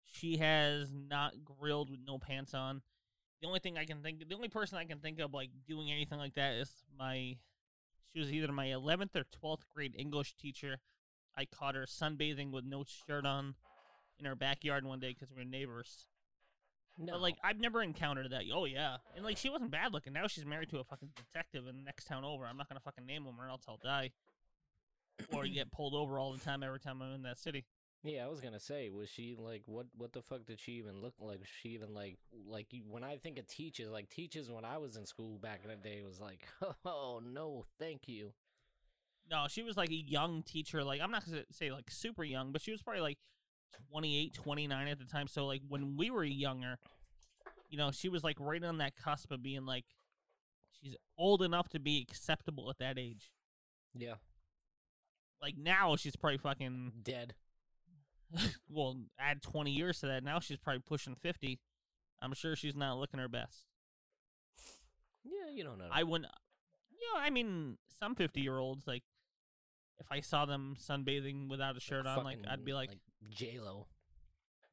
she 0.05 0.37
has 0.37 0.93
not 0.93 1.33
grilled 1.45 1.91
with 1.91 2.01
no 2.07 2.19
pants 2.19 2.55
on. 2.55 2.83
The 3.41 3.49
only 3.49 3.61
thing 3.61 3.79
I 3.79 3.85
can 3.85 4.03
think, 4.03 4.29
the 4.29 4.35
only 4.35 4.49
person 4.49 4.79
I 4.79 4.85
can 4.85 4.99
think 4.99 5.21
of 5.21 5.33
like 5.33 5.51
doing 5.67 5.91
anything 5.91 6.19
like 6.19 6.35
that 6.35 6.55
is 6.55 6.71
my. 6.99 7.37
She 8.13 8.21
was 8.21 8.33
either 8.33 8.53
my 8.53 8.67
11th 8.67 9.17
or 9.17 9.25
12th 9.43 9.63
grade 9.75 9.95
English 9.99 10.37
teacher. 10.37 10.79
I 11.37 11.47
caught 11.47 11.75
her 11.75 11.85
sunbathing 11.85 12.53
with 12.53 12.65
no 12.65 12.85
shirt 12.85 13.27
on 13.27 13.57
in 14.21 14.25
her 14.25 14.37
backyard 14.37 14.87
one 14.87 15.01
day 15.01 15.09
because 15.13 15.31
we 15.35 15.43
were 15.43 15.45
neighbors. 15.45 16.07
No, 16.97 17.15
But 17.15 17.23
like, 17.23 17.35
I've 17.43 17.59
never 17.59 17.83
encountered 17.83 18.31
that. 18.31 18.45
Oh 18.55 18.67
yeah, 18.67 18.99
and 19.17 19.25
like 19.25 19.37
she 19.37 19.51
wasn't 19.51 19.73
bad 19.73 19.93
looking. 19.93 20.13
Now 20.13 20.29
she's 20.29 20.47
married 20.47 20.71
to 20.71 20.79
a 20.79 20.85
fucking 20.85 21.09
detective 21.17 21.67
in 21.67 21.77
the 21.77 21.83
next 21.83 22.07
town 22.07 22.25
over. 22.25 22.45
I'm 22.47 22.57
not 22.57 22.69
gonna 22.69 22.81
fucking 22.81 23.05
name 23.05 23.25
him 23.25 23.41
or 23.41 23.49
else 23.49 23.65
I'll 23.67 23.81
die. 23.83 24.13
Or 25.33 25.45
get 25.55 25.71
pulled 25.73 25.95
over 25.95 26.19
all 26.19 26.33
the 26.33 26.39
time 26.39 26.63
every 26.63 26.81
time 26.81 27.03
I'm 27.03 27.15
in 27.15 27.23
that 27.23 27.39
city. 27.39 27.65
Yeah, 28.05 28.27
I 28.27 28.29
was 28.29 28.43
gonna 28.43 28.61
say, 28.61 28.91
was 28.91 29.09
she 29.09 29.35
like 29.39 29.63
what? 29.65 29.87
What 29.97 30.13
the 30.13 30.21
fuck 30.21 30.45
did 30.45 30.61
she 30.61 30.73
even 30.73 31.01
look 31.01 31.15
like? 31.21 31.39
Was 31.39 31.49
she 31.63 31.71
even 31.71 31.95
like 31.95 32.19
like 32.47 32.67
when 32.87 33.03
I 33.03 33.17
think 33.17 33.39
of 33.39 33.47
teachers, 33.47 33.89
like 33.91 34.11
teachers 34.11 34.51
when 34.51 34.65
I 34.65 34.77
was 34.77 34.97
in 34.97 35.07
school 35.07 35.39
back 35.39 35.61
in 35.65 35.71
the 35.71 35.77
day 35.77 36.03
was 36.05 36.21
like, 36.21 36.47
oh 36.85 37.23
no, 37.25 37.65
thank 37.79 38.07
you. 38.07 38.33
No, 39.31 39.47
she 39.49 39.63
was 39.63 39.79
like 39.79 39.89
a 39.89 39.95
young 39.95 40.43
teacher. 40.43 40.85
Like 40.85 41.01
I'm 41.01 41.11
not 41.11 41.25
gonna 41.25 41.45
say 41.51 41.73
like 41.73 41.91
super 41.91 42.25
young, 42.25 42.53
but 42.53 42.61
she 42.61 42.73
was 42.73 42.83
probably 42.83 43.01
like 43.01 43.17
28, 43.91 44.35
29 44.35 44.89
at 44.89 44.99
the 44.99 45.07
time. 45.07 45.27
So 45.27 45.47
like 45.47 45.63
when 45.67 45.97
we 45.97 46.11
were 46.11 46.25
younger, 46.25 46.79
you 47.71 47.79
know, 47.79 47.91
she 47.91 48.11
was 48.11 48.23
like 48.23 48.37
right 48.39 48.63
on 48.63 48.79
that 48.79 48.97
cusp 48.97 49.31
of 49.33 49.43
being 49.43 49.65
like 49.65 49.87
she's 50.79 50.95
old 51.17 51.41
enough 51.41 51.71
to 51.71 51.81
be 51.81 52.05
acceptable 52.07 52.69
at 52.69 52.77
that 52.81 52.99
age. 52.99 53.31
Yeah, 53.95 54.17
Like 55.45 55.59
now 55.59 55.95
she's 55.97 56.17
probably 56.17 56.39
fucking 56.39 56.93
dead. 57.03 57.35
well, 58.71 58.97
add 59.21 59.43
20 59.43 59.71
years 59.71 60.01
to 60.01 60.07
that. 60.07 60.25
Now 60.25 60.41
she's 60.41 60.57
probably 60.57 60.81
pushing 60.81 61.15
50. 61.15 61.61
I'm 62.23 62.33
sure 62.33 62.57
she's 62.57 62.75
not 62.75 62.97
looking 62.97 63.21
her 63.21 63.29
best. 63.29 63.67
Yeah, 65.23 65.53
you 65.53 65.63
don't 65.63 65.77
know. 65.77 65.89
I 65.93 66.03
wouldn't 66.03 66.31
you 66.91 67.13
know, 67.13 67.21
I 67.21 67.29
mean, 67.29 67.77
some 68.01 68.15
50 68.15 68.41
year 68.41 68.57
olds 68.57 68.87
like 68.87 69.03
if 69.99 70.07
I 70.11 70.21
saw 70.21 70.47
them 70.47 70.77
sunbathing 70.81 71.51
without 71.51 71.77
a 71.77 71.81
shirt 71.81 72.07
on, 72.07 72.25
like 72.25 72.39
I'd 72.51 72.65
be 72.65 72.73
like, 72.73 72.89
J 73.29 73.59
Lo. 73.63 73.87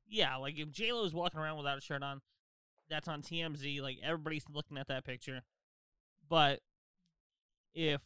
yeah, 0.07 0.37
like 0.37 0.57
if 0.57 0.71
J 0.71 0.93
Lo 0.93 1.03
is 1.03 1.13
walking 1.13 1.41
around 1.41 1.57
without 1.57 1.77
a 1.77 1.81
shirt 1.81 2.01
on, 2.01 2.21
that's 2.89 3.09
on 3.09 3.21
TMZ. 3.21 3.81
Like 3.81 3.97
everybody's 4.01 4.45
looking 4.49 4.77
at 4.77 4.87
that 4.87 5.03
picture. 5.03 5.41
But 6.29 6.61
if 7.73 7.99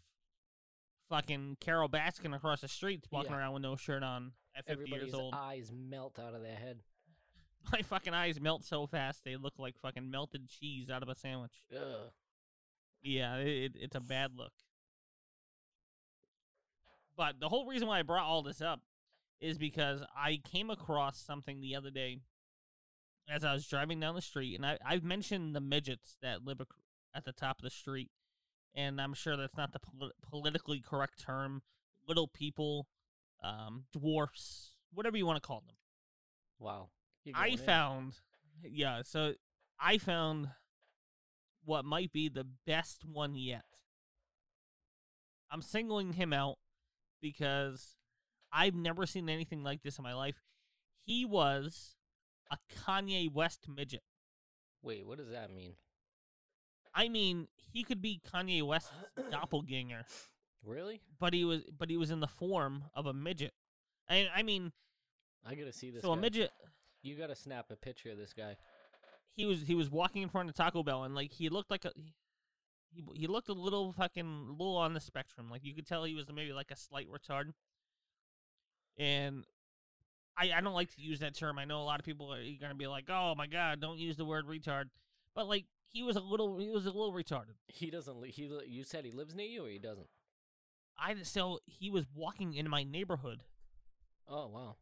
fucking 1.09 1.57
Carole 1.59 1.89
Baskin 1.89 2.35
across 2.35 2.61
the 2.61 2.67
street 2.67 3.05
walking 3.11 3.31
Yeah. 3.31 3.37
around 3.39 3.53
with 3.53 3.63
no 3.63 3.75
shirt 3.75 4.03
on 4.03 4.33
at 4.55 4.65
50 4.65 4.71
Everybody's 4.83 5.03
years 5.07 5.13
old, 5.13 5.33
eyes 5.35 5.71
melt 5.73 6.17
out 6.19 6.33
of 6.33 6.41
their 6.41 6.55
head. 6.55 6.79
my 7.71 7.81
fucking 7.81 8.13
eyes 8.13 8.39
melt 8.39 8.63
so 8.63 8.85
fast 8.87 9.23
they 9.23 9.35
look 9.35 9.53
like 9.57 9.77
fucking 9.79 10.09
melted 10.09 10.47
cheese 10.49 10.89
out 10.89 11.03
of 11.03 11.09
a 11.09 11.15
sandwich. 11.15 11.63
Ugh. 11.75 12.11
Yeah, 13.01 13.37
it, 13.37 13.47
it, 13.47 13.71
it's 13.79 13.95
a 13.95 13.99
bad 14.01 14.31
look. 14.35 14.53
But 17.17 17.39
the 17.39 17.49
whole 17.49 17.65
reason 17.65 17.87
why 17.87 17.99
I 17.99 18.03
brought 18.03 18.25
all 18.25 18.41
this 18.43 18.61
up 18.61 18.81
is 19.39 19.57
because 19.57 20.01
I 20.15 20.41
came 20.43 20.69
across 20.69 21.17
something 21.17 21.61
the 21.61 21.75
other 21.75 21.91
day 21.91 22.19
as 23.29 23.43
I 23.43 23.53
was 23.53 23.67
driving 23.67 23.99
down 23.99 24.15
the 24.15 24.21
street, 24.21 24.55
and 24.55 24.65
I, 24.65 24.77
I've 24.85 25.03
mentioned 25.03 25.55
the 25.55 25.61
midgets 25.61 26.17
that 26.21 26.45
live 26.45 26.61
at 27.13 27.25
the 27.25 27.31
top 27.31 27.59
of 27.59 27.63
the 27.63 27.69
street, 27.69 28.11
and 28.75 28.99
I'm 28.99 29.13
sure 29.13 29.38
that's 29.38 29.57
not 29.57 29.71
the 29.71 29.79
poli- 29.79 30.11
politically 30.21 30.81
correct 30.81 31.19
term. 31.19 31.61
Little 32.07 32.27
people, 32.27 32.88
um, 33.43 33.85
dwarfs, 33.91 34.75
whatever 34.93 35.17
you 35.17 35.25
want 35.25 35.41
to 35.41 35.45
call 35.47 35.63
them. 35.65 35.75
Wow. 36.59 36.89
I 37.33 37.47
in. 37.47 37.57
found, 37.57 38.19
yeah, 38.63 39.01
so 39.03 39.33
I 39.79 39.97
found 39.97 40.49
what 41.63 41.85
might 41.85 42.11
be 42.11 42.29
the 42.29 42.45
best 42.65 43.03
one 43.05 43.35
yet. 43.35 43.65
I'm 45.49 45.61
singling 45.61 46.13
him 46.13 46.33
out 46.33 46.57
because 47.21 47.95
I've 48.51 48.75
never 48.75 49.05
seen 49.05 49.29
anything 49.29 49.63
like 49.63 49.81
this 49.83 49.97
in 49.97 50.03
my 50.03 50.13
life. 50.13 50.43
He 51.03 51.25
was 51.25 51.95
a 52.51 52.57
Kanye 52.73 53.31
West 53.31 53.67
midget. 53.67 54.03
Wait, 54.81 55.05
what 55.05 55.17
does 55.17 55.29
that 55.29 55.51
mean? 55.51 55.73
I 56.95 57.10
mean, 57.10 57.47
he 57.73 57.84
could 57.84 58.01
be 58.01 58.21
Kanye 58.34 58.63
West's 58.63 58.91
doppelganger, 59.31 60.05
Really? 60.63 61.01
but 61.19 61.34
he 61.34 61.43
was 61.43 61.63
but 61.77 61.89
he 61.89 61.97
was 61.97 62.10
in 62.10 62.21
the 62.21 62.27
form 62.27 62.86
of 62.93 63.05
a 63.05 63.13
midget. 63.13 63.53
I 64.10 64.27
I 64.34 64.43
mean, 64.43 64.71
I 65.45 65.55
gotta 65.55 65.73
see 65.73 65.91
this. 65.91 66.01
so 66.01 66.13
a 66.13 66.17
midget 66.17 66.51
You 67.01 67.15
gotta 67.15 67.36
snap 67.36 67.65
a 67.71 67.75
picture 67.75 68.12
of 68.12 68.17
this 68.17 68.34
guy. 68.34 68.55
he 69.36 69.45
was 69.45 69.62
he 69.63 69.75
was 69.75 69.89
walking 69.89 70.21
in 70.21 70.29
front 70.29 70.47
of 70.49 70.55
Taco 70.55 70.84
Bell 70.84 71.03
and 71.03 71.13
like 71.13 71.34
he 71.34 71.49
looked 71.49 71.69
like 71.69 71.84
a 71.86 71.91
he 72.89 73.03
he 73.13 73.27
looked 73.27 73.49
a 73.49 73.53
little 73.53 73.91
fucking 73.91 74.55
little 74.58 74.77
on 74.77 74.93
the 74.93 75.01
spectrum. 75.01 75.49
Like 75.51 75.65
you 75.65 75.73
could 75.75 75.86
tell 75.86 76.05
he 76.05 76.15
was 76.15 76.25
maybe 76.34 76.53
like 76.53 76.71
a 76.71 76.77
slight 76.77 77.08
retard. 77.12 77.51
And 78.97 79.45
I 80.38 80.51
I 80.53 80.62
don't 80.62 80.73
like 80.73 80.93
to 80.95 81.01
use 81.01 81.19
that 81.19 81.36
term. 81.36 81.60
I 81.60 81.65
know 81.65 81.81
a 81.81 81.84
lot 81.84 81.99
of 81.99 82.05
people 82.05 82.34
are 82.34 82.41
gonna 82.62 82.75
be 82.75 82.88
like, 82.88 83.05
"Oh 83.10 83.36
my 83.36 83.47
god, 83.47 83.81
don't 83.81 83.97
use 83.99 84.15
the 84.17 84.25
word 84.25 84.45
retard." 84.47 84.86
But 85.36 85.47
like 85.47 85.65
he 85.95 86.03
was 86.03 86.17
a 86.17 86.19
little 86.21 86.58
he 86.60 86.69
was 86.69 86.86
a 86.86 86.91
little 86.91 87.13
retarded. 87.13 87.55
He 87.67 87.89
doesn't. 87.89 88.19
Li- 88.19 88.31
he. 88.31 88.47
li- 88.49 88.65
You 88.67 88.84
said 88.84 89.05
he 89.05 89.12
lives 89.12 89.34
near 89.34 89.47
you, 89.47 89.65
or 89.65 89.69
he 89.69 89.79
doesn't? 89.79 90.08
I 90.97 91.15
so 91.23 91.60
he 91.65 91.89
was 91.89 92.05
walking 92.13 92.53
in 92.53 92.69
my 92.69 92.84
neighborhood. 92.84 93.43
Oh 94.27 94.47
wow. 94.47 94.75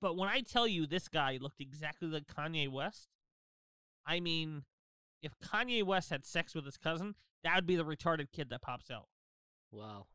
But 0.00 0.16
when 0.16 0.28
I 0.28 0.40
tell 0.42 0.68
you 0.68 0.86
this 0.86 1.08
guy 1.08 1.38
looked 1.40 1.60
exactly 1.60 2.06
like 2.08 2.26
Kanye 2.26 2.70
West, 2.70 3.08
I 4.06 4.20
mean, 4.20 4.62
if 5.22 5.32
Kanye 5.42 5.82
West 5.82 6.10
had 6.10 6.24
sex 6.24 6.54
with 6.54 6.64
his 6.66 6.76
cousin, 6.76 7.14
that 7.42 7.56
would 7.56 7.66
be 7.66 7.76
the 7.76 7.84
retarded 7.84 8.30
kid 8.32 8.48
that 8.50 8.62
pops 8.62 8.90
out. 8.90 9.08
Wow. 9.72 10.06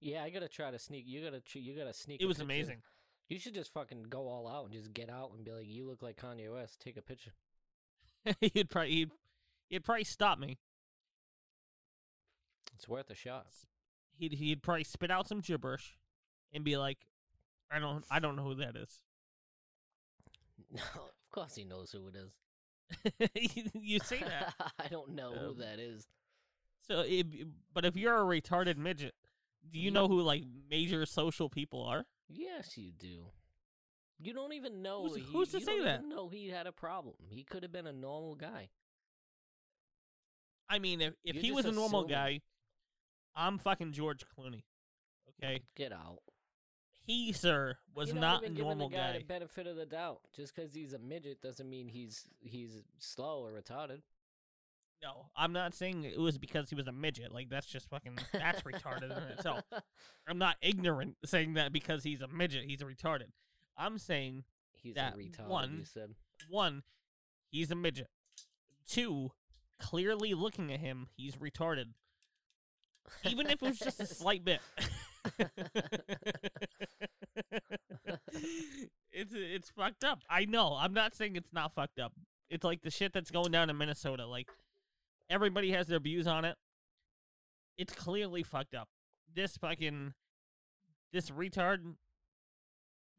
Yeah, 0.00 0.22
I 0.22 0.30
gotta 0.30 0.48
try 0.48 0.70
to 0.70 0.78
sneak. 0.78 1.04
You 1.06 1.22
gotta. 1.24 1.42
You 1.58 1.76
gotta 1.76 1.92
sneak. 1.92 2.22
It 2.22 2.26
was 2.26 2.36
picture. 2.38 2.44
amazing. 2.44 2.82
You 3.28 3.38
should 3.38 3.54
just 3.54 3.72
fucking 3.74 4.04
go 4.04 4.26
all 4.28 4.48
out 4.48 4.64
and 4.64 4.72
just 4.72 4.94
get 4.94 5.10
out 5.10 5.32
and 5.34 5.44
be 5.44 5.50
like, 5.50 5.66
"You 5.66 5.86
look 5.86 6.00
like 6.02 6.16
Kanye 6.16 6.50
West. 6.52 6.80
Take 6.80 6.96
a 6.96 7.02
picture." 7.02 7.32
he'd 8.40 8.70
probably 8.70 8.90
he'd, 8.90 9.10
he'd 9.68 9.84
probably 9.84 10.04
stop 10.04 10.38
me. 10.38 10.58
It's 12.74 12.88
worth 12.88 13.10
a 13.10 13.14
shot. 13.14 13.46
He'd 14.18 14.32
he'd 14.34 14.62
probably 14.62 14.84
spit 14.84 15.10
out 15.10 15.28
some 15.28 15.40
gibberish 15.40 15.98
and 16.52 16.64
be 16.64 16.76
like, 16.76 16.98
"I 17.70 17.78
don't 17.78 18.04
I 18.10 18.18
don't 18.18 18.36
know 18.36 18.44
who 18.44 18.54
that 18.56 18.76
is." 18.76 19.00
No, 20.74 20.82
of 20.82 21.30
course 21.32 21.54
he 21.54 21.64
knows 21.64 21.92
who 21.92 22.08
it 22.08 22.16
is. 22.16 23.30
you, 23.56 23.70
you 23.80 23.98
say 24.00 24.18
that. 24.20 24.54
I 24.78 24.88
don't 24.88 25.10
know 25.14 25.32
who 25.32 25.50
Um, 25.50 25.58
that 25.58 25.78
is. 25.78 26.06
So, 26.86 27.04
if, 27.06 27.26
but 27.72 27.84
if 27.86 27.96
you're 27.96 28.16
a 28.20 28.24
retarded 28.40 28.76
midget, 28.76 29.14
do 29.70 29.78
you 29.78 29.86
You- 29.86 29.90
know 29.92 30.08
who 30.08 30.20
like 30.20 30.42
major 30.68 31.06
social 31.06 31.48
people 31.48 31.82
are? 31.84 32.04
Yes, 32.28 32.76
you 32.76 32.92
do. 32.92 33.30
You 34.20 34.32
don't 34.32 34.52
even 34.52 34.82
know. 34.82 35.02
Who's- 35.02 35.16
he, 35.16 35.22
who's 35.22 35.50
to 35.52 35.58
you 35.60 35.64
say 35.64 35.76
don't 35.76 35.84
that? 35.84 36.04
Know 36.04 36.28
he 36.28 36.48
had 36.48 36.66
a 36.66 36.72
problem. 36.72 37.14
He 37.28 37.44
could 37.44 37.62
have 37.62 37.72
been 37.72 37.86
a 37.86 37.92
normal 37.92 38.34
guy. 38.34 38.68
I 40.68 40.78
mean, 40.78 41.00
if 41.00 41.14
if 41.24 41.36
You're 41.36 41.42
he 41.42 41.52
was 41.52 41.64
a 41.64 41.72
normal 41.72 42.00
assuming. 42.00 42.14
guy, 42.16 42.40
I'm 43.34 43.58
fucking 43.58 43.92
George 43.92 44.24
Clooney. 44.36 44.64
Okay, 45.42 45.62
Get 45.76 45.92
out. 45.92 46.18
he 47.06 47.32
sir 47.32 47.76
was 47.94 48.08
You're 48.10 48.18
not 48.20 48.42
a 48.42 48.46
even 48.46 48.54
giving 48.54 48.68
normal 48.68 48.88
the 48.88 48.96
guy, 48.96 49.12
guy. 49.12 49.18
the 49.20 49.24
benefit 49.24 49.66
of 49.66 49.76
the 49.76 49.86
doubt. 49.86 50.20
Just 50.34 50.54
because 50.54 50.74
he's 50.74 50.92
a 50.92 50.98
midget 50.98 51.40
doesn't 51.40 51.68
mean 51.70 51.88
he's 51.88 52.26
he's 52.40 52.82
slow 52.98 53.44
or 53.46 53.52
retarded. 53.52 54.02
No, 55.00 55.26
I'm 55.36 55.52
not 55.52 55.74
saying 55.74 56.02
it 56.02 56.18
was 56.18 56.38
because 56.38 56.68
he 56.70 56.74
was 56.74 56.88
a 56.88 56.92
midget. 56.92 57.32
Like 57.32 57.48
that's 57.48 57.66
just 57.66 57.88
fucking 57.88 58.18
that's 58.32 58.62
retarded 58.62 59.16
in 59.16 59.22
itself. 59.32 59.62
I'm 60.28 60.38
not 60.38 60.56
ignorant 60.60 61.16
saying 61.24 61.54
that 61.54 61.72
because 61.72 62.02
he's 62.02 62.20
a 62.20 62.26
midget, 62.28 62.64
he's 62.66 62.82
a 62.82 62.84
retarded. 62.84 63.28
I'm 63.78 63.98
saying 63.98 64.44
He's 64.74 64.94
That 64.94 65.14
a 65.14 65.16
retard. 65.16 65.46
one- 65.48 65.78
You 65.78 65.84
said. 65.84 66.14
one, 66.48 66.82
he's 67.50 67.70
a 67.70 67.74
midget. 67.74 68.08
Two, 68.88 69.32
clearly 69.80 70.34
looking 70.34 70.72
at 70.72 70.80
him, 70.80 71.08
he's 71.16 71.36
retarded. 71.36 71.94
Even 73.24 73.46
if 73.46 73.54
it 73.54 73.62
was 73.62 73.78
just 73.78 74.00
a 74.00 74.06
slight 74.14 74.44
bit. 74.44 74.60
it's 79.12 79.32
it's 79.34 79.70
fucked 79.70 80.04
up. 80.04 80.20
I 80.28 80.44
know. 80.44 80.76
I'm 80.78 80.92
not 80.94 81.14
saying 81.14 81.36
it's 81.36 81.52
not 81.52 81.72
fucked 81.74 81.98
up. 81.98 82.12
It's 82.50 82.64
like 82.64 82.82
the 82.82 82.90
shit 82.90 83.12
that's 83.12 83.30
going 83.30 83.50
down 83.50 83.70
in 83.70 83.76
Minnesota. 83.78 84.26
Like 84.26 84.48
everybody 85.28 85.72
has 85.72 85.86
their 85.86 86.00
views 86.00 86.26
on 86.26 86.44
it. 86.44 86.56
It's 87.76 87.92
clearly 87.92 88.42
fucked 88.42 88.74
up. 88.74 88.88
This 89.34 89.56
fucking 89.56 90.14
this 91.12 91.30
retard 91.30 91.94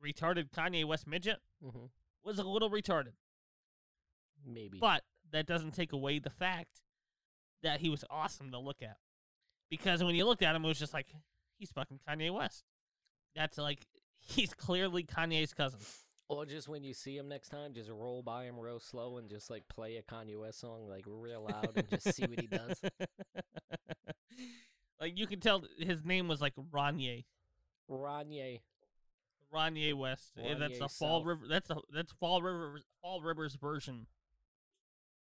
retarded 0.04 0.52
Kanye 0.52 0.86
West 0.86 1.08
midget 1.08 1.39
hmm 1.64 1.86
was 2.24 2.39
a 2.39 2.43
little 2.43 2.70
retarded. 2.70 3.14
Maybe. 4.45 4.80
But 4.80 5.04
that 5.32 5.45
doesn't 5.45 5.74
take 5.74 5.93
away 5.93 6.20
the 6.20 6.30
fact 6.30 6.82
that 7.64 7.80
he 7.80 7.89
was 7.89 8.04
awesome 8.10 8.52
to 8.52 8.60
look 8.60 8.82
at. 8.82 8.97
Because 9.70 10.04
when 10.04 10.16
you 10.16 10.26
looked 10.26 10.43
at 10.43 10.56
him, 10.56 10.66
it 10.66 10.68
was 10.68 10.80
just 10.80 10.93
like, 10.93 11.08
he's 11.58 11.72
fucking 11.72 12.00
Kanye 12.08 12.34
West. 12.34 12.64
That's 13.36 13.58
like, 13.58 13.86
he's 14.20 14.54
clearly 14.54 15.04
Kanye's 15.04 15.54
cousin. 15.54 15.80
Or 16.28 16.45
just 16.45 16.68
when 16.68 16.84
you 16.84 16.93
see 16.93 17.18
him 17.18 17.28
next 17.28 17.50
time, 17.50 17.74
just 17.74 17.89
roll 17.89 18.22
by 18.22 18.43
him 18.43 18.60
real 18.60 18.80
slow 18.80 19.18
and 19.18 19.30
just 19.30 19.50
like 19.50 19.68
play 19.68 19.97
a 19.97 20.04
Kanye 20.04 20.39
West 20.39 20.60
song 20.60 20.88
like 20.88 21.06
real 21.08 21.47
loud 21.50 21.72
and 21.76 21.89
just 21.89 22.14
see 22.14 22.24
what 22.24 22.39
he 22.39 22.47
does. 22.47 22.80
like, 25.02 25.18
you 25.18 25.26
can 25.26 25.39
tell 25.39 25.64
his 25.80 26.06
name 26.06 26.28
was 26.28 26.41
like 26.41 26.54
Ronye. 26.72 27.26
Ronye. 27.89 28.62
Ronye 29.54 29.93
West. 29.93 30.32
Eh, 30.38 30.56
that's 30.58 30.80
the 30.80 30.89
Fall 30.89 31.24
River. 31.24 31.45
That's 31.50 31.70
a, 31.70 31.78
that's 31.93 32.12
Fall 32.14 32.41
River. 32.41 32.82
Fall 33.02 33.22
River's 33.22 33.56
version. 33.56 34.08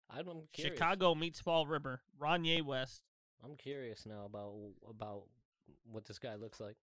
I'm 0.09 0.25
curious. 0.53 0.77
Chicago 0.77 1.15
meets 1.15 1.39
Fall 1.39 1.67
River. 1.67 2.01
Ronye 2.19 2.63
West. 2.63 3.03
I'm 3.43 3.55
curious 3.55 4.05
now 4.05 4.25
about 4.25 4.53
about 4.89 5.23
what 5.89 6.05
this 6.05 6.19
guy 6.19 6.35
looks 6.35 6.59
like. 6.59 6.75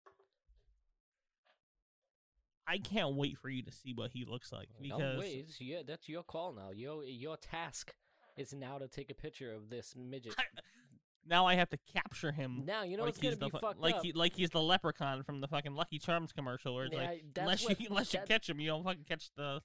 I 2.69 2.79
can't 2.79 3.15
wait 3.15 3.39
for 3.39 3.49
you 3.49 3.63
to 3.63 3.71
see 3.71 3.93
what 3.93 4.11
he 4.13 4.25
looks 4.25 4.53
like 4.53 4.69
because 4.81 5.19
wait, 5.21 5.47
yeah, 5.61 5.83
that's 5.87 6.09
your 6.09 6.25
call 6.25 6.53
now. 6.53 6.71
Your 6.75 7.05
your 7.05 7.37
task 7.37 7.95
is 8.37 8.53
now 8.53 8.79
to 8.79 8.89
take 8.89 9.11
a 9.11 9.15
picture 9.15 9.53
of 9.53 9.71
this 9.71 9.95
midget. 9.97 10.35
now 11.29 11.47
I 11.47 11.55
have 11.55 11.69
to 11.71 11.79
capture 11.95 12.33
him. 12.33 12.63
now 12.67 12.83
you 12.83 12.97
know 12.97 13.03
like 13.05 13.09
what's 13.09 13.19
gonna 13.19 13.31
he's 13.33 13.39
the 13.39 13.47
be 13.47 13.51
fu- 13.51 13.59
fucked 13.59 13.81
like 13.81 13.95
up. 13.97 14.05
he 14.05 14.13
like 14.13 14.35
he's 14.35 14.51
the 14.51 14.63
leprechaun 14.63 15.23
from 15.23 15.41
the 15.41 15.49
fucking 15.49 15.75
Lucky 15.75 15.99
Charms 15.99 16.33
commercial 16.33 16.75
where 16.75 16.85
it's 16.87 16.95
Yeah, 16.95 17.01
like 17.07 17.25
that's 17.35 17.43
unless 17.45 17.65
what- 17.65 17.81
you 17.81 17.87
unless 17.91 18.13
you 18.15 18.21
that- 18.21 18.29
catch 18.29 18.49
him 18.49 18.61
you 18.61 18.69
don't 18.69 18.85
fucking 18.85 19.05
catch 19.09 19.31
the, 19.37 19.61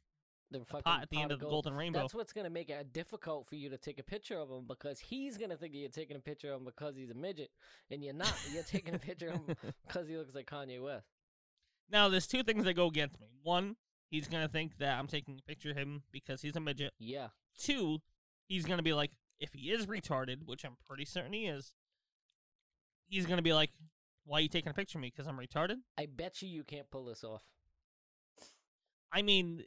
the 0.52 0.60
fucking 0.66 0.84
pot 0.84 1.02
at 1.04 1.10
the 1.10 1.22
end 1.22 1.32
of 1.32 1.40
the 1.40 1.44
gold. 1.46 1.64
golden 1.66 1.74
rainbow. 1.76 2.00
That's 2.00 2.14
what's 2.14 2.34
gonna 2.34 2.50
make 2.50 2.70
it 2.70 2.92
difficult 2.94 3.48
for 3.48 3.56
you 3.56 3.70
to 3.70 3.78
take 3.78 4.00
a 4.00 4.04
picture 4.04 4.38
of 4.38 4.50
him 4.50 4.66
because 4.68 5.00
he's 5.00 5.38
gonna 5.38 5.56
think 5.56 5.74
you're 5.76 5.90
taking 5.90 6.18
a 6.18 6.20
picture 6.20 6.52
of 6.52 6.60
him 6.62 6.66
because 6.66 6.96
he's 6.96 7.10
a 7.10 7.14
midget, 7.14 7.50
and 7.90 8.04
you're 8.04 8.14
not. 8.14 8.34
You're 8.54 8.64
taking 8.64 8.94
a 8.96 9.00
picture 9.00 9.30
of 9.30 9.36
him 9.36 9.56
because 9.88 10.08
he 10.10 10.18
looks 10.18 10.36
like 10.36 10.48
Kanye 10.48 10.82
West. 10.84 11.08
Now 11.90 12.10
there's 12.10 12.28
two 12.28 12.44
things 12.44 12.66
that 12.66 12.74
go 12.74 12.88
against 12.88 13.20
me. 13.20 13.28
One, 13.44 13.76
he's 14.10 14.28
gonna 14.28 14.48
think 14.50 14.78
that 14.80 14.98
I'm 15.00 15.08
taking 15.08 15.40
a 15.40 15.42
picture 15.50 15.72
of 15.72 15.78
him 15.78 16.04
because 16.12 16.42
he's 16.42 16.56
a 16.56 16.60
midget. 16.60 16.94
Yeah, 17.00 17.28
Two, 17.58 18.00
he's 18.48 18.66
gonna 18.66 18.84
be 18.84 18.94
like, 18.94 19.12
if 19.42 19.54
he 19.54 19.72
is 19.72 19.88
retarded, 19.88 20.46
which 20.46 20.64
I'm 20.64 20.78
pretty 20.88 21.04
certain 21.04 21.34
he 21.34 21.48
is, 21.48 21.74
he's 23.08 23.26
gonna 23.26 23.42
be 23.42 23.54
like, 23.54 23.72
"Why 24.24 24.38
are 24.38 24.42
you 24.42 24.48
taking 24.48 24.70
a 24.70 24.74
picture 24.74 24.98
of 24.98 25.02
me? 25.02 25.12
Because 25.14 25.28
I'm 25.28 25.38
retarded?" 25.38 25.82
I 25.98 26.06
bet 26.06 26.42
you 26.42 26.48
you 26.48 26.64
can't 26.64 26.90
pull 26.90 27.06
this 27.06 27.24
off. 27.24 27.44
I 29.12 29.24
mean, 29.24 29.66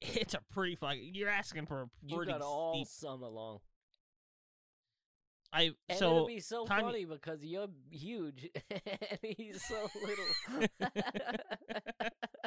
it's 0.00 0.34
a 0.34 0.40
pretty 0.50 0.74
fucking. 0.74 1.14
You're 1.14 1.28
asking 1.28 1.66
for 1.66 1.82
a 1.82 1.86
pretty. 2.08 2.32
You 2.32 2.38
got 2.38 2.42
all 2.42 2.74
steep. 2.74 2.88
summer 2.88 3.28
long, 3.28 3.60
I 5.52 5.72
and 5.88 5.98
so 5.98 6.06
it'll 6.06 6.26
be 6.26 6.40
so 6.40 6.64
Kanye- 6.64 6.80
funny 6.80 7.04
because 7.04 7.44
you're 7.44 7.68
huge 7.90 8.48
and 8.70 9.18
he's 9.36 9.62
so 9.62 9.88
little. 10.02 10.68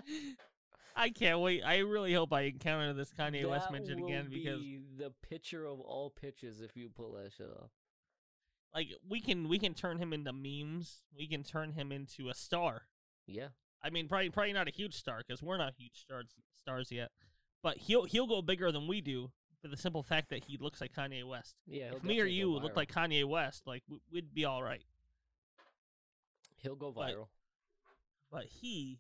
I 0.96 1.10
can't 1.10 1.40
wait. 1.42 1.62
I 1.64 1.80
really 1.80 2.14
hope 2.14 2.32
I 2.32 2.42
encounter 2.42 2.94
this 2.94 3.12
Kanye 3.12 3.48
West 3.50 3.68
That 3.70 3.74
midget 3.74 4.00
will 4.00 4.08
again 4.08 4.28
because 4.30 4.62
be 4.62 4.80
the 4.98 5.12
picture 5.28 5.66
of 5.66 5.80
all 5.82 6.10
pictures 6.10 6.62
if 6.62 6.76
you 6.78 6.90
pull 6.90 7.12
that 7.14 7.34
shit 7.34 7.50
off. 7.50 7.70
like 8.74 8.88
we 9.08 9.20
can 9.20 9.50
we 9.50 9.60
can 9.60 9.74
turn 9.74 9.98
him 9.98 10.14
into 10.14 10.32
memes. 10.32 11.04
We 11.18 11.28
can 11.28 11.44
turn 11.44 11.74
him 11.74 11.92
into 11.92 12.30
a 12.30 12.34
star. 12.34 12.84
Yeah, 13.28 13.48
I 13.84 13.90
mean, 13.90 14.08
probably 14.08 14.30
probably 14.30 14.54
not 14.54 14.68
a 14.68 14.72
huge 14.72 14.94
star 14.96 15.22
because 15.26 15.44
we're 15.44 15.58
not 15.58 15.74
huge 15.78 16.00
stars 16.00 16.28
stars 16.56 16.92
yet. 16.92 17.12
But 17.62 17.78
he'll 17.78 18.06
he'll 18.06 18.28
go 18.28 18.42
bigger 18.42 18.72
than 18.72 18.88
we 18.88 19.02
do 19.02 19.32
for 19.62 19.68
the 19.68 19.78
simple 19.78 20.04
fact 20.04 20.30
that 20.30 20.44
he 20.46 20.58
looks 20.58 20.80
like 20.80 20.94
Kanye 20.94 21.28
West. 21.28 21.56
yeah. 21.66 21.92
If 21.96 22.04
me 22.04 22.22
or 22.22 22.26
you 22.26 22.54
look 22.54 22.76
like 22.76 22.92
Kanye 22.92 23.26
West, 23.26 23.64
like 23.66 23.82
we- 23.90 24.00
we'd 24.12 24.34
be 24.34 24.46
all 24.46 24.62
right. 24.62 24.84
he'll 26.58 26.76
go 26.76 26.92
but- 26.92 27.10
viral. 27.10 27.28
But 28.32 28.46
he, 28.46 29.00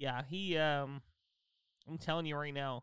yeah, 0.00 0.22
he. 0.28 0.56
Um, 0.56 1.02
I'm 1.86 1.98
telling 1.98 2.26
you 2.26 2.34
right 2.34 2.54
now, 2.54 2.82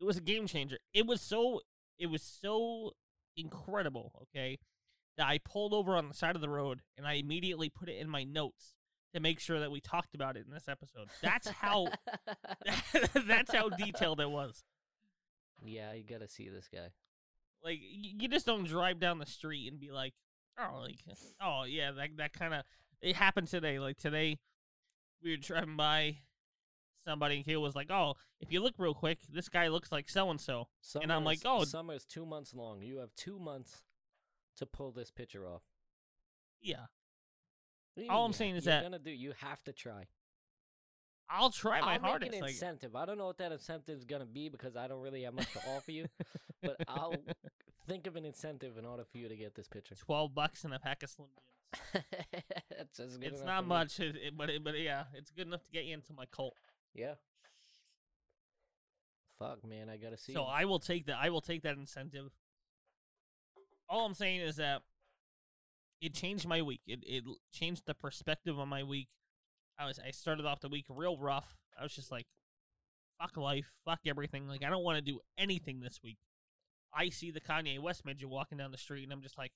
it 0.00 0.04
was 0.04 0.16
a 0.16 0.22
game 0.22 0.46
changer. 0.46 0.78
It 0.94 1.06
was 1.06 1.20
so 1.20 1.60
it 1.98 2.06
was 2.06 2.22
so 2.22 2.92
incredible. 3.36 4.12
Okay, 4.22 4.58
that 5.18 5.26
I 5.26 5.38
pulled 5.38 5.74
over 5.74 5.96
on 5.96 6.08
the 6.08 6.14
side 6.14 6.34
of 6.34 6.40
the 6.40 6.48
road 6.48 6.80
and 6.96 7.06
I 7.06 7.14
immediately 7.14 7.68
put 7.68 7.90
it 7.90 7.98
in 7.98 8.08
my 8.08 8.24
notes 8.24 8.74
to 9.12 9.20
make 9.20 9.38
sure 9.38 9.60
that 9.60 9.70
we 9.70 9.80
talked 9.80 10.14
about 10.14 10.36
it 10.36 10.46
in 10.46 10.52
this 10.52 10.66
episode. 10.66 11.08
That's 11.22 11.48
how 11.48 11.88
that's 13.26 13.54
how 13.54 13.68
detailed 13.68 14.20
it 14.20 14.30
was. 14.30 14.64
yeah, 15.62 15.92
you 15.92 16.04
gotta 16.08 16.28
see 16.28 16.48
this 16.48 16.68
guy. 16.72 16.88
Like 17.62 17.80
you 17.82 18.28
just 18.28 18.46
don't 18.46 18.64
drive 18.64 18.98
down 18.98 19.18
the 19.18 19.26
street 19.26 19.70
and 19.70 19.78
be 19.78 19.90
like, 19.90 20.14
oh, 20.58 20.80
like, 20.80 21.00
oh 21.42 21.64
yeah, 21.68 21.90
that 21.92 22.16
that 22.16 22.32
kind 22.32 22.54
of 22.54 22.62
it 23.02 23.14
happened 23.14 23.48
today. 23.48 23.78
Like 23.78 23.98
today, 23.98 24.38
we 25.22 25.32
were 25.32 25.36
driving 25.36 25.76
by 25.76 26.16
somebody 27.04 27.36
and 27.36 27.44
he 27.46 27.56
was 27.56 27.74
like, 27.74 27.90
oh, 27.90 28.14
if 28.40 28.52
you 28.52 28.60
look 28.62 28.74
real 28.78 28.94
quick, 28.94 29.18
this 29.32 29.48
guy 29.48 29.68
looks 29.68 29.90
like 29.92 30.08
so 30.08 30.30
and 30.30 30.40
so. 30.40 30.68
And 31.00 31.12
I'm 31.12 31.24
like, 31.24 31.40
"Oh, 31.44 31.64
summer 31.64 31.94
is 31.94 32.04
two 32.04 32.24
months 32.26 32.54
long. 32.54 32.82
You 32.82 32.98
have 32.98 33.14
two 33.16 33.38
months 33.38 33.82
to 34.56 34.66
pull 34.66 34.92
this 34.92 35.10
picture 35.10 35.46
off. 35.46 35.62
Yeah, 36.60 36.86
What 37.94 38.00
do 38.00 38.04
you 38.04 38.10
All 38.10 38.24
I'm 38.24 38.32
saying 38.32 38.56
is 38.56 38.66
you're 38.66 38.74
that- 38.74 38.82
gonna 38.82 38.98
do. 38.98 39.10
You 39.10 39.32
have 39.40 39.62
to 39.64 39.72
try. 39.72 40.06
I'll 41.32 41.50
try 41.50 41.80
my 41.80 41.94
I'll 41.94 42.00
hardest. 42.00 42.32
make 42.32 42.42
an 42.42 42.48
incentive. 42.48 42.96
I 42.96 43.06
don't 43.06 43.16
know 43.16 43.26
what 43.26 43.38
that 43.38 43.52
incentive 43.52 43.96
is 43.96 44.04
gonna 44.04 44.26
be 44.26 44.48
because 44.48 44.74
I 44.76 44.88
don't 44.88 45.00
really 45.00 45.22
have 45.22 45.34
much 45.34 45.52
to 45.52 45.60
offer 45.70 45.92
you. 45.92 46.06
But 46.62 46.76
I'll 46.88 47.14
think 47.88 48.06
of 48.06 48.16
an 48.16 48.26
incentive 48.26 48.76
in 48.76 48.84
order 48.84 49.02
for 49.10 49.16
you 49.16 49.28
to 49.28 49.36
get 49.36 49.54
this 49.54 49.66
picture. 49.66 49.94
twelve 49.94 50.34
bucks 50.34 50.62
and 50.64 50.74
a 50.74 50.78
pack 50.78 51.02
of 51.02 51.08
Slim 51.08 51.28
Jims. 51.34 52.04
That's 52.76 52.96
just 52.98 53.18
good 53.20 53.32
It's 53.32 53.42
not 53.42 53.66
much, 53.66 53.98
it, 54.00 54.14
it- 54.16 54.36
but 54.36 54.50
it, 54.50 54.62
but 54.62 54.78
yeah, 54.78 55.04
it's 55.14 55.30
good 55.30 55.46
enough 55.46 55.62
to 55.64 55.70
get 55.70 55.84
you 55.84 55.94
into 55.94 56.12
my 56.12 56.26
cult. 56.26 56.54
Yeah. 56.94 57.14
Fuck, 59.38 59.66
man, 59.66 59.88
I 59.88 59.96
gotta 59.96 60.18
see. 60.18 60.34
So. 60.34 60.44
I 60.44 60.64
will 60.66 60.78
take 60.78 61.06
that. 61.06 61.16
I 61.20 61.30
will 61.30 61.40
take 61.40 61.62
that 61.62 61.76
incentive. 61.76 62.30
All 63.88 64.04
I'm 64.04 64.14
saying 64.14 64.40
is 64.40 64.56
that 64.56 64.82
it 66.00 66.14
changed 66.14 66.46
my 66.46 66.62
week. 66.62 66.82
It 66.86 67.00
it 67.06 67.24
changed 67.52 67.82
the 67.86 67.94
perspective 67.94 68.58
on 68.58 68.68
my 68.68 68.82
week. 68.82 69.08
I 69.78 69.86
was 69.86 69.98
I 69.98 70.10
started 70.10 70.44
off 70.44 70.60
the 70.60 70.68
week 70.68 70.86
real 70.88 71.16
rough. 71.16 71.56
I 71.78 71.82
was 71.82 71.94
just 71.94 72.12
like, 72.12 72.26
fuck 73.20 73.36
life, 73.36 73.74
fuck 73.84 74.00
everything. 74.06 74.46
Like 74.46 74.62
I 74.62 74.68
don't 74.68 74.84
want 74.84 74.96
to 74.96 75.02
do 75.02 75.20
anything 75.38 75.80
this 75.80 76.00
week. 76.04 76.18
I 76.92 77.08
see 77.08 77.30
the 77.30 77.40
Kanye 77.40 77.78
West 77.78 78.04
midget 78.04 78.28
walking 78.28 78.58
down 78.58 78.72
the 78.72 78.78
street, 78.78 79.04
and 79.04 79.12
I'm 79.12 79.22
just 79.22 79.38
like, 79.38 79.52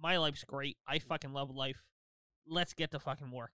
my 0.00 0.16
life's 0.16 0.44
great. 0.44 0.76
I 0.86 1.00
fucking 1.00 1.32
love 1.32 1.50
life. 1.50 1.82
Let's 2.46 2.72
get 2.72 2.92
to 2.92 2.98
fucking 2.98 3.30
work. 3.30 3.50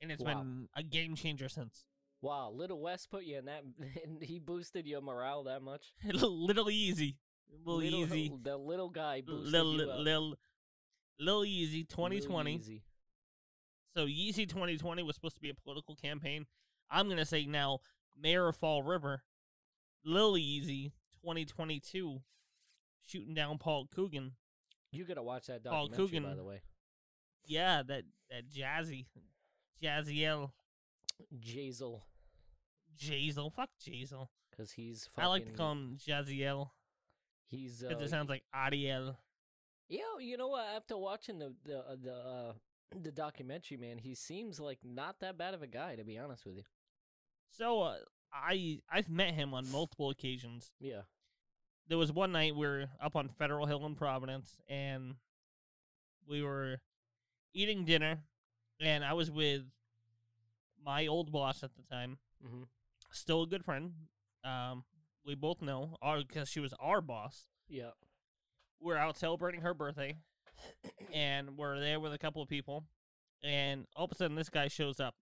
And 0.00 0.10
it's 0.10 0.22
Wow. 0.22 0.42
been 0.42 0.68
a 0.74 0.82
game 0.82 1.14
changer 1.14 1.48
since. 1.48 1.84
wow, 2.22 2.50
Little 2.50 2.80
West 2.80 3.10
put 3.10 3.24
you 3.24 3.38
in 3.38 3.46
that, 3.46 3.64
and 4.04 4.22
he 4.22 4.38
boosted 4.38 4.86
your 4.86 5.00
morale 5.00 5.44
that 5.44 5.62
much. 5.62 5.92
little 6.04 6.70
easy, 6.70 7.16
little, 7.64 7.82
easy. 7.82 8.32
The 8.42 8.56
little 8.56 8.90
guy 8.90 9.20
boosted 9.22 9.52
Lil, 9.52 9.72
you 9.74 9.90
up. 9.90 9.98
lil 11.18 11.44
Yeezy 11.44 11.74
Lil 11.76 11.84
2020. 11.88 12.58
Yeezy. 12.58 12.82
So 13.94 14.06
Yeezy 14.06 14.48
2020 14.48 15.02
was 15.02 15.16
supposed 15.16 15.34
to 15.34 15.40
be 15.40 15.50
a 15.50 15.54
political 15.54 15.94
campaign. 15.96 16.46
I'm 16.90 17.08
gonna 17.08 17.24
say 17.24 17.44
now, 17.46 17.80
Mayor 18.16 18.48
of 18.48 18.56
Fall 18.56 18.82
River, 18.82 19.22
Lil 20.04 20.34
Yeezy 20.34 20.92
2022, 21.22 22.22
shooting 23.02 23.34
down 23.34 23.58
Paul 23.58 23.86
Coogan. 23.86 24.32
You 24.92 25.04
gotta 25.04 25.22
watch 25.22 25.46
that 25.46 25.62
documentary, 25.62 25.96
Paul 25.96 26.04
documentary, 26.06 26.30
by 26.30 26.36
the 26.36 26.44
way. 26.44 26.62
Yeah, 27.46 27.82
that 27.86 28.04
that 28.30 28.48
Jazzy, 28.50 29.06
Jazziel, 29.82 30.50
Jazel, 31.38 32.00
Jazel. 32.98 33.52
Fuck 33.52 33.70
Jazel. 33.84 34.28
because 34.50 34.72
he's. 34.72 35.06
Fucking, 35.14 35.24
I 35.24 35.28
like 35.28 35.46
to 35.46 35.52
call 35.52 35.72
him 35.72 35.96
Jaziel. 35.98 36.70
He's. 37.46 37.82
Uh, 37.84 37.88
because 37.88 38.04
it 38.04 38.10
sounds 38.10 38.28
like 38.28 38.42
Ariel. 38.54 39.16
Yeah, 39.88 40.00
you 40.20 40.36
know 40.36 40.48
what? 40.48 40.66
After 40.76 40.96
watching 40.96 41.38
the 41.38 41.54
the 41.64 41.78
uh, 41.78 41.96
the 42.02 42.12
uh, 42.14 42.52
the 43.00 43.10
documentary, 43.10 43.76
man, 43.76 43.98
he 43.98 44.14
seems 44.14 44.60
like 44.60 44.78
not 44.84 45.20
that 45.20 45.36
bad 45.38 45.54
of 45.54 45.62
a 45.62 45.66
guy, 45.66 45.96
to 45.96 46.04
be 46.04 46.18
honest 46.18 46.44
with 46.46 46.56
you. 46.56 46.62
So 47.50 47.82
uh, 47.82 47.96
I 48.32 48.80
I've 48.90 49.08
met 49.08 49.34
him 49.34 49.52
on 49.54 49.70
multiple 49.72 50.10
occasions. 50.10 50.70
Yeah. 50.80 51.02
there 51.88 51.98
was 51.98 52.12
one 52.12 52.30
night 52.32 52.54
we 52.54 52.66
were 52.66 52.86
up 53.02 53.16
on 53.16 53.28
Federal 53.28 53.66
Hill 53.66 53.84
in 53.86 53.96
Providence, 53.96 54.60
and 54.68 55.14
we 56.28 56.42
were 56.42 56.80
eating 57.52 57.84
dinner, 57.84 58.20
and 58.80 59.04
I 59.04 59.12
was 59.12 59.30
with 59.30 59.62
my 60.84 61.06
old 61.06 61.30
boss 61.32 61.62
at 61.62 61.70
the 61.74 61.82
time, 61.82 62.18
Mm-hmm. 62.44 62.62
still 63.12 63.42
a 63.42 63.46
good 63.46 63.64
friend. 63.64 63.92
Um, 64.44 64.84
we 65.26 65.34
both 65.34 65.60
know, 65.60 65.96
because 66.26 66.48
she 66.48 66.60
was 66.60 66.72
our 66.80 67.00
boss. 67.02 67.46
Yeah. 67.68 67.90
We're 68.80 68.96
out 68.96 69.18
celebrating 69.18 69.60
her 69.60 69.74
birthday, 69.74 70.16
and 71.12 71.58
we're 71.58 71.78
there 71.78 72.00
with 72.00 72.14
a 72.14 72.18
couple 72.18 72.40
of 72.40 72.48
people, 72.48 72.84
and 73.44 73.86
all 73.94 74.06
of 74.06 74.12
a 74.12 74.14
sudden 74.14 74.36
this 74.36 74.48
guy 74.48 74.68
shows 74.68 74.98
up, 75.00 75.14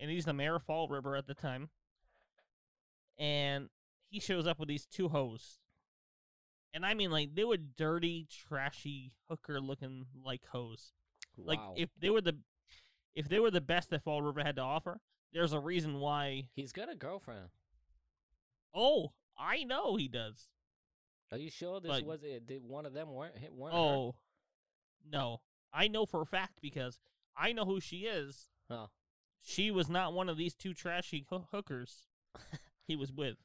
and 0.00 0.10
he's 0.10 0.24
the 0.24 0.32
mayor 0.32 0.56
of 0.56 0.64
Fall 0.64 0.88
River 0.88 1.14
at 1.14 1.28
the 1.28 1.34
time, 1.34 1.68
and 3.18 3.68
he 4.10 4.18
shows 4.20 4.46
up 4.46 4.58
with 4.58 4.68
these 4.68 4.86
two 4.86 5.08
hoes. 5.08 5.58
And 6.74 6.84
I 6.84 6.94
mean, 6.94 7.10
like, 7.10 7.34
they 7.34 7.44
were 7.44 7.56
dirty, 7.56 8.26
trashy, 8.48 9.12
hooker-looking 9.28 10.06
like 10.24 10.44
hoes. 10.46 10.92
Like, 11.36 11.60
if 11.76 11.88
they 12.00 12.10
were 12.10 12.20
the, 12.20 12.36
if 13.14 13.28
they 13.28 13.38
were 13.40 13.50
the 13.50 13.60
best 13.60 13.90
that 13.90 14.02
Fall 14.02 14.22
River 14.22 14.42
had 14.42 14.56
to 14.56 14.62
offer, 14.62 15.00
there's 15.32 15.52
a 15.52 15.60
reason 15.60 15.98
why. 15.98 16.48
he's 16.54 16.72
got 16.72 16.90
a 16.90 16.94
girlfriend. 16.94 17.48
Oh, 18.74 19.12
I 19.38 19.64
know 19.64 19.96
he 19.96 20.08
does. 20.08 20.50
Are 21.30 21.38
you 21.38 21.50
sure 21.50 21.80
this 21.80 21.90
But- 21.90 22.04
was 22.04 22.22
it? 22.22 22.46
Did 22.46 22.62
one 22.64 22.86
of 22.86 22.92
them 22.92 23.12
weren't 23.12 23.36
hit? 23.38 23.50
Her? 23.50 23.70
Oh, 23.72 24.14
no, 25.10 25.40
I 25.72 25.88
know 25.88 26.06
for 26.06 26.22
a 26.22 26.26
fact 26.26 26.60
because 26.60 26.98
I 27.36 27.52
know 27.52 27.64
who 27.64 27.80
she 27.80 28.06
is. 28.06 28.50
Oh. 28.70 28.88
She 29.40 29.70
was 29.70 29.88
not 29.88 30.12
one 30.12 30.28
of 30.28 30.36
these 30.36 30.54
two 30.54 30.74
trashy 30.74 31.24
hoo- 31.28 31.46
hookers 31.52 32.06
he 32.86 32.96
was 32.96 33.12
with. 33.12 33.36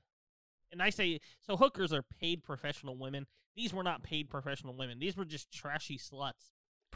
And 0.71 0.81
I 0.81 0.89
say, 0.89 1.19
so 1.39 1.55
hookers 1.55 1.93
are 1.93 2.01
paid 2.01 2.43
professional 2.43 2.97
women. 2.97 3.27
These 3.55 3.73
were 3.73 3.83
not 3.83 4.01
paid 4.01 4.29
professional 4.29 4.75
women. 4.75 4.97
These 4.97 5.15
were 5.15 5.25
just 5.25 5.51
trashy 5.51 5.97
sluts 5.99 6.51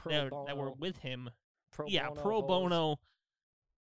that, 0.05 0.32
that 0.47 0.57
were 0.57 0.72
with 0.72 0.97
him. 0.99 1.30
Pro 1.72 1.88
yeah, 1.88 2.09
bono 2.09 2.22
pro 2.22 2.41
bono. 2.41 2.99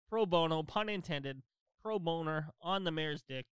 pro 0.08 0.26
bono, 0.26 0.62
pun 0.62 0.88
intended, 0.88 1.42
pro 1.82 1.98
boner 1.98 2.48
on 2.60 2.84
the 2.84 2.90
mayor's 2.90 3.22
dick, 3.22 3.46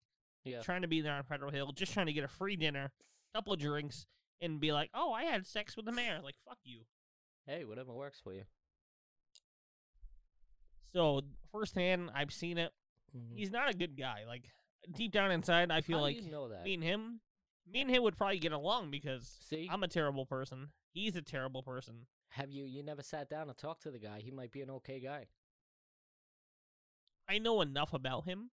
Yeah. 0.45 0.61
trying 0.63 0.83
to 0.83 0.89
be 0.89 1.01
there 1.01 1.15
on 1.15 1.23
Federal 1.25 1.51
Hill, 1.51 1.73
just 1.73 1.93
trying 1.93 2.07
to 2.07 2.13
get 2.13 2.25
a 2.25 2.29
free 2.29 2.57
dinner, 2.57 2.93
a 3.33 3.39
couple 3.39 3.53
of 3.53 3.59
drinks, 3.59 4.07
and 4.41 4.61
be 4.61 4.73
like, 4.73 4.91
"Oh, 4.95 5.13
I 5.13 5.25
had 5.25 5.47
sex 5.47 5.77
with 5.77 5.87
the 5.87 5.93
mayor." 5.93 6.21
Like, 6.23 6.37
fuck 6.47 6.59
you. 6.65 6.87
Hey, 7.47 7.65
whatever 7.65 7.93
works 7.93 8.21
for 8.21 8.33
you. 8.33 8.45
So 10.93 11.23
firsthand, 11.51 12.11
I've 12.15 12.33
seen 12.33 12.59
it. 12.59 12.73
Mhm. 13.17 13.37
He's 13.37 13.51
not 13.51 13.71
a 13.71 13.75
good 13.75 13.97
guy. 13.97 14.25
Like 14.27 14.53
deep 14.93 15.13
down 15.13 15.31
inside, 15.31 15.71
I 15.71 15.81
feel 15.81 15.99
How 15.99 16.03
like 16.05 16.23
you 16.23 16.31
know 16.31 16.49
that. 16.49 16.63
me 16.65 16.75
and 16.75 16.83
him, 16.83 17.21
me 17.67 17.81
and 17.81 17.91
him 17.91 18.03
would 18.03 18.17
probably 18.17 18.39
get 18.39 18.53
along 18.53 18.91
because 18.91 19.27
See, 19.41 19.69
I'm 19.71 19.83
a 19.83 19.89
terrible 19.89 20.27
person. 20.27 20.73
He's 20.93 21.17
a 21.17 21.23
terrible 21.23 21.63
person. 21.63 22.07
Have 22.35 22.51
you 22.51 22.65
you 22.65 22.83
never 22.83 23.03
sat 23.03 23.29
down 23.29 23.49
and 23.49 23.57
talked 23.59 23.83
to 23.83 23.91
the 23.91 23.99
guy? 23.99 24.21
He 24.21 24.31
might 24.31 24.53
be 24.53 24.63
an 24.63 24.71
okay 24.71 25.01
guy. 25.01 25.27
I 27.29 27.39
know 27.39 27.61
enough 27.63 27.93
about 27.95 28.25
him, 28.27 28.51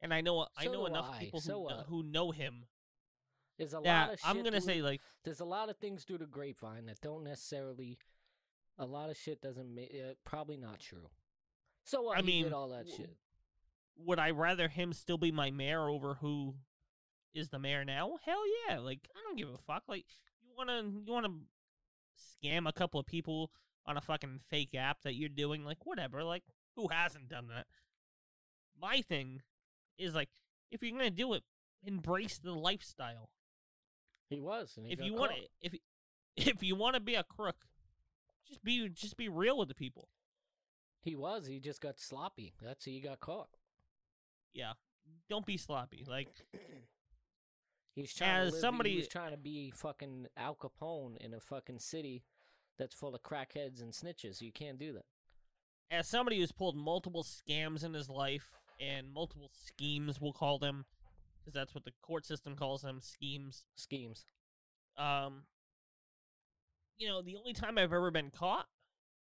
and 0.00 0.12
I 0.12 0.20
know 0.20 0.46
I 0.56 0.66
know 0.66 0.86
enough 0.86 1.10
I. 1.14 1.18
people 1.20 1.40
who 1.40 1.46
So, 1.46 1.66
kn- 1.68 1.78
uh, 1.80 1.84
who 1.84 2.02
know 2.02 2.30
him 2.30 2.66
There's 3.58 3.74
a 3.74 3.80
lot 3.80 4.12
of 4.14 4.18
shit. 4.20 4.28
I'm 4.28 4.36
gonna 4.42 4.60
through 4.60 4.60
say 4.60 4.82
like 4.82 5.00
there's 5.24 5.40
a 5.40 5.44
lot 5.44 5.68
of 5.68 5.76
things 5.76 6.04
through 6.04 6.18
the 6.18 6.26
grapevine 6.26 6.86
that 6.86 7.00
don't 7.00 7.24
necessarily. 7.24 7.98
A 8.80 8.86
lot 8.86 9.10
of 9.10 9.16
shit 9.16 9.40
doesn't 9.42 9.74
make 9.74 9.92
uh, 9.92 10.14
probably 10.24 10.56
not 10.56 10.78
true. 10.78 11.08
So 11.84 12.02
what? 12.02 12.18
I 12.18 12.22
mean, 12.22 12.44
did 12.44 12.52
all 12.52 12.68
that 12.68 12.86
w- 12.86 12.96
shit. 12.96 13.16
would 13.96 14.18
I 14.20 14.30
rather 14.30 14.68
him 14.68 14.92
still 14.92 15.18
be 15.18 15.32
my 15.32 15.50
mayor 15.50 15.88
over 15.88 16.14
who 16.14 16.54
is 17.34 17.48
the 17.50 17.58
mayor 17.58 17.84
now? 17.84 18.18
Hell 18.24 18.42
yeah! 18.68 18.78
Like 18.78 19.08
I 19.16 19.20
don't 19.24 19.36
give 19.36 19.48
a 19.48 19.58
fuck. 19.58 19.82
Like 19.88 20.04
you 20.42 20.50
wanna 20.56 20.82
you 21.04 21.12
wanna 21.12 21.30
scam 22.18 22.68
a 22.68 22.72
couple 22.72 23.00
of 23.00 23.06
people 23.06 23.50
on 23.86 23.96
a 23.96 24.00
fucking 24.00 24.40
fake 24.48 24.74
app 24.74 25.02
that 25.02 25.14
you're 25.14 25.28
doing? 25.28 25.64
Like 25.64 25.84
whatever. 25.84 26.22
Like 26.24 26.44
who 26.76 26.88
hasn't 26.88 27.28
done 27.28 27.48
that? 27.48 27.66
My 28.80 29.00
thing 29.02 29.42
is 29.98 30.14
like 30.14 30.28
if 30.70 30.82
you're 30.82 30.96
gonna 30.96 31.10
do 31.10 31.34
it, 31.34 31.42
embrace 31.84 32.38
the 32.38 32.52
lifestyle. 32.52 33.30
He 34.28 34.40
was. 34.40 34.74
And 34.76 34.86
he 34.86 34.92
if 34.92 35.00
you 35.02 35.14
want 35.14 35.32
to, 35.32 35.42
if 35.60 35.74
if 36.36 36.62
you 36.62 36.76
want 36.76 36.94
to 36.94 37.00
be 37.00 37.14
a 37.14 37.24
crook, 37.24 37.66
just 38.46 38.62
be 38.62 38.88
just 38.88 39.16
be 39.16 39.28
real 39.28 39.58
with 39.58 39.68
the 39.68 39.74
people. 39.74 40.08
he 41.02 41.16
was. 41.16 41.46
He 41.46 41.58
just 41.58 41.80
got 41.80 41.98
sloppy. 41.98 42.54
That's 42.62 42.84
how 42.84 42.90
he 42.92 43.00
got 43.00 43.20
caught. 43.20 43.48
Yeah, 44.52 44.72
don't 45.28 45.46
be 45.46 45.56
sloppy. 45.56 46.04
Like 46.08 46.28
He's 47.98 48.14
trying 48.14 48.30
As 48.42 48.48
to 48.48 48.52
live, 48.54 48.60
somebody- 48.60 48.90
He 48.92 48.96
was 48.98 49.08
trying 49.08 49.32
to 49.32 49.36
be 49.36 49.70
fucking 49.72 50.28
Al 50.36 50.54
Capone 50.54 51.16
in 51.16 51.34
a 51.34 51.40
fucking 51.40 51.80
city 51.80 52.24
that's 52.76 52.94
full 52.94 53.14
of 53.14 53.22
crackheads 53.24 53.80
and 53.80 53.92
snitches. 53.92 54.40
You 54.40 54.52
can't 54.52 54.78
do 54.78 54.92
that. 54.92 55.06
as 55.90 56.06
somebody 56.06 56.38
who's 56.38 56.52
pulled 56.52 56.76
multiple 56.76 57.24
scams 57.24 57.82
in 57.82 57.94
his 57.94 58.10
life 58.10 58.52
and 58.78 59.10
multiple 59.10 59.50
schemes, 59.50 60.20
we'll 60.20 60.34
call 60.34 60.58
them, 60.58 60.84
because 61.40 61.54
that's 61.54 61.74
what 61.74 61.84
the 61.86 61.92
court 62.02 62.26
system 62.26 62.54
calls 62.54 62.82
them, 62.82 63.00
schemes. 63.00 63.64
Schemes. 63.74 64.26
Um, 64.98 65.46
you 66.98 67.08
know, 67.08 67.22
the 67.22 67.36
only 67.36 67.54
time 67.54 67.78
I've 67.78 67.92
ever 67.94 68.10
been 68.10 68.30
caught 68.30 68.68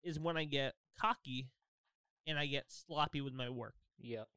is 0.03 0.19
when 0.19 0.37
I 0.37 0.43
get 0.45 0.75
cocky 0.99 1.51
and 2.27 2.37
I 2.37 2.47
get 2.47 2.65
sloppy 2.73 3.21
with 3.21 3.33
my 3.33 3.49
work. 3.49 3.77
Yep. 4.01 4.29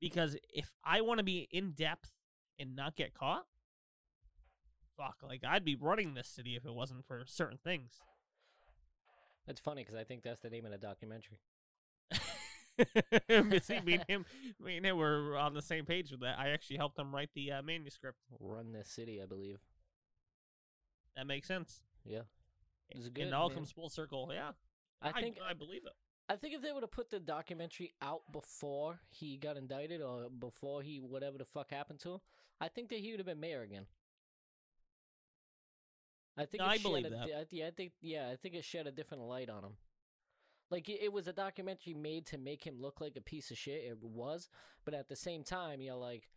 Because 0.00 0.36
if 0.48 0.72
I 0.82 1.02
want 1.02 1.18
to 1.18 1.24
be 1.24 1.46
in 1.50 1.72
depth 1.72 2.10
and 2.58 2.76
not 2.76 2.96
get 2.96 3.14
caught, 3.14 3.46
fuck, 4.96 5.16
like 5.22 5.42
I'd 5.46 5.64
be 5.64 5.76
running 5.76 6.14
this 6.14 6.28
city 6.28 6.56
if 6.56 6.64
it 6.64 6.74
wasn't 6.74 7.06
for 7.06 7.22
certain 7.26 7.58
things. 7.62 8.00
That's 9.46 9.60
funny 9.60 9.82
because 9.82 9.94
I 9.94 10.04
think 10.04 10.22
that's 10.22 10.40
the 10.40 10.50
name 10.50 10.66
of 10.66 10.72
the 10.72 10.78
documentary. 10.78 11.38
See, 13.62 13.80
me 13.80 13.94
and 13.94 14.04
him, 14.08 14.26
me 14.62 14.76
and 14.76 14.86
him 14.86 14.96
were 14.98 15.36
on 15.36 15.54
the 15.54 15.62
same 15.62 15.84
page 15.86 16.10
with 16.10 16.20
that. 16.20 16.38
I 16.38 16.50
actually 16.50 16.76
helped 16.76 16.98
him 16.98 17.14
write 17.14 17.30
the 17.34 17.52
uh, 17.52 17.62
manuscript. 17.62 18.18
Run 18.38 18.72
this 18.72 18.88
city, 18.88 19.20
I 19.22 19.26
believe. 19.26 19.58
That 21.16 21.26
makes 21.26 21.48
sense. 21.48 21.80
Yeah. 22.04 22.22
It's 22.90 23.08
good, 23.08 23.28
it 23.28 23.32
all 23.32 23.48
man. 23.48 23.58
comes 23.58 23.72
full 23.72 23.88
circle. 23.88 24.30
Yeah, 24.32 24.50
I 25.02 25.12
think 25.20 25.36
I 25.46 25.52
believe 25.54 25.82
it. 25.84 25.92
I 26.30 26.36
think 26.36 26.54
if 26.54 26.62
they 26.62 26.72
would 26.72 26.82
have 26.82 26.90
put 26.90 27.10
the 27.10 27.20
documentary 27.20 27.92
out 28.02 28.20
before 28.32 29.00
he 29.08 29.36
got 29.36 29.56
indicted 29.56 30.02
or 30.02 30.28
before 30.28 30.82
he 30.82 31.00
whatever 31.00 31.38
the 31.38 31.44
fuck 31.44 31.70
happened 31.70 32.00
to 32.00 32.14
him, 32.14 32.20
I 32.60 32.68
think 32.68 32.88
that 32.88 32.98
he 32.98 33.10
would 33.10 33.20
have 33.20 33.26
been 33.26 33.40
mayor 33.40 33.62
again. 33.62 33.86
I 36.36 36.44
think 36.44 36.60
No, 36.60 36.66
it 36.66 36.70
I 36.70 36.76
shed 36.76 36.82
believe 36.82 37.06
a 37.06 37.10
that. 37.10 37.28
I, 37.36 37.44
yeah, 37.50 37.66
I 37.66 37.70
think 37.70 37.92
yeah, 38.00 38.28
I 38.32 38.36
think 38.36 38.54
it 38.54 38.64
shed 38.64 38.86
a 38.86 38.92
different 38.92 39.24
light 39.24 39.50
on 39.50 39.64
him. 39.64 39.72
Like 40.70 40.88
it, 40.88 41.00
it 41.02 41.12
was 41.12 41.26
a 41.26 41.32
documentary 41.32 41.94
made 41.94 42.26
to 42.26 42.38
make 42.38 42.64
him 42.64 42.80
look 42.80 43.00
like 43.00 43.16
a 43.16 43.20
piece 43.20 43.50
of 43.50 43.58
shit. 43.58 43.84
It 43.84 43.98
was, 44.02 44.48
but 44.84 44.94
at 44.94 45.08
the 45.08 45.16
same 45.16 45.42
time, 45.42 45.80
you're 45.80 45.96
like, 45.96 46.28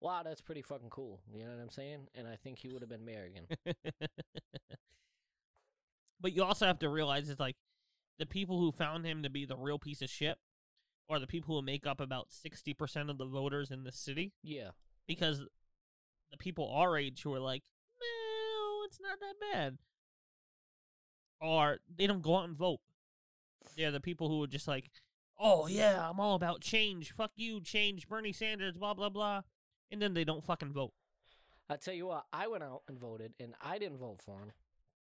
wow, 0.00 0.22
that's 0.24 0.40
pretty 0.40 0.62
fucking 0.62 0.90
cool. 0.90 1.20
You 1.32 1.44
know 1.44 1.50
what 1.50 1.62
I'm 1.62 1.70
saying? 1.70 2.08
And 2.14 2.26
I 2.26 2.36
think 2.36 2.58
he 2.58 2.68
would 2.68 2.82
have 2.82 2.88
been 2.88 3.04
mayor 3.04 3.24
again. 3.24 3.74
but 6.20 6.32
you 6.32 6.44
also 6.44 6.66
have 6.66 6.78
to 6.80 6.88
realize 6.88 7.28
it's 7.28 7.40
like 7.40 7.56
the 8.18 8.26
people 8.26 8.58
who 8.58 8.72
found 8.72 9.04
him 9.04 9.22
to 9.22 9.30
be 9.30 9.44
the 9.44 9.56
real 9.56 9.78
piece 9.78 10.00
of 10.02 10.08
shit 10.08 10.38
are 11.10 11.18
the 11.18 11.26
people 11.26 11.54
who 11.54 11.62
make 11.62 11.86
up 11.86 12.00
about 12.00 12.28
60% 12.30 13.10
of 13.10 13.18
the 13.18 13.26
voters 13.26 13.70
in 13.70 13.84
the 13.84 13.92
city 13.92 14.32
yeah, 14.42 14.70
because 15.06 15.42
the 16.32 16.38
people 16.38 16.68
our 16.74 16.98
age 16.98 17.22
who 17.22 17.32
are 17.34 17.40
like, 17.40 17.62
no, 18.00 18.84
it's 18.86 18.98
not 19.00 19.20
that 19.20 19.34
bad, 19.52 19.78
are 21.40 21.78
they 21.96 22.06
don't 22.06 22.22
go 22.22 22.36
out 22.36 22.48
and 22.48 22.56
vote. 22.56 22.80
They're 23.76 23.92
the 23.92 24.00
people 24.00 24.28
who 24.28 24.42
are 24.42 24.48
just 24.48 24.66
like, 24.66 24.90
oh 25.38 25.66
yeah, 25.68 26.08
I'm 26.08 26.18
all 26.18 26.34
about 26.34 26.60
change. 26.60 27.12
Fuck 27.12 27.32
you, 27.36 27.60
change, 27.60 28.08
Bernie 28.08 28.32
Sanders, 28.32 28.76
blah 28.76 28.94
blah 28.94 29.08
blah, 29.08 29.42
and 29.90 30.02
then 30.02 30.14
they 30.14 30.24
don't 30.24 30.44
fucking 30.44 30.72
vote. 30.72 30.92
I 31.70 31.76
tell 31.76 31.94
you 31.94 32.06
what, 32.06 32.24
I 32.32 32.48
went 32.48 32.64
out 32.64 32.82
and 32.88 32.98
voted, 32.98 33.34
and 33.38 33.54
I 33.62 33.78
didn't 33.78 33.98
vote 33.98 34.20
for 34.24 34.40
him 34.40 34.52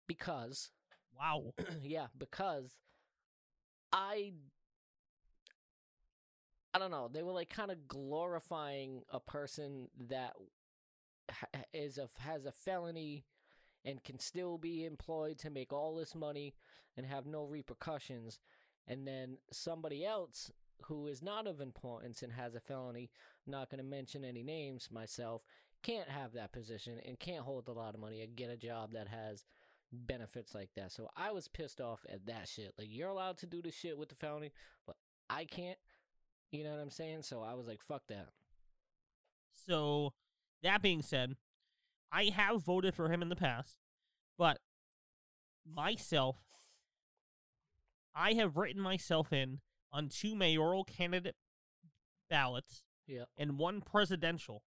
because 0.07 0.71
Wow. 1.19 1.53
yeah, 1.84 2.07
because 2.17 2.76
I 3.91 4.34
I 6.73 6.80
don't 6.80 6.91
know. 6.91 7.09
They 7.11 7.23
were 7.23 7.32
like 7.32 7.49
kind 7.49 7.71
of 7.71 7.88
glorifying 7.88 9.03
a 9.11 9.19
person 9.19 9.88
that 10.09 10.34
ha- 10.36 10.43
is 11.73 11.97
a 11.97 12.07
has 12.19 12.45
a 12.45 12.51
felony 12.51 13.26
and 13.84 14.03
can 14.03 14.19
still 14.19 14.57
be 14.57 14.86
employed 14.86 15.38
to 15.39 15.49
make 15.49 15.71
all 15.71 15.95
this 15.95 16.15
money 16.15 16.55
and 16.97 17.05
have 17.05 17.26
no 17.26 17.43
repercussions, 17.43 18.39
and 18.88 19.07
then 19.07 19.38
somebody 19.51 20.05
else 20.05 20.51
who 20.84 21.07
is 21.07 21.21
not 21.21 21.47
of 21.47 21.61
importance 21.61 22.21
and 22.21 22.34
has 22.34 22.55
a 22.55 22.59
felony, 22.59 23.09
not 23.47 23.69
going 23.69 23.78
to 23.78 23.84
mention 23.84 24.26
any 24.26 24.43
names 24.43 24.89
myself, 24.91 25.43
can't 25.84 26.09
have 26.09 26.34
that 26.34 26.51
position 26.51 26.99
and 27.05 27.19
can't 27.19 27.43
hold 27.43 27.67
a 27.67 27.71
lot 27.71 27.93
of 27.93 28.01
money 28.01 28.21
and 28.21 28.36
get 28.36 28.49
a 28.49 28.57
job 28.57 28.91
that 28.93 29.07
has 29.07 29.45
benefits 29.91 30.53
like 30.53 30.69
that. 30.76 30.91
So 30.91 31.09
I 31.15 31.32
was 31.32 31.47
pissed 31.47 31.80
off 31.80 32.05
at 32.11 32.26
that 32.26 32.47
shit. 32.47 32.73
Like 32.78 32.88
you're 32.89 33.09
allowed 33.09 33.38
to 33.38 33.45
do 33.45 33.61
this 33.61 33.76
shit 33.76 33.97
with 33.97 34.09
the 34.09 34.15
felony, 34.15 34.51
but 34.86 34.95
I 35.30 35.45
can't. 35.45 35.78
You 36.51 36.63
know 36.63 36.71
what 36.71 36.80
I'm 36.80 36.89
saying? 36.89 37.23
So 37.23 37.41
I 37.41 37.53
was 37.53 37.67
like, 37.67 37.82
fuck 37.82 38.07
that. 38.07 38.30
So, 39.67 40.13
that 40.63 40.81
being 40.81 41.01
said, 41.01 41.35
I 42.11 42.25
have 42.25 42.63
voted 42.63 42.93
for 42.95 43.09
him 43.09 43.21
in 43.21 43.29
the 43.29 43.35
past, 43.35 43.77
but 44.37 44.59
myself, 45.69 46.37
I 48.15 48.33
have 48.33 48.55
written 48.57 48.81
myself 48.81 49.33
in 49.33 49.59
on 49.91 50.09
two 50.09 50.35
mayoral 50.35 50.83
candidate 50.83 51.35
ballots 52.29 52.83
Yeah. 53.07 53.25
and 53.37 53.57
one 53.59 53.81
presidential. 53.81 54.63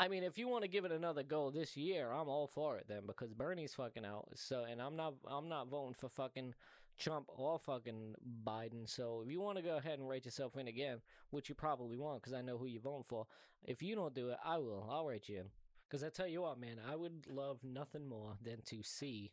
I 0.00 0.06
mean, 0.08 0.22
if 0.22 0.38
you 0.38 0.46
want 0.46 0.62
to 0.62 0.68
give 0.68 0.84
it 0.84 0.92
another 0.92 1.24
go 1.24 1.50
this 1.50 1.76
year, 1.76 2.12
I'm 2.12 2.28
all 2.28 2.46
for 2.46 2.78
it 2.78 2.86
then 2.88 3.02
because 3.06 3.32
Bernie's 3.34 3.74
fucking 3.74 4.04
out. 4.04 4.28
So, 4.36 4.62
and 4.64 4.80
I'm 4.80 4.94
not, 4.96 5.14
I'm 5.26 5.48
not 5.48 5.68
voting 5.68 5.94
for 5.94 6.08
fucking 6.08 6.54
Trump 6.98 7.26
or 7.28 7.58
fucking 7.58 8.14
Biden. 8.44 8.88
So, 8.88 9.22
if 9.24 9.30
you 9.30 9.40
want 9.40 9.56
to 9.56 9.62
go 9.62 9.76
ahead 9.76 9.98
and 9.98 10.08
write 10.08 10.24
yourself 10.24 10.56
in 10.56 10.68
again, 10.68 10.98
which 11.30 11.48
you 11.48 11.54
probably 11.54 11.96
won't 11.96 12.22
because 12.22 12.34
I 12.34 12.42
know 12.42 12.58
who 12.58 12.66
you're 12.66 12.82
voting 12.82 13.04
for. 13.04 13.26
If 13.64 13.82
you 13.82 13.94
don't 13.94 14.14
do 14.14 14.30
it, 14.30 14.38
I 14.44 14.58
will. 14.58 14.88
I'll 14.90 15.06
write 15.06 15.28
you 15.28 15.38
in. 15.38 15.46
Because 15.88 16.04
I 16.04 16.10
tell 16.10 16.28
you 16.28 16.42
what, 16.42 16.60
man, 16.60 16.76
I 16.90 16.96
would 16.96 17.26
love 17.28 17.60
nothing 17.64 18.08
more 18.08 18.36
than 18.42 18.62
to 18.66 18.82
see 18.82 19.32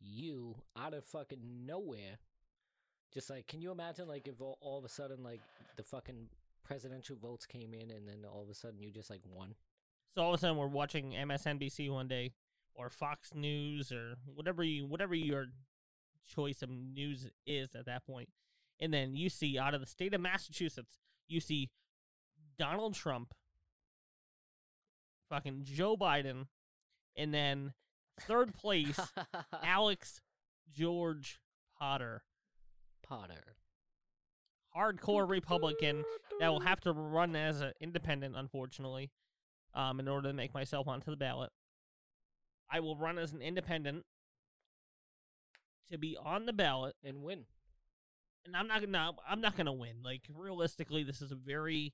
you 0.00 0.56
out 0.76 0.94
of 0.94 1.04
fucking 1.04 1.66
nowhere. 1.66 2.18
Just 3.12 3.30
like, 3.30 3.46
can 3.46 3.60
you 3.60 3.70
imagine, 3.70 4.08
like, 4.08 4.26
if 4.28 4.40
all, 4.40 4.58
all 4.60 4.78
of 4.78 4.84
a 4.84 4.88
sudden, 4.88 5.22
like, 5.22 5.40
the 5.76 5.82
fucking 5.82 6.28
presidential 6.64 7.16
votes 7.16 7.46
came 7.46 7.74
in 7.74 7.90
and 7.90 8.08
then 8.08 8.24
all 8.30 8.42
of 8.42 8.50
a 8.50 8.54
sudden 8.54 8.80
you 8.80 8.90
just, 8.90 9.10
like, 9.10 9.22
won? 9.24 9.54
So 10.14 10.22
all 10.22 10.34
of 10.34 10.38
a 10.38 10.38
sudden 10.38 10.56
we're 10.56 10.66
watching 10.66 11.12
MSNBC 11.12 11.90
one 11.90 12.08
day 12.08 12.32
or 12.74 12.90
Fox 12.90 13.32
News 13.34 13.92
or 13.92 14.16
whatever 14.34 14.64
you 14.64 14.86
whatever 14.86 15.14
your 15.14 15.46
choice 16.26 16.62
of 16.62 16.70
news 16.70 17.26
is 17.46 17.74
at 17.74 17.86
that 17.86 18.06
point. 18.06 18.28
And 18.80 18.92
then 18.94 19.14
you 19.14 19.28
see 19.28 19.58
out 19.58 19.74
of 19.74 19.80
the 19.80 19.86
state 19.86 20.14
of 20.14 20.20
Massachusetts, 20.20 20.98
you 21.28 21.40
see 21.40 21.70
Donald 22.58 22.94
Trump, 22.94 23.34
fucking 25.28 25.62
Joe 25.64 25.96
Biden, 25.96 26.46
and 27.16 27.32
then 27.32 27.74
third 28.20 28.54
place 28.60 28.98
Alex 29.62 30.20
George 30.72 31.40
Potter. 31.78 32.22
Potter. 33.02 33.56
hardcore 34.76 35.28
Republican 35.28 36.04
that 36.38 36.48
will 36.48 36.60
have 36.60 36.80
to 36.80 36.92
run 36.92 37.34
as 37.34 37.60
an 37.60 37.72
independent, 37.80 38.36
unfortunately, 38.36 39.10
um, 39.74 39.98
in 39.98 40.06
order 40.06 40.28
to 40.28 40.34
make 40.34 40.54
myself 40.54 40.86
onto 40.86 41.10
the 41.10 41.16
ballot. 41.16 41.50
I 42.70 42.78
will 42.78 42.96
run 42.96 43.18
as 43.18 43.32
an 43.32 43.42
independent 43.42 44.04
to 45.90 45.98
be 45.98 46.16
on 46.16 46.46
the 46.46 46.52
ballot, 46.52 46.94
and 47.04 47.22
win. 47.22 47.46
and 48.46 48.56
I'm 48.56 48.66
not 48.68 48.80
gonna. 48.80 49.12
I'm 49.28 49.40
not 49.40 49.56
gonna 49.56 49.72
win. 49.72 50.02
Like 50.02 50.22
realistically, 50.34 51.02
this 51.04 51.20
is 51.20 51.30
a 51.30 51.36
very 51.36 51.92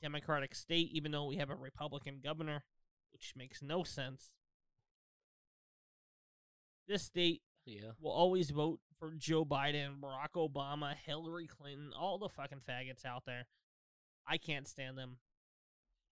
Democratic 0.00 0.54
state, 0.54 0.90
even 0.92 1.12
though 1.12 1.26
we 1.26 1.36
have 1.36 1.50
a 1.50 1.54
Republican 1.56 2.20
governor, 2.22 2.64
which 3.12 3.34
makes 3.36 3.62
no 3.62 3.82
sense. 3.82 4.32
This 6.86 7.02
state 7.04 7.42
Yeah. 7.64 7.92
will 7.98 8.12
always 8.12 8.50
vote 8.50 8.80
for 8.98 9.14
Joe 9.14 9.44
Biden, 9.44 10.00
Barack 10.00 10.32
Obama, 10.36 10.94
Hillary 10.94 11.46
Clinton, 11.46 11.92
all 11.92 12.18
the 12.18 12.28
fucking 12.28 12.60
faggots 12.60 13.04
out 13.04 13.24
there. 13.26 13.46
I 14.26 14.38
can't 14.38 14.66
stand 14.68 14.96
them. 14.96 15.18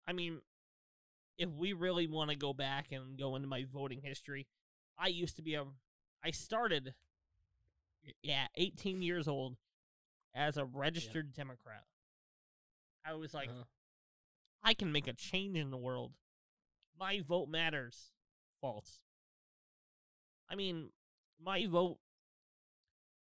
I 0.07 0.13
mean, 0.13 0.43
if 1.37 1.49
we 1.51 1.73
really 1.73 2.07
want 2.07 2.31
to 2.31 2.37
go 2.37 2.53
back 2.53 2.93
and 2.93 3.19
go 3.19 3.37
into 3.37 3.49
my 3.49 3.65
voting 3.65 4.03
history, 4.03 4.47
I 4.99 5.09
used 5.09 5.37
to 5.37 5.43
be 5.43 5.55
a 5.55 5.67
I 6.25 6.31
started 6.31 6.95
yeah, 8.23 8.47
18 8.57 9.03
years 9.03 9.29
old 9.29 9.57
as 10.35 10.57
a 10.57 10.65
registered 10.65 11.33
Democrat. 11.33 11.85
I 13.05 13.15
was 13.15 13.35
like, 13.35 13.49
Uh-huh. 13.51 13.65
I 14.63 14.75
can 14.75 14.91
make 14.93 15.07
a 15.07 15.13
change 15.13 15.57
in 15.57 15.71
the 15.71 15.77
world. 15.77 16.13
My 16.99 17.21
vote 17.21 17.49
matters. 17.49 18.13
False. 18.61 19.03
I 20.51 20.57
mean, 20.57 20.91
my 21.41 21.67
vote 21.67 21.99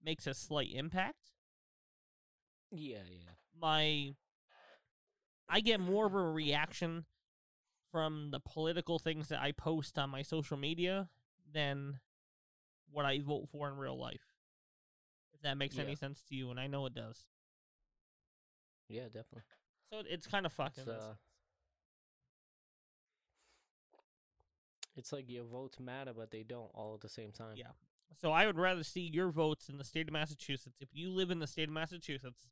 makes 0.05 0.27
a 0.27 0.35
slight 0.35 0.71
impact. 0.73 1.31
yeah, 2.71 2.99
yeah. 3.09 3.31
My 3.59 4.15
I 5.49 5.61
get 5.61 5.81
more 5.81 6.07
of 6.07 6.15
a 6.15 6.31
reaction 6.31 7.05
from 7.91 8.31
the 8.31 8.41
political 8.41 8.99
things 8.99 9.29
that 9.29 9.41
I 9.41 9.53
post 9.53 9.99
on 9.99 10.11
my 10.11 10.23
social 10.23 10.57
media 10.57 11.09
than 11.53 12.01
what 12.93 13.05
I 13.05 13.19
vote 13.21 13.49
for 13.51 13.69
in 13.69 13.77
real 13.77 13.99
life. 13.99 14.23
If 15.35 15.43
that 15.43 15.57
makes 15.57 15.79
any 15.79 15.95
sense 15.97 16.23
to 16.29 16.35
you, 16.37 16.51
and 16.51 16.61
I 16.61 16.67
know 16.67 16.87
it 16.87 16.95
does. 16.95 17.27
Yeah, 18.89 19.05
definitely. 19.07 19.43
So 19.91 19.99
it- 20.01 20.07
it's 20.09 20.27
kind 20.27 20.47
of 20.47 20.53
fucked. 20.53 20.79
It's, 20.79 20.89
uh, 20.89 21.15
it's 24.97 25.13
like 25.13 25.29
your 25.29 25.45
votes 25.45 25.81
matter, 25.81 26.13
but 26.15 26.31
they 26.31 26.43
don't 26.43 26.71
all 26.75 26.95
at 26.95 27.01
the 27.01 27.09
same 27.09 27.33
time. 27.33 27.57
Yeah. 27.57 27.73
So 28.15 28.31
I 28.31 28.47
would 28.47 28.59
rather 28.59 28.85
see 28.85 29.01
your 29.01 29.31
votes 29.31 29.69
in 29.71 29.79
the 29.79 29.85
state 29.85 30.09
of 30.09 30.13
Massachusetts. 30.13 30.79
If 30.81 30.91
you 30.93 31.11
live 31.11 31.31
in 31.31 31.39
the 31.39 31.47
state 31.47 31.69
of 31.69 31.75
Massachusetts, 31.75 32.51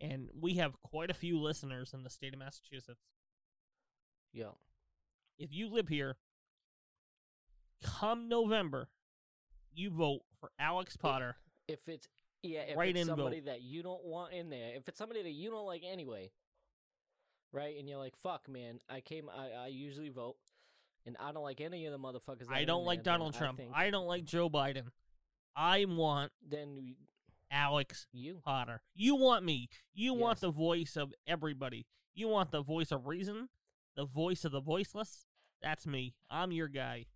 and 0.00 0.30
we 0.34 0.54
have 0.54 0.80
quite 0.82 1.10
a 1.10 1.14
few 1.14 1.38
listeners 1.38 1.92
in 1.92 2.04
the 2.04 2.10
state 2.10 2.32
of 2.32 2.38
Massachusetts, 2.38 3.02
Yeah. 4.32 4.52
if 5.38 5.52
you 5.52 5.68
live 5.68 5.88
here, 5.88 6.16
come 7.82 8.28
November, 8.28 8.88
you 9.74 9.90
vote 9.90 10.20
for 10.40 10.50
Alex 10.58 10.96
Potter. 10.96 11.36
If 11.68 11.88
it's 11.88 12.08
yeah, 12.42 12.60
if 12.60 12.76
Write 12.76 12.90
it's 12.90 13.00
in 13.02 13.06
somebody 13.06 13.40
vote. 13.40 13.46
that 13.46 13.62
you 13.62 13.82
don't 13.82 14.04
want 14.04 14.32
in 14.32 14.50
there, 14.50 14.74
if 14.76 14.88
it's 14.88 14.98
somebody 14.98 15.22
that 15.22 15.30
you 15.30 15.50
don't 15.50 15.66
like 15.66 15.82
anyway, 15.88 16.30
right? 17.52 17.76
And 17.78 17.88
you're 17.88 17.98
like, 17.98 18.16
"Fuck, 18.16 18.48
man, 18.48 18.80
I 18.88 19.00
came. 19.00 19.28
I, 19.30 19.64
I 19.64 19.66
usually 19.68 20.08
vote, 20.08 20.36
and 21.06 21.16
I 21.20 21.32
don't 21.32 21.44
like 21.44 21.60
any 21.60 21.86
of 21.86 21.92
the 21.92 21.98
motherfuckers." 21.98 22.48
That 22.48 22.54
I 22.54 22.64
don't 22.64 22.84
like 22.84 23.04
there, 23.04 23.12
Donald 23.12 23.34
Trump. 23.34 23.60
I, 23.60 23.62
think 23.62 23.72
I 23.76 23.90
don't 23.90 24.06
like 24.06 24.24
Joe 24.24 24.50
Biden. 24.50 24.88
I 25.54 25.84
want 25.86 26.32
then 26.46 26.76
y- 26.76 26.94
Alex 27.50 28.06
you. 28.12 28.40
Potter. 28.44 28.82
You 28.94 29.14
want 29.14 29.44
me. 29.44 29.68
You 29.94 30.14
want 30.14 30.40
the 30.40 30.50
voice 30.50 30.96
of 30.96 31.12
everybody. 31.26 31.86
You 32.14 32.28
want 32.28 32.50
the 32.50 32.62
voice 32.62 32.90
of 32.90 33.06
reason, 33.06 33.48
the 33.94 34.04
voice 34.04 34.44
of 34.44 34.52
the 34.52 34.60
voiceless. 34.60 35.26
That's 35.62 35.86
me. 35.86 36.14
I'm 36.28 36.50
your 36.50 36.68
guy. 36.68 37.06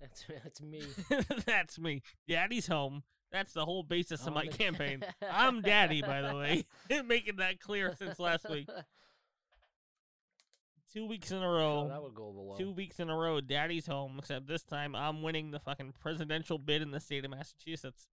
That's 0.00 0.24
that's 0.44 0.60
me. 0.62 0.82
That's 1.46 1.78
me. 1.78 2.02
Daddy's 2.28 2.66
home. 2.68 3.02
That's 3.30 3.52
the 3.52 3.64
whole 3.64 3.82
basis 3.82 4.26
of 4.26 4.32
my 4.32 4.46
the- 4.46 4.52
campaign. 4.52 5.02
I'm 5.30 5.60
daddy, 5.60 6.00
by 6.02 6.22
the 6.22 6.34
way. 6.36 6.64
Making 7.04 7.36
that 7.36 7.60
clear 7.60 7.94
since 7.98 8.18
last 8.18 8.48
week. 8.48 8.68
Two 10.92 11.06
weeks 11.06 11.30
in 11.30 11.38
a 11.38 11.46
Oh, 11.46 11.52
row. 11.52 11.88
that 11.88 12.02
would 12.02 12.14
go 12.14 12.30
well. 12.34 12.56
Two 12.56 12.70
weeks 12.72 12.98
in 12.98 13.10
a 13.10 13.14
row, 13.16 13.40
daddy's 13.42 13.86
home, 13.86 14.16
except 14.18 14.46
this 14.46 14.62
time 14.62 14.94
I'm 14.94 15.20
winning 15.20 15.50
the 15.50 15.58
fucking 15.60 15.92
presidential 16.00 16.56
bid 16.58 16.80
in 16.80 16.90
the 16.92 17.00
state 17.00 17.24
of 17.26 17.30
Massachusetts. 17.30 18.08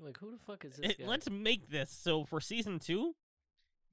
Like, 0.00 0.16
who 0.18 0.30
the 0.30 0.38
fuck 0.38 0.64
is 0.64 0.76
this 0.76 0.92
It- 0.92 1.06
let's 1.06 1.28
make 1.28 1.68
this 1.68 1.90
so 1.90 2.24
for 2.24 2.40
season 2.40 2.78
two, 2.78 3.14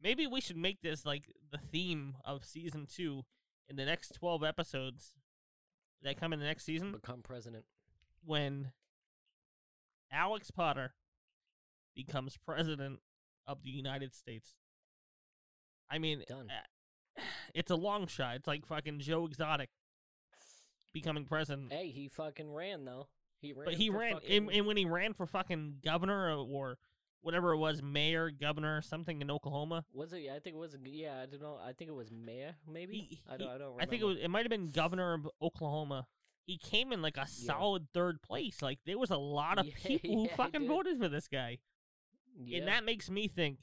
maybe 0.01 0.25
we 0.25 0.39
should 0.39 0.55
make 0.55 0.81
this 0.81 1.05
like 1.05 1.33
the 1.51 1.57
theme 1.57 2.15
of 2.23 2.45
season 2.45 2.85
two 2.89 3.23
in 3.67 3.75
the 3.75 3.83
next 3.83 4.13
12 4.15 4.41
episodes 4.45 5.15
that 6.03 6.19
come 6.19 6.33
in 6.33 6.39
the 6.39 6.45
next 6.45 6.65
season 6.65 6.91
become 6.91 7.21
president. 7.21 7.65
when 8.23 8.71
Alex 10.11 10.51
Potter 10.51 10.93
becomes 11.95 12.37
president 12.37 12.99
of 13.47 13.63
the 13.63 13.69
United 13.69 14.13
States. 14.13 14.55
I 15.89 15.97
mean, 15.99 16.23
Done. 16.27 16.49
uh, 16.49 17.21
it's 17.53 17.71
a 17.71 17.75
long 17.75 18.07
shot. 18.07 18.35
It's 18.35 18.47
like 18.47 18.65
fucking 18.65 18.99
Joe 18.99 19.25
Exotic 19.25 19.69
becoming 20.93 21.25
president. 21.25 21.71
Hey, 21.71 21.89
he 21.89 22.07
fucking 22.07 22.51
ran 22.53 22.85
though. 22.85 23.07
He 23.41 23.53
ran. 23.53 23.65
but 23.65 23.73
he 23.75 23.89
ran, 23.89 24.13
fucking- 24.15 24.31
and, 24.31 24.51
and 24.51 24.65
when 24.65 24.77
he 24.77 24.85
ran 24.85 25.13
for 25.13 25.25
fucking 25.27 25.77
governor 25.83 26.35
or, 26.37 26.45
or 26.49 26.77
whatever 27.25 27.53
it 27.53 27.57
was, 27.57 27.81
mayor, 27.81 28.29
governor, 28.29 28.83
something 28.83 29.19
in 29.19 29.31
Oklahoma, 29.31 29.83
Was 29.93 30.13
it? 30.13 30.19
Yeah, 30.21 30.35
I 30.35 30.39
think 30.39 30.55
it 30.55 30.59
was. 30.59 30.77
Yeah, 30.85 31.21
I 31.23 31.25
don't 31.25 31.41
know. 31.41 31.57
I 31.61 31.73
think 31.73 31.89
it 31.89 31.95
was 31.95 32.11
mayor. 32.11 32.55
Maybe. 32.71 33.07
He- 33.09 33.21
I 33.27 33.35
don't. 33.37 33.47
I 33.49 33.57
don't. 33.57 33.61
Remember. 33.61 33.81
I 33.81 33.85
think 33.87 34.01
it 34.03 34.05
was. 34.05 34.17
It 34.19 34.29
might 34.29 34.43
have 34.43 34.51
been 34.51 34.67
governor 34.69 35.15
of 35.15 35.27
Oklahoma. 35.41 36.05
He 36.45 36.59
came 36.59 36.91
in 36.93 37.01
like 37.01 37.17
a 37.17 37.25
solid 37.27 37.87
third 37.95 38.21
place. 38.21 38.61
Like 38.61 38.77
there 38.85 38.99
was 38.99 39.09
a 39.09 39.17
lot 39.17 39.57
of 39.57 39.65
Yeah, 39.65 39.73
people 39.83 40.15
who 40.15 40.23
yeah, 40.27 40.35
fucking 40.35 40.67
voted 40.67 40.99
for 40.99 41.09
this 41.09 41.27
guy. 41.27 41.57
Yeah. 42.37 42.59
And 42.59 42.67
that 42.67 42.85
makes 42.85 43.09
me 43.09 43.27
think 43.27 43.59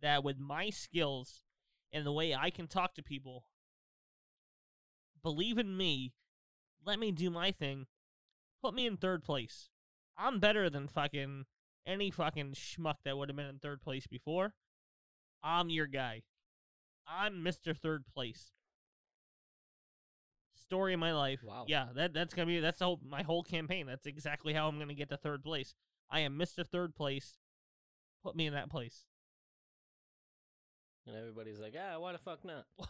that 0.00 0.24
with 0.24 0.38
my 0.38 0.70
skills 0.70 1.42
and 1.92 2.06
the 2.06 2.12
way 2.12 2.34
I 2.34 2.48
can 2.48 2.66
talk 2.66 2.94
to 2.94 3.02
people, 3.02 3.44
believe 5.22 5.58
in 5.58 5.76
me, 5.76 6.14
let 6.84 6.98
me 6.98 7.10
do 7.12 7.28
my 7.30 7.50
thing, 7.50 7.86
put 8.62 8.72
me 8.74 8.86
in 8.86 8.96
third 8.96 9.22
place. 9.22 9.68
I'm 10.16 10.38
better 10.40 10.70
than 10.70 10.88
fucking 10.88 11.44
any 11.86 12.10
fucking 12.10 12.52
schmuck 12.52 12.96
that 13.04 13.16
would 13.16 13.28
have 13.28 13.36
been 13.36 13.46
in 13.46 13.58
third 13.58 13.80
place 13.82 14.06
before. 14.06 14.54
I'm 15.42 15.70
your 15.70 15.86
guy. 15.86 16.22
I'm 17.06 17.44
Mr. 17.44 17.76
Third 17.76 18.04
Place. 18.12 18.52
Story 20.54 20.94
of 20.94 21.00
my 21.00 21.12
life. 21.12 21.40
Wow. 21.44 21.66
Yeah, 21.68 21.86
that 21.94 22.12
that's 22.12 22.34
gonna 22.34 22.46
be 22.46 22.58
that's 22.58 22.80
whole, 22.80 22.98
my 23.06 23.22
whole 23.22 23.44
campaign. 23.44 23.86
That's 23.86 24.06
exactly 24.06 24.52
how 24.52 24.66
I'm 24.66 24.78
gonna 24.78 24.94
get 24.94 25.10
to 25.10 25.16
third 25.16 25.44
place. 25.44 25.74
I 26.10 26.20
am 26.20 26.38
Mr. 26.38 26.66
Third 26.66 26.94
Place. 26.96 27.38
Put 28.24 28.34
me 28.34 28.46
in 28.46 28.54
that 28.54 28.68
place. 28.70 29.04
and 31.06 31.14
everybody's 31.14 31.60
like, 31.60 31.74
ah, 31.78 32.00
why 32.00 32.10
the 32.12 32.18
fuck 32.18 32.44
not? 32.44 32.64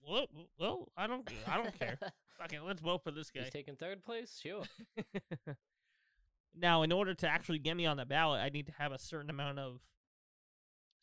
what? 0.00 0.28
Well, 0.58 0.88
I 0.96 1.06
don't. 1.06 1.28
I 1.46 1.56
don't 1.58 1.78
care. 1.78 1.98
Fucking, 2.38 2.62
let's 2.64 2.80
vote 2.80 3.02
for 3.04 3.10
this 3.10 3.30
guy. 3.30 3.42
He's 3.42 3.50
taking 3.50 3.76
third 3.76 4.02
place. 4.02 4.40
Sure. 4.42 4.62
now, 6.54 6.82
in 6.82 6.92
order 6.92 7.14
to 7.14 7.28
actually 7.28 7.58
get 7.58 7.76
me 7.76 7.86
on 7.86 7.96
the 7.96 8.06
ballot, 8.06 8.40
I 8.40 8.48
need 8.48 8.66
to 8.66 8.72
have 8.72 8.92
a 8.92 8.98
certain 8.98 9.30
amount 9.30 9.58
of 9.58 9.80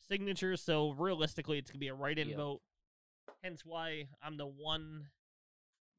signatures. 0.08 0.60
So 0.62 0.90
realistically, 0.92 1.58
it's 1.58 1.70
gonna 1.70 1.78
be 1.80 1.88
a 1.88 1.94
write-in 1.94 2.28
Yep. 2.28 2.36
vote. 2.36 2.62
Hence, 3.42 3.64
why 3.64 4.08
I'm 4.22 4.36
the 4.36 4.46
one 4.46 5.10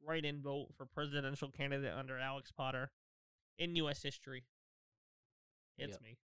write-in 0.02 0.42
vote 0.42 0.70
for 0.76 0.86
presidential 0.86 1.50
candidate 1.52 1.94
under 1.94 2.18
Alex 2.18 2.52
Potter 2.52 2.92
in 3.58 3.76
U.S. 3.78 4.02
history. 4.02 4.46
It's 5.78 5.94
Yep. 5.94 6.02
me. 6.02 6.18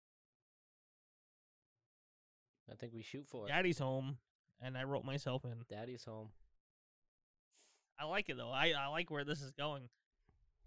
I 2.71 2.75
think 2.75 2.93
we 2.93 3.01
shoot 3.01 3.27
for 3.27 3.45
it. 3.45 3.49
Daddy's 3.49 3.79
home, 3.79 4.19
and 4.61 4.77
I 4.77 4.83
wrote 4.83 5.03
myself 5.03 5.43
in. 5.43 5.65
Daddy's 5.67 6.05
home. 6.05 6.31
I 7.97 8.05
like 8.05 8.29
it 8.29 8.37
though. 8.37 8.51
I, 8.51 8.71
I 8.71 8.87
like 8.87 9.09
where 9.09 9.23
this 9.25 9.41
is 9.41 9.51
going. 9.51 9.89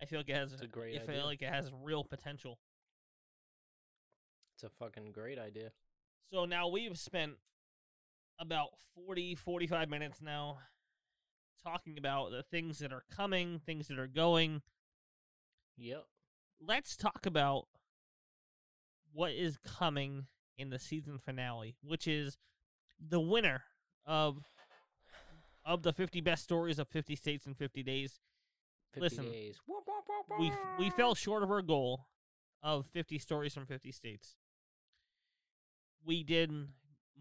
I 0.03 0.05
feel 0.05 0.19
like 0.19 0.29
it 0.29 0.37
has. 0.37 0.53
It's 0.53 0.63
a 0.63 0.67
great 0.67 0.91
idea 0.91 1.03
I 1.03 1.07
feel 1.07 1.15
idea. 1.15 1.25
like 1.27 1.43
it 1.43 1.49
has 1.49 1.73
real 1.83 2.03
potential. 2.03 2.59
It's 4.57 4.65
a 4.65 4.69
fucking 4.69 5.13
great 5.13 5.39
idea. 5.39 5.71
So 6.33 6.45
now 6.45 6.69
we've 6.69 6.99
spent 6.99 7.35
about 8.41 8.71
40, 8.95 9.37
45 9.37 9.89
minutes 9.89 10.21
now 10.21 10.59
talking 11.63 11.97
about 11.99 12.33
the 12.33 12.43
things 12.43 12.81
that 12.81 12.93
are 12.93 13.05
coming, 13.15 13.61
things 13.65 13.89
that 13.89 13.99
are 13.99 14.09
going. 14.09 14.63
Yep. 15.77 16.05
Let's 16.61 16.97
talk 16.97 17.25
about 17.25 17.67
what 19.13 19.33
is 19.33 19.59
coming 19.59 20.27
in 20.59 20.71
the 20.71 20.79
season 20.79 21.19
finale, 21.19 21.77
which 21.83 22.09
is 22.09 22.39
the 23.01 23.21
winner 23.21 23.63
of 24.05 24.39
of 25.65 25.83
the 25.83 25.93
50 25.93 26.21
best 26.21 26.43
stories 26.43 26.81
of 26.81 26.89
50 26.89 27.15
states 27.15 27.47
in 27.47 27.55
50 27.55 27.85
days. 27.85 28.21
50 28.93 29.01
Listen, 29.01 29.25
days. 29.31 29.57
we 30.39 30.53
we 30.79 30.91
fell 30.91 31.15
short 31.15 31.43
of 31.43 31.51
our 31.51 31.63
goal 31.63 32.07
of 32.63 32.87
50 32.87 33.19
stories 33.19 33.53
from 33.55 33.67
50 33.67 33.91
states. 33.93 34.37
we 36.05 36.23
did 36.23 36.51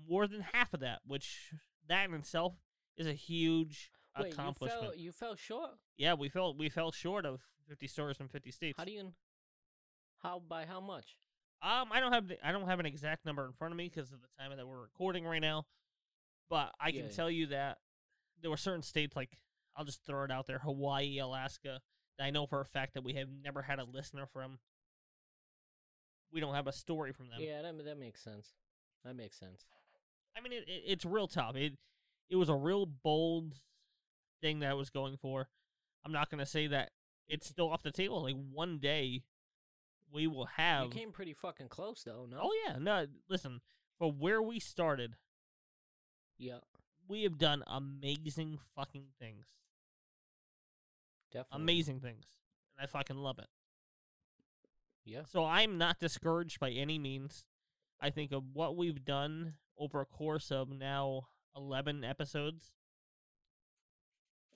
more 0.10 0.28
than 0.28 0.42
half 0.54 0.74
of 0.74 0.80
that, 0.82 1.00
which 1.06 1.52
that 1.88 2.08
in 2.10 2.16
itself 2.16 2.54
is 2.98 3.08
a 3.08 3.14
huge 3.14 3.92
Wait, 4.18 4.28
you 4.28 4.32
accomplishment. 4.34 4.82
fell, 4.82 4.96
you 4.96 5.12
fell 5.12 5.36
short. 5.36 5.72
Yeah, 5.98 6.14
we 6.16 6.30
fell 6.30 6.56
we 6.56 6.70
fell 6.70 6.92
short 6.92 7.26
of 7.26 7.42
50 7.70 7.88
stories 7.88 8.18
from 8.18 8.28
50 8.28 8.52
states. 8.52 8.78
How 8.78 8.86
do 8.86 8.92
you? 8.92 9.14
How 10.22 10.40
by 10.40 10.66
how 10.66 10.80
much? 10.82 11.16
Um, 11.64 11.90
I 11.92 12.00
don't 12.00 12.12
have 12.12 12.28
the, 12.28 12.38
I 12.48 12.52
don't 12.52 12.68
have 12.68 12.80
an 12.80 12.86
exact 12.88 13.24
number 13.26 13.46
in 13.46 13.54
front 13.54 13.72
of 13.72 13.78
me 13.78 13.88
because 13.88 14.12
of 14.12 14.20
the 14.22 14.28
time 14.40 14.56
that 14.56 14.68
we're 14.68 14.82
recording 14.82 15.26
right 15.26 15.42
now, 15.42 15.66
but 16.50 16.72
I 16.80 16.90
can 16.92 17.02
Yeah, 17.02 17.06
yeah. 17.06 17.12
tell 17.16 17.30
you 17.30 17.48
that 17.48 17.78
there 18.42 18.50
were 18.50 18.58
certain 18.58 18.82
states 18.82 19.16
like 19.16 19.38
I'll 19.76 19.86
just 19.86 20.06
throw 20.06 20.24
it 20.24 20.32
out 20.32 20.48
there: 20.48 20.60
Hawaii, 20.60 21.20
Alaska. 21.20 21.82
I 22.20 22.30
know 22.30 22.46
for 22.46 22.62
a 22.62 22.66
fact 22.66 22.94
that 22.94 23.04
we 23.04 23.14
have 23.14 23.30
never 23.44 23.64
had 23.64 23.80
a 23.80 23.84
listener 23.84 24.28
from. 24.32 24.60
We 26.32 26.40
don't 26.40 26.54
have 26.54 26.68
a 26.68 26.72
story 26.72 27.12
from 27.12 27.30
them. 27.30 27.40
Yeah, 27.40 27.62
that 27.62 27.86
that 27.86 28.00
makes 28.00 28.22
sense. 28.22 28.54
That 29.04 29.16
makes 29.16 29.38
sense. 29.38 29.66
I 30.38 30.42
mean, 30.42 30.54
it, 30.54 30.64
it, 30.68 30.84
it's 30.86 31.06
real 31.06 31.28
tough. 31.28 31.56
It 31.56 31.74
it 32.30 32.36
was 32.36 32.50
a 32.50 32.56
real 32.56 32.86
bold 32.86 33.56
thing 34.42 34.60
that 34.60 34.70
I 34.70 34.74
was 34.74 34.90
going 34.90 35.18
for. 35.18 35.50
I'm 36.06 36.12
not 36.12 36.30
gonna 36.30 36.46
say 36.46 36.68
that 36.68 36.92
it's 37.28 37.48
still 37.48 37.70
off 37.70 37.84
the 37.84 37.92
table. 37.92 38.24
Like 38.24 38.36
one 38.52 38.78
day, 38.78 39.24
we 40.12 40.28
will 40.28 40.46
have. 40.46 40.86
You 40.86 40.90
came 40.90 41.12
pretty 41.12 41.34
fucking 41.34 41.68
close 41.70 42.04
though. 42.04 42.28
No. 42.30 42.40
Oh 42.44 42.52
yeah, 42.66 42.78
no. 42.80 43.08
Listen, 43.30 43.62
for 43.98 44.12
where 44.12 44.42
we 44.42 44.60
started, 44.60 45.16
Yeah, 46.38 46.60
we 47.08 47.24
have 47.24 47.38
done 47.38 47.64
amazing 47.68 48.60
fucking 48.76 49.08
things. 49.20 49.48
Definitely. 51.32 51.64
Amazing 51.64 52.00
things, 52.00 52.26
and 52.78 52.84
I 52.84 52.88
fucking 52.88 53.18
love 53.18 53.40
it. 53.40 53.48
Yeah. 55.04 55.22
So 55.32 55.46
I'm 55.46 55.78
not 55.78 56.00
discouraged 56.00 56.60
by 56.60 56.72
any 56.72 57.00
means. 57.00 57.48
I 58.00 58.10
think 58.10 58.32
of 58.32 58.44
what 58.54 58.76
we've 58.76 59.04
done 59.04 59.56
over 59.78 60.02
a 60.02 60.06
course 60.06 60.52
of 60.52 60.70
now 60.70 61.28
11 61.56 62.04
episodes. 62.04 62.74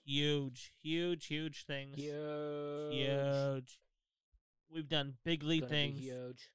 Huge, 0.04 0.72
huge, 0.84 1.26
huge 1.28 1.66
things. 1.66 1.96
Huge. 1.96 2.94
Huge. 2.94 3.80
We've 4.72 4.88
done 4.88 5.16
big 5.24 5.42
league 5.42 5.68
things. 5.68 6.00
Huge. 6.00 6.50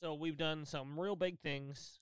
So 0.00 0.14
we've 0.14 0.36
done 0.36 0.66
some 0.66 0.98
real 0.98 1.16
big 1.16 1.38
things. 1.40 2.00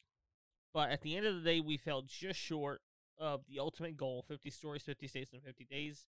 But 0.75 0.91
at 0.91 1.03
the 1.03 1.17
end 1.17 1.27
of 1.27 1.37
the 1.37 1.41
day, 1.41 1.61
we 1.61 1.77
fell 1.77 2.03
just 2.03 2.39
short 2.39 2.81
of 3.19 3.43
the 3.49 3.61
ultimate 3.61 3.97
goal 3.97 4.25
50 4.27 4.51
stories, 4.51 4.83
50 4.83 5.07
states, 5.07 5.33
in 5.33 5.41
50 5.41 5.65
days. 5.65 6.05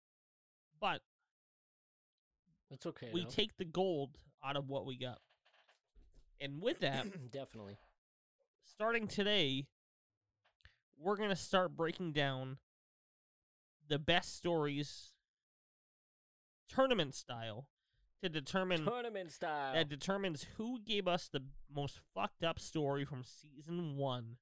But 0.81 1.01
It's 2.71 2.87
okay. 2.87 3.11
we 3.13 3.25
take 3.25 3.57
the 3.57 3.65
gold 3.65 4.11
out 4.45 4.57
of 4.57 4.69
what 4.69 4.87
we 4.87 4.97
got. 4.97 5.19
And 6.41 6.63
with 6.63 6.81
that, 6.81 7.07
definitely. 7.33 7.79
starting 8.65 9.07
today, 9.09 9.67
we're 10.99 11.17
going 11.17 11.31
to 11.31 11.37
start 11.37 11.77
breaking 11.77 12.13
down 12.13 12.59
the 13.89 13.99
best 13.99 14.37
stories 14.37 15.13
tournament 16.69 17.15
style 17.15 17.69
to 18.23 18.29
determine 18.29 18.85
Tournament 18.85 19.31
style. 19.33 19.75
that 19.75 19.89
determines 19.89 20.47
who 20.57 20.81
gave 20.81 21.07
us 21.07 21.29
the 21.29 21.43
most 21.73 22.01
fucked 22.15 22.43
up 22.43 22.59
story 22.59 23.05
from 23.05 23.23
season 23.25 23.97
1. 23.97 24.37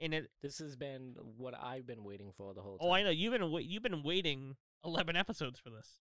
And 0.00 0.12
it 0.12 0.30
this 0.42 0.58
has 0.58 0.76
been 0.76 1.14
what 1.38 1.54
I've 1.58 1.86
been 1.86 2.04
waiting 2.04 2.30
for 2.36 2.52
the 2.52 2.60
whole 2.60 2.76
time. 2.78 2.88
Oh, 2.88 2.92
I 2.92 3.02
know 3.02 3.10
you've 3.10 3.32
been 3.32 3.50
wait- 3.50 3.66
you've 3.66 3.82
been 3.82 4.02
waiting 4.02 4.56
11 4.84 5.16
episodes 5.16 5.58
for 5.58 5.70
this. 5.70 6.00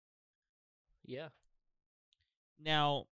Yeah. 1.04 1.28
Now, 2.62 3.06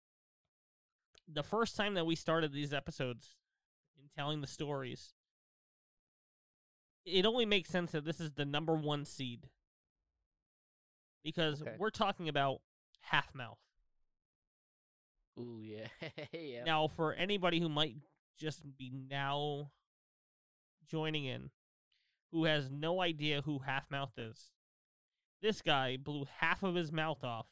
the 1.27 1.41
first 1.43 1.75
time 1.75 1.95
that 1.95 2.05
we 2.05 2.15
started 2.15 2.51
these 2.53 2.73
episodes 2.73 3.35
in 3.97 4.07
telling 4.15 4.41
the 4.41 4.47
stories, 4.47 5.13
it 7.05 7.25
only 7.25 7.45
makes 7.45 7.69
sense 7.69 7.91
that 7.93 8.05
this 8.05 8.19
is 8.19 8.31
the 8.33 8.45
number 8.45 8.75
one 8.75 9.03
seed. 9.05 9.49
Because 11.23 11.61
Okay. 11.61 11.75
we're 11.79 11.89
talking 11.89 12.29
about 12.29 12.61
half 13.01 13.33
mouth. 13.33 13.57
Ooh 15.39 15.61
yeah. 15.63 15.87
yeah. 16.33 16.63
Now, 16.63 16.87
for 16.87 17.13
anybody 17.13 17.59
who 17.59 17.69
might 17.69 17.95
just 18.37 18.77
be 18.77 18.91
now 18.91 19.71
joining 20.89 21.25
in, 21.25 21.49
who 22.31 22.45
has 22.45 22.69
no 22.69 23.01
idea 23.01 23.41
who 23.41 23.59
half 23.59 23.89
mouth 23.89 24.13
is, 24.17 24.51
this 25.41 25.61
guy 25.61 25.97
blew 25.97 26.25
half 26.39 26.63
of 26.63 26.75
his 26.75 26.91
mouth 26.91 27.23
off 27.23 27.47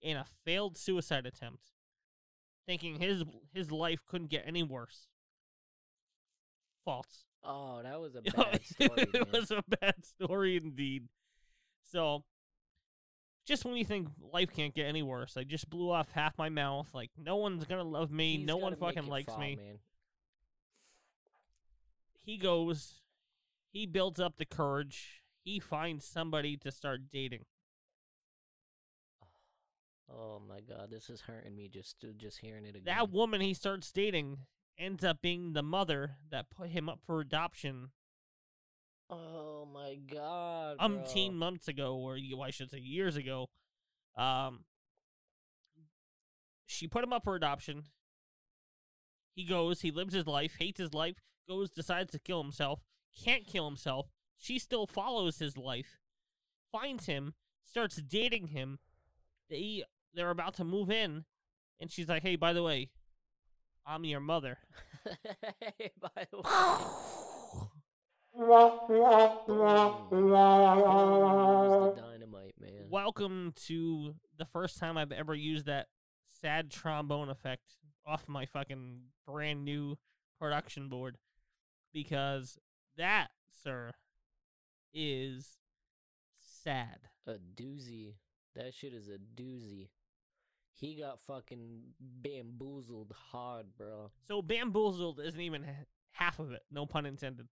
in 0.00 0.16
a 0.16 0.26
failed 0.44 0.76
suicide 0.76 1.26
attempt, 1.26 1.64
thinking 2.66 3.00
his 3.00 3.24
his 3.54 3.70
life 3.70 4.04
couldn't 4.06 4.30
get 4.30 4.44
any 4.46 4.62
worse. 4.62 5.06
False. 6.84 7.24
Oh, 7.44 7.80
that 7.82 8.00
was 8.00 8.14
a 8.14 8.22
bad 8.36 8.60
story. 8.64 8.90
it 9.02 9.12
man. 9.14 9.24
was 9.32 9.50
a 9.50 9.62
bad 9.80 10.04
story 10.04 10.56
indeed. 10.56 11.08
So, 11.84 12.24
just 13.46 13.64
when 13.64 13.76
you 13.76 13.84
think 13.84 14.08
life 14.32 14.50
can't 14.54 14.74
get 14.74 14.86
any 14.86 15.02
worse, 15.02 15.36
I 15.36 15.44
just 15.44 15.70
blew 15.70 15.90
off 15.90 16.10
half 16.12 16.36
my 16.38 16.48
mouth. 16.48 16.88
Like 16.92 17.10
no 17.16 17.36
one's 17.36 17.64
gonna 17.64 17.84
love 17.84 18.10
me. 18.10 18.38
He's 18.38 18.46
no 18.46 18.56
one 18.56 18.76
fucking 18.76 19.06
likes 19.06 19.26
fall, 19.32 19.38
me. 19.38 19.56
Man. 19.56 19.78
He 22.22 22.36
goes. 22.36 23.00
He 23.72 23.86
builds 23.86 24.20
up 24.20 24.36
the 24.36 24.44
courage. 24.44 25.22
He 25.44 25.58
finds 25.58 26.04
somebody 26.04 26.56
to 26.58 26.70
start 26.70 27.02
dating. 27.10 27.44
Oh 30.10 30.40
my 30.46 30.60
god, 30.60 30.90
this 30.90 31.08
is 31.08 31.22
hurting 31.22 31.56
me 31.56 31.68
just 31.68 32.04
just 32.16 32.38
hearing 32.38 32.64
it 32.64 32.76
again. 32.76 32.82
That 32.84 33.10
woman 33.10 33.40
he 33.40 33.54
starts 33.54 33.90
dating 33.90 34.38
ends 34.78 35.04
up 35.04 35.22
being 35.22 35.52
the 35.52 35.62
mother 35.62 36.16
that 36.30 36.50
put 36.50 36.70
him 36.70 36.88
up 36.88 37.00
for 37.06 37.20
adoption 37.20 37.90
oh 39.12 39.68
my 39.72 39.96
god. 40.12 40.78
umpteen 40.78 41.30
bro. 41.30 41.38
months 41.38 41.68
ago, 41.68 41.96
or 41.96 42.16
you, 42.16 42.40
I 42.40 42.50
should 42.50 42.70
say 42.70 42.78
years 42.78 43.16
ago. 43.16 43.48
Um, 44.16 44.64
she 46.66 46.88
put 46.88 47.04
him 47.04 47.12
up 47.12 47.24
for 47.24 47.34
adoption. 47.34 47.84
He 49.34 49.44
goes, 49.44 49.80
he 49.80 49.90
lives 49.90 50.14
his 50.14 50.26
life, 50.26 50.56
hates 50.58 50.80
his 50.80 50.92
life, 50.92 51.16
goes, 51.48 51.70
decides 51.70 52.12
to 52.12 52.18
kill 52.18 52.42
himself, 52.42 52.80
can't 53.24 53.46
kill 53.46 53.66
himself. 53.66 54.08
She 54.38 54.58
still 54.58 54.86
follows 54.86 55.38
his 55.38 55.56
life, 55.56 55.98
finds 56.70 57.06
him, 57.06 57.34
starts 57.64 57.96
dating 57.96 58.48
him. 58.48 58.78
They 59.48 59.84
they're 60.14 60.30
about 60.30 60.54
to 60.54 60.64
move 60.64 60.90
in, 60.90 61.24
and 61.80 61.90
she's 61.90 62.08
like, 62.08 62.22
"Hey, 62.22 62.36
by 62.36 62.52
the 62.52 62.62
way, 62.62 62.90
I'm 63.86 64.04
your 64.04 64.20
mother." 64.20 64.58
By 66.00 66.26
the 66.30 66.36
way. 66.38 66.44
The 71.96 72.02
dynamite 72.02 72.54
man. 72.60 72.86
Welcome 72.88 73.52
to 73.66 74.14
the 74.38 74.46
first 74.46 74.78
time 74.78 74.96
I've 74.96 75.12
ever 75.12 75.34
used 75.34 75.66
that 75.66 75.88
sad 76.40 76.70
trombone 76.70 77.28
effect 77.30 77.64
off 78.06 78.28
my 78.28 78.46
fucking 78.46 79.00
brand 79.26 79.64
new 79.64 79.98
production 80.38 80.88
board 80.88 81.18
because 81.92 82.58
that, 82.96 83.28
sir, 83.62 83.92
is 84.92 85.58
sad. 86.62 86.98
A 87.26 87.34
doozy. 87.54 88.14
That 88.54 88.74
shit 88.74 88.92
is 88.92 89.08
a 89.08 89.18
doozy. 89.40 89.88
He 90.74 90.96
got 90.96 91.20
fucking 91.20 91.80
bamboozled 92.00 93.14
hard, 93.30 93.66
bro. 93.76 94.10
So 94.26 94.42
bamboozled 94.42 95.20
isn't 95.20 95.40
even 95.40 95.64
half 96.12 96.38
of 96.38 96.52
it. 96.52 96.62
No 96.70 96.86
pun 96.86 97.06
intended. 97.06 97.48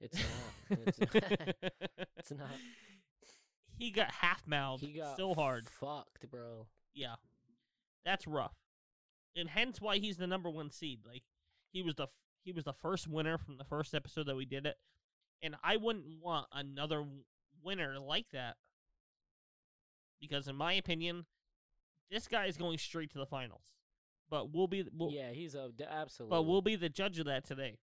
It's 0.00 0.18
not. 0.18 0.78
It's, 0.86 0.98
it's 2.16 2.32
not. 2.32 2.50
He 3.78 3.90
got 3.90 4.10
half 4.10 4.42
mouthed 4.46 4.82
He 4.82 4.92
got 4.92 5.16
so 5.16 5.34
hard. 5.34 5.68
Fucked, 5.68 6.30
bro. 6.30 6.66
Yeah, 6.94 7.14
that's 8.04 8.26
rough, 8.26 8.56
and 9.36 9.48
hence 9.48 9.80
why 9.80 9.98
he's 9.98 10.16
the 10.16 10.26
number 10.26 10.50
one 10.50 10.70
seed. 10.70 11.00
Like 11.06 11.22
he 11.72 11.82
was 11.82 11.94
the 11.94 12.08
he 12.44 12.52
was 12.52 12.64
the 12.64 12.72
first 12.72 13.08
winner 13.08 13.38
from 13.38 13.56
the 13.56 13.64
first 13.64 13.94
episode 13.94 14.26
that 14.26 14.36
we 14.36 14.44
did 14.44 14.66
it, 14.66 14.76
and 15.42 15.56
I 15.62 15.76
wouldn't 15.76 16.06
want 16.20 16.46
another 16.52 17.04
winner 17.62 17.98
like 17.98 18.26
that 18.32 18.56
because, 20.20 20.48
in 20.48 20.56
my 20.56 20.72
opinion, 20.72 21.26
this 22.10 22.28
guy 22.28 22.46
is 22.46 22.56
going 22.56 22.78
straight 22.78 23.10
to 23.12 23.18
the 23.18 23.26
finals. 23.26 23.76
But 24.30 24.52
we'll 24.52 24.66
be 24.66 24.84
we'll, 24.96 25.10
yeah, 25.10 25.30
he's 25.30 25.54
a 25.54 25.70
absolutely. 25.90 26.34
but 26.34 26.42
we'll 26.42 26.62
be 26.62 26.76
the 26.76 26.88
judge 26.88 27.18
of 27.18 27.26
that 27.26 27.44
today 27.44 27.78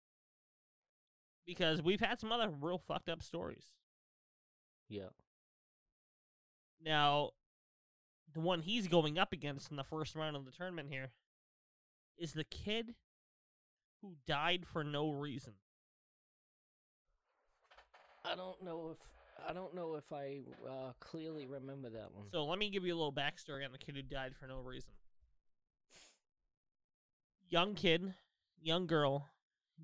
because 1.46 1.82
we've 1.82 2.00
had 2.00 2.20
some 2.20 2.32
other 2.32 2.50
real 2.50 2.80
fucked 2.80 3.10
up 3.10 3.22
stories. 3.22 3.76
yeah. 4.88 5.10
Now, 6.84 7.32
the 8.34 8.40
one 8.40 8.62
he's 8.62 8.88
going 8.88 9.20
up 9.20 9.34
against 9.34 9.70
in 9.70 9.78
the 9.78 9.84
first 9.84 10.16
round 10.16 10.36
of 10.36 10.46
the 10.46 10.52
tournament 10.52 10.88
here 10.90 11.12
is 12.18 12.34
the 12.34 12.44
kid 12.44 12.96
who 14.02 14.14
died 14.28 14.66
for 14.66 14.84
no 14.84 15.12
reason. 15.12 15.54
I 18.26 18.36
don't 18.36 18.62
know 18.64 18.92
if 18.92 18.98
I 19.48 19.54
don't 19.54 19.74
know 19.74 19.96
if 19.96 20.12
I 20.12 20.40
uh, 20.68 20.92
clearly 21.00 21.46
remember 21.46 21.90
that 21.90 22.14
one. 22.14 22.28
So 22.32 22.46
let 22.46 22.60
me 22.60 22.70
give 22.70 22.86
you 22.86 22.94
a 22.94 22.98
little 22.98 23.14
backstory 23.14 23.66
on 23.66 23.72
the 23.72 23.78
kid 23.78 23.96
who 23.96 24.02
died 24.02 24.34
for 24.36 24.48
no 24.48 24.60
reason. 24.60 24.92
Young 27.50 27.74
kid, 27.74 28.14
young 28.62 28.86
girl 28.86 29.28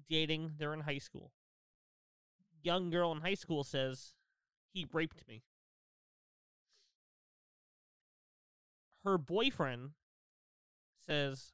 dating, 0.09 0.53
they're 0.59 0.73
in 0.73 0.81
high 0.81 0.97
school. 0.97 1.31
Young 2.61 2.89
girl 2.89 3.11
in 3.11 3.21
high 3.21 3.35
school 3.35 3.63
says, 3.63 4.13
he 4.73 4.85
raped 4.91 5.27
me. 5.27 5.43
Her 9.03 9.17
boyfriend 9.17 9.91
says, 11.07 11.53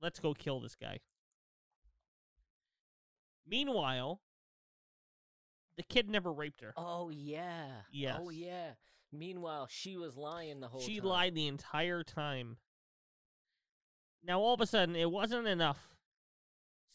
let's 0.00 0.20
go 0.20 0.34
kill 0.34 0.60
this 0.60 0.74
guy. 0.74 1.00
Meanwhile, 3.48 4.20
the 5.76 5.82
kid 5.82 6.08
never 6.08 6.32
raped 6.32 6.60
her. 6.62 6.72
Oh 6.76 7.10
yeah. 7.10 7.66
Oh, 7.70 7.88
yes. 7.92 8.18
Oh 8.20 8.30
yeah. 8.30 8.70
Meanwhile, 9.12 9.68
she 9.70 9.96
was 9.96 10.16
lying 10.16 10.60
the 10.60 10.68
whole 10.68 10.80
she 10.80 10.98
time. 10.98 11.08
lied 11.08 11.34
the 11.34 11.46
entire 11.46 12.02
time. 12.02 12.56
Now 14.24 14.40
all 14.40 14.54
of 14.54 14.60
a 14.60 14.66
sudden, 14.66 14.96
it 14.96 15.10
wasn't 15.10 15.46
enough 15.46 15.96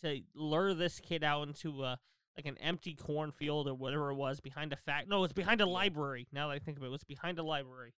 to 0.01 0.21
lure 0.35 0.73
this 0.73 0.99
kid 0.99 1.23
out 1.23 1.47
into 1.47 1.83
a 1.83 1.99
like 2.35 2.45
an 2.45 2.57
empty 2.59 2.95
cornfield 2.95 3.67
or 3.67 3.73
whatever 3.73 4.11
it 4.11 4.15
was 4.15 4.39
behind 4.39 4.73
a 4.73 4.77
fact. 4.77 5.07
No, 5.07 5.23
it's 5.23 5.33
behind 5.33 5.61
a 5.61 5.65
library. 5.65 6.27
Now 6.31 6.47
that 6.47 6.55
I 6.55 6.59
think 6.59 6.77
of 6.77 6.83
it, 6.83 6.87
it 6.87 6.91
was 6.91 7.03
behind 7.03 7.39
a 7.39 7.43
library. 7.43 7.93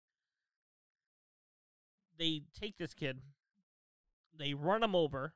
They 2.17 2.43
take 2.59 2.77
this 2.77 2.93
kid, 2.93 3.21
they 4.37 4.53
run 4.53 4.83
him 4.83 4.95
over, 4.95 5.33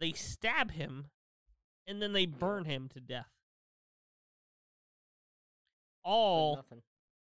they 0.00 0.12
stab 0.12 0.72
him, 0.72 1.06
and 1.88 2.00
then 2.00 2.12
they 2.12 2.26
burn 2.26 2.64
him 2.66 2.88
to 2.94 3.00
death. 3.00 3.32
All 6.04 6.56
nothing. 6.56 6.82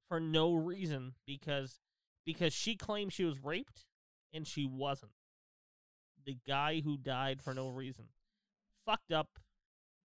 for 0.08 0.20
no 0.20 0.54
reason 0.54 1.14
because 1.26 1.80
because 2.24 2.52
she 2.52 2.76
claimed 2.76 3.12
she 3.12 3.24
was 3.24 3.42
raped 3.42 3.86
and 4.32 4.46
she 4.46 4.64
wasn't. 4.66 5.12
The 6.24 6.36
guy 6.46 6.80
who 6.84 6.96
died 6.98 7.40
for 7.42 7.54
no 7.54 7.68
reason. 7.68 8.06
Fucked 8.84 9.12
up. 9.12 9.38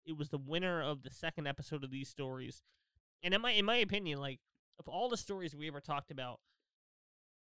It 0.05 0.17
was 0.17 0.29
the 0.29 0.37
winner 0.37 0.81
of 0.81 1.03
the 1.03 1.09
second 1.11 1.47
episode 1.47 1.83
of 1.83 1.91
these 1.91 2.07
stories. 2.09 2.61
And 3.21 3.33
in 3.33 3.41
my 3.41 3.51
in 3.51 3.65
my 3.65 3.77
opinion, 3.77 4.19
like 4.19 4.39
of 4.79 4.87
all 4.87 5.09
the 5.09 5.17
stories 5.17 5.55
we 5.55 5.67
ever 5.67 5.81
talked 5.81 6.09
about, 6.11 6.39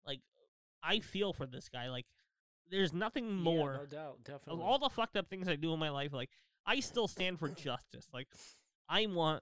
like 0.05 0.21
I 0.83 0.99
feel 0.99 1.31
for 1.33 1.45
this 1.45 1.69
guy. 1.69 1.89
Like 1.89 2.05
there's 2.69 2.91
nothing 2.91 3.25
Yeah, 3.27 3.31
more 3.43 3.73
no 3.73 3.85
doubt, 3.85 4.23
definitely. 4.25 4.53
of 4.55 4.59
all 4.67 4.79
the 4.79 4.89
fucked 4.89 5.15
up 5.15 5.29
things 5.29 5.47
I 5.47 5.55
do 5.55 5.71
in 5.73 5.79
my 5.79 5.89
life, 5.89 6.11
like 6.11 6.31
I 6.67 6.81
still 6.81 7.07
stand 7.07 7.39
for 7.39 7.49
justice. 7.49 8.09
Like 8.13 8.27
I 8.89 9.05
want 9.07 9.41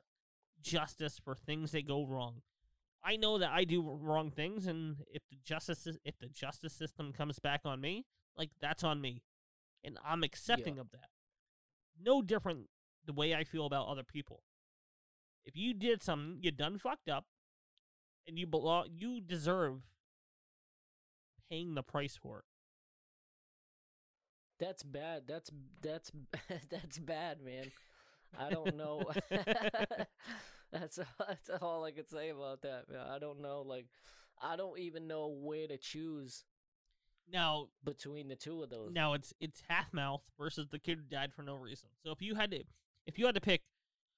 justice 0.62 1.20
for 1.24 1.36
things 1.36 1.72
that 1.72 1.88
go 1.88 2.06
wrong. 2.06 2.42
I 3.04 3.18
know 3.18 3.38
that 3.40 3.52
I 3.52 3.66
do 3.66 3.82
wrong 3.82 4.32
things, 4.32 4.66
and 4.66 4.98
if 5.12 5.22
the 5.30 5.38
justice 5.44 5.88
if 6.04 6.18
the 6.20 6.28
justice 6.28 6.74
system 6.74 7.12
comes 7.12 7.40
back 7.40 7.62
on 7.66 7.82
me, 7.82 8.06
like 8.38 8.52
that's 8.62 8.84
on 8.84 9.02
me, 9.02 9.24
and 9.84 9.98
I'm 10.06 10.24
accepting 10.24 10.80
of 10.80 10.92
that. 10.92 11.10
No 12.02 12.22
different 12.22 12.70
the 13.06 13.14
way 13.14 13.36
I 13.36 13.44
feel 13.44 13.66
about 13.66 13.88
other 13.88 14.04
people. 14.04 14.42
If 15.46 15.56
you 15.56 15.74
did 15.74 16.02
something, 16.02 16.40
you 16.42 16.52
done 16.52 16.80
fucked 16.80 17.10
up, 17.10 17.26
and 18.28 18.40
you 18.40 18.48
belong, 18.48 18.88
you 18.92 19.22
deserve 19.22 19.82
paying 21.50 21.76
the 21.76 21.84
price 21.84 22.18
for 22.20 22.40
it. 22.40 22.46
That's 24.60 24.84
bad. 24.84 25.24
That's 25.28 25.51
that's 25.82 26.12
that's 26.70 26.97
bad, 26.97 27.41
man. 27.41 27.72
I 28.38 28.49
don't 28.49 28.76
know. 28.78 29.01
that's 30.72 30.99
that's 31.20 31.49
all 31.62 31.84
I 31.84 31.91
could 31.91 32.10
say 32.10 32.30
about 32.30 32.62
that, 32.62 32.86
man. 32.89 33.06
I 33.10 33.20
don't 33.20 33.41
know. 33.41 33.62
Like, 33.62 33.88
I 34.41 34.56
don't 34.56 34.80
even 34.80 35.08
know 35.08 35.28
where 35.28 35.68
to 35.68 35.78
choose 35.78 36.43
Now, 37.32 37.68
between 37.84 38.28
the 38.28 38.36
two 38.36 38.64
of 38.64 38.70
those. 38.70 38.91
Now 38.93 39.14
it's 39.14 39.34
it's 39.39 39.62
half 39.68 39.93
mouth 39.93 40.22
versus 40.38 40.68
the 40.70 40.80
kid 40.80 40.97
who 40.99 41.03
died 41.03 41.34
for 41.34 41.43
no 41.43 41.56
reason. 41.56 41.89
So 42.03 42.12
if 42.12 42.22
you 42.22 42.36
had 42.36 42.51
to 42.51 42.64
if 43.06 43.20
you 43.20 43.26
had 43.26 43.36
to 43.36 43.41
pick 43.41 43.62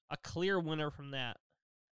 a 0.10 0.18
clear 0.18 0.60
winner 0.60 0.90
from 0.90 1.12
that, 1.12 1.38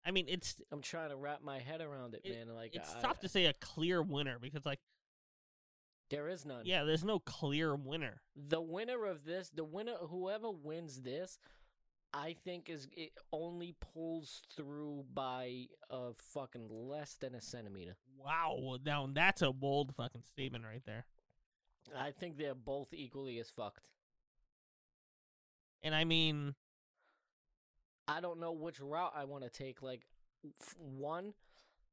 I 0.05 0.11
mean 0.11 0.25
it's 0.27 0.55
I'm 0.71 0.81
trying 0.81 1.09
to 1.09 1.15
wrap 1.15 1.41
my 1.43 1.59
head 1.59 1.81
around 1.81 2.13
it, 2.13 2.21
It- 2.23 2.35
man. 2.35 2.55
Like, 2.55 2.75
it's 2.75 2.95
I, 2.95 3.01
tough 3.01 3.19
to 3.21 3.29
say 3.29 3.45
a 3.45 3.53
clear 3.53 4.01
winner 4.01 4.37
because 4.39 4.65
like 4.65 4.79
there 6.09 6.27
is 6.27 6.45
none. 6.45 6.61
yeah, 6.65 6.83
there's 6.83 7.03
no 7.03 7.19
clear 7.19 7.75
winner. 7.75 8.21
The 8.35 8.61
winner 8.61 9.05
of 9.05 9.25
this, 9.25 9.49
the 9.49 9.63
winner, 9.63 9.95
whoever 10.09 10.51
wins 10.51 11.01
this, 11.01 11.39
I 12.13 12.35
think 12.45 12.69
is 12.69 12.87
it 12.95 13.11
only 13.31 13.75
pulls 13.93 14.43
through 14.55 15.05
by 15.13 15.65
a 15.89 16.13
fucking 16.13 16.69
less 16.69 17.15
than 17.15 17.35
a 17.35 17.41
centimeter. 17.41 17.97
Wow, 18.17 18.77
now 18.85 19.09
that's 19.11 19.41
a 19.41 19.51
bold 19.51 19.93
fucking 19.95 20.23
statement 20.23 20.63
right 20.63 20.83
there. 20.85 21.05
I 21.95 22.11
think 22.11 22.37
they're 22.37 22.55
both 22.55 22.93
equally 22.93 23.39
as 23.39 23.49
fucked. 23.49 23.87
And 25.83 25.93
I 25.93 26.03
mean, 26.03 26.55
I 28.07 28.21
don't 28.21 28.39
know 28.39 28.53
which 28.53 28.79
route 28.79 29.13
I 29.15 29.25
want 29.25 29.43
to 29.43 29.49
take. 29.49 29.81
Like, 29.81 30.01
f- 30.61 30.75
one, 30.79 31.33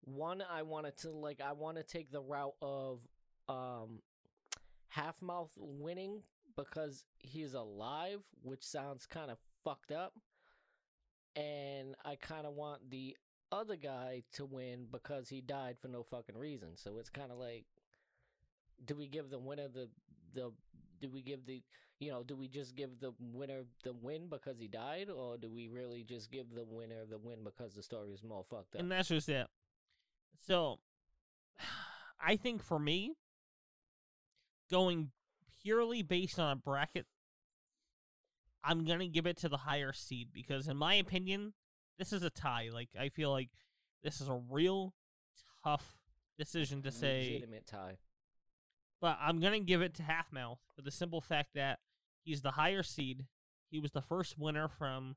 one 0.05 0.43
I 0.51 0.63
wanted 0.63 0.97
to 0.99 1.11
like 1.11 1.41
I 1.41 1.53
want 1.53 1.77
to 1.77 1.83
take 1.83 2.11
the 2.11 2.21
route 2.23 2.55
of 2.63 3.01
um 3.49 4.01
half 4.89 5.21
mouth 5.23 5.51
winning 5.57 6.23
because 6.57 7.05
he's 7.19 7.55
alive, 7.55 8.21
which 8.43 8.63
sounds 8.63 9.07
kind 9.07 9.31
of 9.31 9.39
fucked 9.65 9.93
up, 9.93 10.15
and 11.35 11.95
I 12.05 12.17
kind 12.17 12.47
of 12.47 12.55
want 12.55 12.91
the 12.91 13.17
other 13.51 13.77
guy 13.77 14.23
to 14.35 14.45
win 14.45 14.87
because 14.91 15.29
he 15.29 15.41
died 15.41 15.77
for 15.81 15.89
no 15.89 16.03
fucking 16.03 16.37
reason. 16.37 16.77
So 16.77 16.99
it's 16.99 17.11
kind 17.11 17.31
of 17.31 17.39
like, 17.39 17.65
do 18.85 18.95
we 18.95 19.07
give 19.07 19.31
the 19.31 19.39
winner 19.39 19.69
the 19.69 19.89
the 20.35 20.53
do 21.01 21.11
we 21.11 21.23
give 21.23 21.47
the 21.47 21.63
you 22.03 22.11
know, 22.11 22.25
do 22.25 22.35
we 22.35 22.49
just 22.49 22.75
give 22.75 22.99
the 22.99 23.13
winner 23.21 23.63
the 23.85 23.93
win 23.93 24.29
because 24.29 24.59
he 24.59 24.67
died, 24.67 25.09
or 25.09 25.37
do 25.39 25.49
we 25.49 25.69
really 25.69 26.03
just 26.03 26.33
give 26.33 26.53
the 26.53 26.65
winner 26.65 27.05
the 27.09 27.19
win 27.19 27.39
because 27.45 27.75
the 27.75 27.83
story 27.83 28.11
is 28.13 28.25
more 28.25 28.43
fucked 28.43 28.75
up? 28.75 28.81
and 28.81 28.91
that's 28.91 29.09
just 29.09 29.29
it. 29.29 29.47
So 30.47 30.81
I 32.21 32.37
think 32.37 32.63
for 32.63 32.81
me, 32.81 33.15
going 34.73 35.11
purely 35.63 36.03
based 36.03 36.41
on 36.41 36.51
a 36.51 36.57
bracket, 36.57 37.07
I'm 38.65 38.85
gonna 38.85 39.07
give 39.07 39.27
it 39.27 39.37
to 39.39 39.49
the 39.49 39.59
higher 39.59 39.93
seed 39.93 40.31
because, 40.33 40.67
in 40.67 40.77
my 40.77 40.95
opinion, 40.95 41.53
this 41.99 42.13
is 42.13 42.23
a 42.23 42.31
tie. 42.31 42.71
Like 42.73 42.89
I 42.99 43.09
feel 43.11 43.31
like 43.31 43.51
this 44.03 44.21
is 44.21 44.29
a 44.29 44.41
real 44.51 44.95
tough 45.63 45.99
decision 46.39 46.83
to 46.83 46.91
say, 46.91 47.31
legitimate 47.35 47.67
tie. 47.67 47.99
but 49.01 49.19
I'm 49.21 49.39
gonna 49.41 49.61
give 49.61 49.83
it 49.83 49.95
to 49.95 50.03
Half 50.03 50.33
Mouth 50.33 50.59
for 50.75 50.83
the 50.83 50.91
simple 50.91 51.21
fact 51.21 51.51
that 51.55 51.79
he's 52.25 52.43
the 52.43 52.53
higher 52.53 52.83
seed. 52.83 53.27
He 53.71 53.79
was 53.79 53.93
the 53.93 54.03
first 54.03 54.39
winner 54.39 54.69
from 54.69 55.17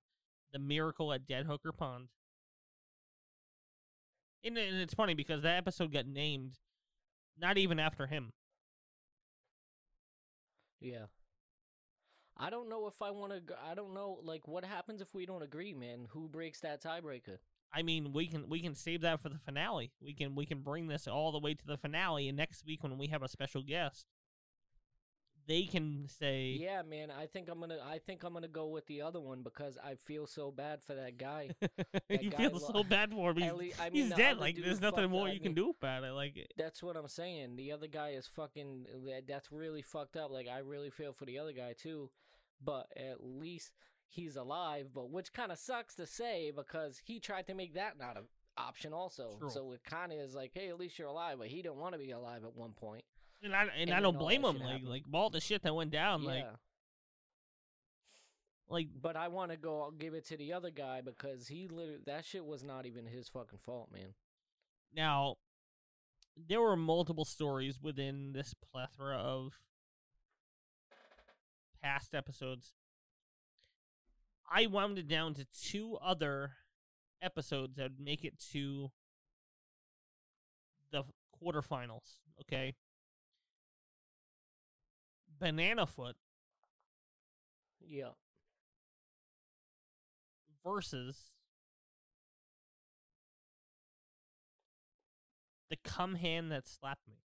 the 0.53 0.59
Miracle 0.59 1.11
at 1.13 1.27
Dead 1.27 1.45
Hooker 1.45 1.71
Pond. 1.71 2.09
And, 4.43 4.57
and 4.57 4.77
it's 4.77 4.93
funny 4.93 5.13
because 5.15 5.41
that 5.41 5.57
episode 5.57 5.91
got 5.91 6.05
named 6.05 6.59
not 7.37 7.57
even 7.57 7.79
after 7.79 8.07
him. 8.07 8.31
Yeah. 10.85 11.05
I 12.37 12.51
don't 12.51 12.69
know 12.69 12.85
if 12.85 13.01
I 13.01 13.09
want 13.09 13.31
to. 13.31 13.55
I 13.67 13.73
don't 13.73 13.93
know, 13.95 14.19
like, 14.23 14.47
what 14.47 14.63
happens 14.63 15.01
if 15.01 15.15
we 15.15 15.25
don't 15.25 15.41
agree, 15.41 15.73
man? 15.73 16.07
Who 16.11 16.27
breaks 16.27 16.59
that 16.59 16.83
tiebreaker? 16.83 17.37
I 17.73 17.81
mean, 17.81 18.13
we 18.13 18.27
can 18.27 18.47
we 18.47 18.59
can 18.59 18.75
save 18.75 19.01
that 19.01 19.19
for 19.19 19.29
the 19.29 19.39
finale. 19.39 19.91
We 19.99 20.13
can 20.13 20.35
we 20.35 20.45
can 20.45 20.59
bring 20.59 20.87
this 20.87 21.07
all 21.07 21.31
the 21.31 21.39
way 21.39 21.55
to 21.55 21.65
the 21.65 21.77
finale, 21.77 22.27
and 22.27 22.37
next 22.37 22.65
week 22.65 22.83
when 22.83 22.97
we 22.97 23.07
have 23.07 23.23
a 23.23 23.27
special 23.27 23.63
guest, 23.63 24.05
they 25.47 25.63
can 25.63 26.07
say, 26.07 26.57
Yeah, 26.59 26.81
man. 26.81 27.11
I 27.11 27.27
think 27.27 27.49
I'm 27.49 27.59
gonna. 27.59 27.77
I 27.87 27.99
think 27.99 28.23
I'm 28.23 28.33
gonna 28.33 28.47
go 28.47 28.67
with 28.67 28.85
the 28.87 29.01
other 29.01 29.19
one 29.19 29.43
because 29.43 29.77
I 29.83 29.95
feel 29.95 30.25
so 30.27 30.51
bad 30.51 30.83
for 30.83 30.95
that 30.95 31.17
guy. 31.17 31.49
you 32.09 32.29
guy 32.29 32.37
feel 32.37 32.51
lo- 32.51 32.71
so 32.73 32.83
bad 32.83 33.11
for 33.11 33.31
him. 33.31 33.37
He's, 33.37 33.45
At 33.47 33.57
lea- 33.57 33.73
I 33.79 33.89
mean, 33.89 34.01
he's 34.03 34.09
the 34.09 34.15
dead. 34.15 34.37
Like 34.37 34.57
there's 34.57 34.81
nothing 34.81 35.09
more 35.09 35.27
I 35.27 35.31
you 35.31 35.39
can 35.39 35.53
mean, 35.53 35.55
do 35.55 35.73
about 35.79 36.03
it. 36.03 36.11
Like 36.11 36.51
That's 36.57 36.81
what 36.81 36.95
I'm 36.95 37.07
saying. 37.07 37.55
The 37.55 37.71
other 37.71 37.87
guy 37.87 38.09
is 38.09 38.27
fucking. 38.27 38.87
That's 39.27 39.51
really 39.51 39.81
fucked 39.81 40.17
up. 40.17 40.31
Like 40.31 40.47
I 40.47 40.59
really 40.59 40.89
feel 40.89 41.13
for 41.13 41.25
the 41.25 41.39
other 41.39 41.53
guy 41.53 41.73
too, 41.77 42.09
but 42.63 42.87
at 42.97 43.23
least 43.23 43.71
he's 44.07 44.35
alive. 44.35 44.87
But 44.93 45.11
which 45.11 45.31
kind 45.33 45.51
of 45.51 45.57
sucks 45.59 45.95
to 45.95 46.05
say 46.07 46.51
because 46.55 47.01
he 47.05 47.19
tried 47.19 47.47
to 47.47 47.53
make 47.53 47.75
that 47.75 47.97
not 47.99 48.17
an 48.17 48.23
option 48.57 48.93
also. 48.93 49.37
True. 49.39 49.49
So 49.49 49.71
it 49.73 49.83
kind 49.83 50.11
of 50.11 50.17
is 50.19 50.33
like, 50.35 50.51
hey, 50.53 50.69
at 50.69 50.79
least 50.79 50.97
you're 50.99 51.07
alive. 51.07 51.37
But 51.37 51.47
he 51.47 51.61
didn't 51.61 51.77
want 51.77 51.93
to 51.93 51.99
be 51.99 52.11
alive 52.11 52.43
at 52.43 52.55
one 52.55 52.71
point. 52.71 53.04
And 53.45 53.55
I 53.55 53.63
and, 53.63 53.89
And 53.89 53.93
I 53.93 53.99
don't 53.99 54.17
blame 54.17 54.43
him. 54.43 54.59
Like 54.59 54.81
like 54.83 55.03
all 55.13 55.29
the 55.29 55.39
shit 55.39 55.61
that 55.63 55.75
went 55.75 55.91
down. 55.91 56.23
yeah. 56.23 56.29
Like 56.29 56.45
like 58.67 58.87
But 58.99 59.15
I 59.15 59.27
want 59.27 59.51
to 59.51 59.57
go. 59.57 59.81
I'll 59.81 59.91
give 59.91 60.13
it 60.13 60.25
to 60.27 60.37
the 60.37 60.53
other 60.53 60.71
guy 60.71 61.01
because 61.01 61.47
he 61.47 61.67
literally 61.67 61.99
that 62.05 62.25
shit 62.25 62.45
was 62.45 62.63
not 62.63 62.85
even 62.85 63.05
his 63.05 63.29
fucking 63.29 63.59
fault, 63.59 63.89
man. 63.93 64.13
now, 64.95 65.35
there 66.35 66.61
were 66.61 66.75
multiple 66.75 67.25
stories 67.25 67.79
within 67.81 68.33
this 68.33 68.53
plethora 68.53 69.17
of 69.17 69.59
past 71.81 72.15
episodes. 72.15 72.73
I 74.51 74.67
wound 74.67 74.97
it 74.97 75.07
down 75.07 75.33
to 75.35 75.45
two 75.45 75.97
other 76.03 76.51
episodes 77.21 77.75
that 77.75 77.83
would 77.83 77.99
make 77.99 78.23
it 78.25 78.39
to 78.51 78.91
the 80.91 81.03
quarterfinals. 81.41 82.17
Okay. 82.41 82.75
Banana 85.45 85.85
Foot 85.85 86.15
Yeah. 87.79 88.13
versus 90.65 91.33
the 95.69 95.75
cum 95.83 96.15
hand 96.15 96.51
that 96.51 96.67
slapped 96.67 97.07
me. 97.07 97.19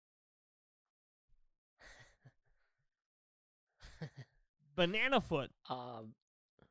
Banana 4.76 5.22
Foot 5.22 5.52
um. 5.70 6.16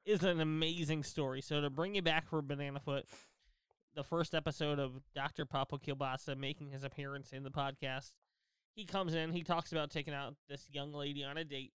is 0.05 0.22
an 0.22 0.40
amazing 0.40 1.03
story. 1.03 1.40
So 1.40 1.62
to 1.62 1.70
bring 1.70 1.94
you 1.94 2.03
back 2.03 2.28
for 2.28 2.42
Banana 2.42 2.78
Foot, 2.80 3.07
the 3.94 4.05
first 4.05 4.34
episode 4.34 4.78
of 4.78 5.01
Dr. 5.14 5.46
Papa 5.46 5.78
Kilbasa 5.78 6.36
making 6.36 6.72
his 6.72 6.84
appearance 6.84 7.32
in 7.32 7.42
the 7.42 7.51
podcast, 7.51 8.12
he 8.75 8.85
comes 8.85 9.14
in, 9.14 9.33
he 9.33 9.43
talks 9.43 9.73
about 9.73 9.91
taking 9.91 10.14
out 10.14 10.35
this 10.49 10.69
young 10.73 10.93
lady 10.93 11.25
on 11.25 11.37
a 11.37 11.45
date. 11.45 11.73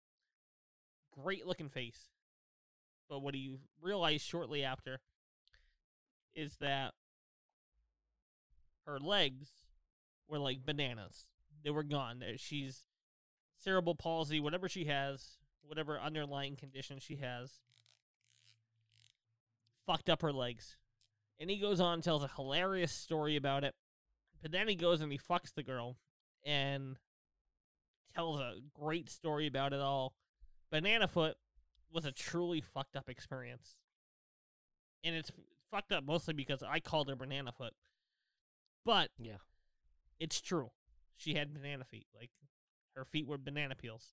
Great 1.22 1.46
looking 1.46 1.68
face. 1.68 2.10
But 3.08 3.20
what 3.20 3.34
he 3.34 3.58
realized 3.80 4.24
shortly 4.24 4.64
after 4.64 5.00
is 6.34 6.56
that 6.60 6.92
her 8.86 8.98
legs 8.98 9.48
were 10.28 10.38
like 10.38 10.64
bananas. 10.64 11.28
They 11.62 11.70
were 11.70 11.82
gone. 11.82 12.22
She's 12.36 12.84
cerebral 13.54 13.94
palsy, 13.94 14.40
whatever 14.40 14.68
she 14.68 14.86
has, 14.86 15.38
whatever 15.62 16.00
underlying 16.00 16.56
condition 16.56 16.98
she 16.98 17.16
has, 17.16 17.60
fucked 19.86 20.08
up 20.08 20.22
her 20.22 20.32
legs. 20.32 20.76
And 21.38 21.50
he 21.50 21.58
goes 21.58 21.80
on 21.80 22.00
tells 22.00 22.24
a 22.24 22.30
hilarious 22.36 22.92
story 22.92 23.36
about 23.36 23.64
it. 23.64 23.74
But 24.40 24.52
then 24.52 24.68
he 24.68 24.74
goes 24.74 25.00
and 25.00 25.12
he 25.12 25.18
fucks 25.18 25.54
the 25.54 25.62
girl 25.62 25.96
and 26.44 26.96
tells 28.14 28.38
a 28.40 28.56
great 28.74 29.08
story 29.08 29.46
about 29.46 29.72
it 29.72 29.80
all. 29.80 30.14
Banana 30.70 31.08
Foot 31.08 31.36
was 31.92 32.04
a 32.04 32.12
truly 32.12 32.60
fucked 32.60 32.96
up 32.96 33.08
experience. 33.08 33.78
And 35.04 35.14
it's 35.14 35.30
fucked 35.70 35.92
up 35.92 36.04
mostly 36.04 36.34
because 36.34 36.62
I 36.62 36.80
called 36.80 37.08
her 37.08 37.16
Banana 37.16 37.52
Foot. 37.52 37.74
But 38.84 39.10
Yeah. 39.18 39.38
it's 40.18 40.40
true. 40.40 40.70
She 41.16 41.34
had 41.34 41.52
banana 41.54 41.84
feet. 41.84 42.06
Like 42.18 42.30
her 42.96 43.04
feet 43.04 43.26
were 43.26 43.38
banana 43.38 43.74
peels. 43.74 44.12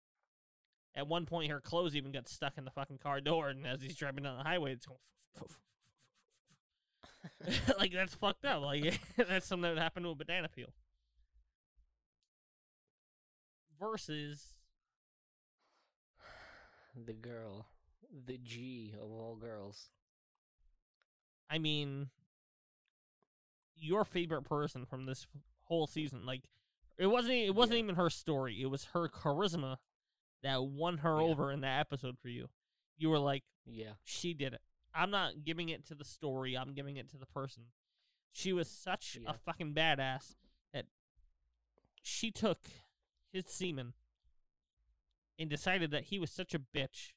At 0.95 1.07
one 1.07 1.25
point, 1.25 1.51
her 1.51 1.61
clothes 1.61 1.95
even 1.95 2.11
got 2.11 2.27
stuck 2.27 2.57
in 2.57 2.65
the 2.65 2.71
fucking 2.71 2.97
car 2.97 3.21
door, 3.21 3.49
and 3.49 3.65
as 3.65 3.81
he's 3.81 3.95
driving 3.95 4.23
down 4.23 4.37
the 4.37 4.43
highway, 4.43 4.73
it's 4.73 4.85
going. 4.87 4.99
like 7.79 7.91
that's 7.93 8.15
fucked 8.15 8.45
up. 8.45 8.61
Like 8.63 8.99
that's 9.17 9.45
something 9.47 9.63
that 9.63 9.69
would 9.75 9.81
happen 9.81 10.03
to 10.03 10.09
a 10.09 10.15
banana 10.15 10.49
peel. 10.49 10.73
Versus, 13.79 14.55
the 16.95 17.13
girl, 17.13 17.67
the 18.25 18.37
G 18.37 18.93
of 19.01 19.09
all 19.09 19.35
girls. 19.39 19.89
I 21.49 21.57
mean, 21.59 22.09
your 23.75 24.03
favorite 24.03 24.43
person 24.43 24.85
from 24.85 25.05
this 25.05 25.27
whole 25.63 25.87
season. 25.87 26.25
Like 26.25 26.43
it 26.97 27.07
wasn't. 27.07 27.35
It 27.35 27.55
wasn't 27.55 27.77
Yeah. 27.77 27.83
even 27.83 27.95
her 27.95 28.09
story. 28.09 28.61
It 28.61 28.65
was 28.65 28.85
her 28.85 29.07
charisma 29.07 29.77
that 30.43 30.63
won 30.63 30.97
her 30.99 31.15
Yeah. 31.21 31.27
over 31.27 31.51
in 31.51 31.61
that 31.61 31.79
episode 31.79 32.19
for 32.19 32.27
you. 32.29 32.49
You 32.97 33.09
were 33.09 33.19
like, 33.19 33.43
Yeah. 33.65 33.93
she 34.03 34.33
did 34.33 34.53
it. 34.53 34.61
I'm 34.93 35.09
not 35.11 35.43
giving 35.45 35.69
it 35.69 35.85
to 35.85 35.95
the 35.95 36.03
story. 36.05 36.57
I'm 36.57 36.73
giving 36.73 36.97
it 36.97 37.07
to 37.09 37.17
the 37.17 37.25
person. 37.27 37.71
She 38.33 38.51
was 38.51 38.69
such 38.69 39.15
Yeah. 39.15 39.29
a 39.29 39.33
fucking 39.33 39.73
badass 39.73 40.35
that 40.73 40.87
she 42.01 42.31
took 42.31 42.69
his 43.31 43.45
semen 43.47 43.93
and 45.37 45.49
decided 45.49 45.91
that 45.91 46.05
he 46.05 46.19
was 46.19 46.31
such 46.31 46.53
a 46.53 46.59
bitch. 46.59 47.13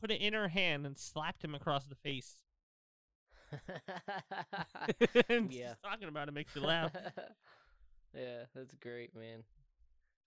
Put 0.00 0.10
it 0.10 0.20
in 0.20 0.34
her 0.34 0.48
hand 0.48 0.84
and 0.86 0.96
slapped 0.98 1.42
him 1.42 1.54
across 1.54 1.86
the 1.86 1.94
face. 1.94 2.42
and 5.28 5.52
Yeah. 5.52 5.68
just 5.70 5.82
talking 5.82 6.08
about 6.08 6.28
it 6.28 6.34
makes 6.34 6.54
you 6.54 6.62
laugh. 6.62 6.92
yeah, 8.14 8.44
that's 8.54 8.74
great, 8.74 9.14
man. 9.14 9.44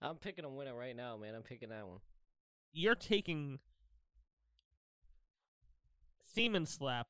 I'm 0.02 0.16
picking 0.16 0.46
a 0.46 0.50
winner 0.50 0.74
right 0.76 0.96
now, 0.96 1.18
man. 1.18 1.36
I'm 1.36 1.44
picking 1.44 1.70
that 1.70 1.88
one. 1.88 2.00
You're 2.72 2.96
taking 2.96 3.60
semen 6.34 6.66
slap 6.66 7.08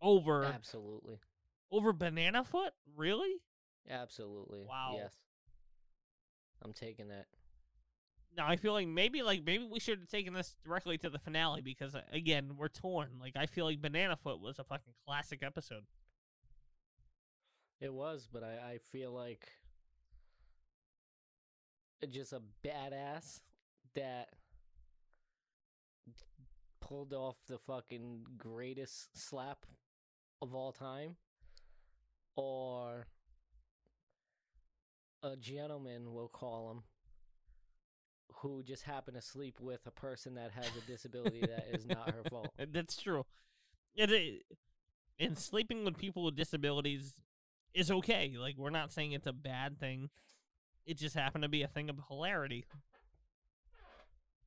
over 0.00 0.44
Absolutely. 0.44 1.18
over 1.70 1.92
banana 1.92 2.44
foot? 2.44 2.72
Really? 2.96 3.40
Absolutely. 3.88 4.64
Wow. 4.68 4.94
Yes. 4.96 5.10
I'm 6.62 6.72
taking 6.72 7.10
it. 7.10 7.26
Now 8.36 8.46
I 8.46 8.56
feel 8.56 8.72
like 8.72 8.86
maybe 8.86 9.22
like 9.22 9.44
maybe 9.44 9.68
we 9.70 9.80
should 9.80 9.98
have 10.00 10.08
taken 10.08 10.32
this 10.32 10.56
directly 10.64 10.98
to 10.98 11.10
the 11.10 11.18
finale 11.18 11.60
because 11.60 11.94
uh, 11.94 12.02
again 12.12 12.52
we're 12.56 12.68
torn. 12.68 13.12
Like 13.20 13.36
I 13.36 13.46
feel 13.46 13.64
like 13.64 13.80
Banana 13.80 14.16
Foot 14.16 14.40
was 14.40 14.58
a 14.58 14.64
fucking 14.64 14.94
classic 15.06 15.42
episode. 15.42 15.84
It 17.80 17.92
was, 17.92 18.28
but 18.30 18.42
I, 18.42 18.72
I 18.72 18.78
feel 18.78 19.12
like 19.12 19.48
just 22.10 22.32
a 22.32 22.42
badass 22.64 23.40
that 23.94 24.28
pulled 26.80 27.12
off 27.12 27.36
the 27.46 27.58
fucking 27.58 28.24
greatest 28.36 29.16
slap 29.16 29.66
of 30.40 30.54
all 30.54 30.72
time, 30.72 31.16
or 32.36 33.06
a 35.22 35.36
gentleman, 35.36 36.12
we'll 36.12 36.28
call 36.28 36.70
him, 36.70 36.82
who 38.42 38.62
just 38.62 38.84
happened 38.84 39.16
to 39.16 39.22
sleep 39.22 39.58
with 39.60 39.80
a 39.86 39.90
person 39.90 40.34
that 40.34 40.52
has 40.52 40.68
a 40.76 40.86
disability 40.86 41.40
that 41.40 41.66
is 41.72 41.86
not 41.86 42.10
her 42.10 42.22
fault. 42.30 42.52
That's 42.72 43.00
true. 43.00 43.24
It, 43.96 44.10
it, 44.10 44.42
and 45.18 45.36
sleeping 45.36 45.84
with 45.84 45.96
people 45.96 46.24
with 46.24 46.36
disabilities 46.36 47.14
is 47.74 47.90
okay. 47.90 48.34
Like 48.38 48.56
we're 48.56 48.70
not 48.70 48.92
saying 48.92 49.12
it's 49.12 49.26
a 49.26 49.32
bad 49.32 49.78
thing. 49.80 50.10
It 50.86 50.98
just 50.98 51.16
happened 51.16 51.42
to 51.42 51.48
be 51.48 51.62
a 51.62 51.68
thing 51.68 51.90
of 51.90 51.98
hilarity. 52.08 52.64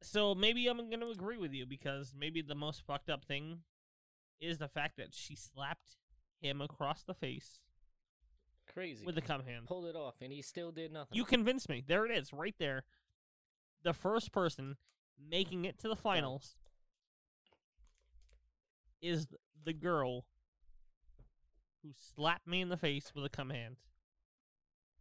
So 0.01 0.33
maybe 0.33 0.67
I'm 0.67 0.77
going 0.77 1.01
to 1.01 1.11
agree 1.11 1.37
with 1.37 1.53
you 1.53 1.65
because 1.65 2.15
maybe 2.17 2.41
the 2.41 2.55
most 2.55 2.81
fucked 2.87 3.09
up 3.09 3.25
thing 3.25 3.59
is 4.39 4.57
the 4.57 4.67
fact 4.67 4.97
that 4.97 5.09
she 5.11 5.35
slapped 5.35 5.97
him 6.41 6.61
across 6.61 7.03
the 7.03 7.13
face 7.13 7.59
Crazy. 8.73 9.05
with 9.05 9.15
the 9.15 9.21
cum 9.21 9.43
hand. 9.43 9.65
Pulled 9.67 9.85
it 9.85 9.95
off, 9.95 10.15
and 10.21 10.31
he 10.31 10.41
still 10.41 10.71
did 10.71 10.91
nothing. 10.91 11.15
You 11.17 11.25
convinced 11.25 11.69
me. 11.69 11.83
There 11.85 12.05
it 12.05 12.11
is, 12.11 12.33
right 12.33 12.55
there. 12.59 12.83
The 13.83 13.93
first 13.93 14.31
person 14.31 14.77
making 15.29 15.65
it 15.65 15.79
to 15.79 15.87
the 15.87 15.95
finals 15.95 16.55
is 19.01 19.27
the 19.63 19.73
girl 19.73 20.25
who 21.83 21.89
slapped 22.15 22.47
me 22.47 22.61
in 22.61 22.69
the 22.69 22.77
face 22.77 23.11
with 23.15 23.25
a 23.25 23.29
cum 23.29 23.49
hand. 23.49 23.77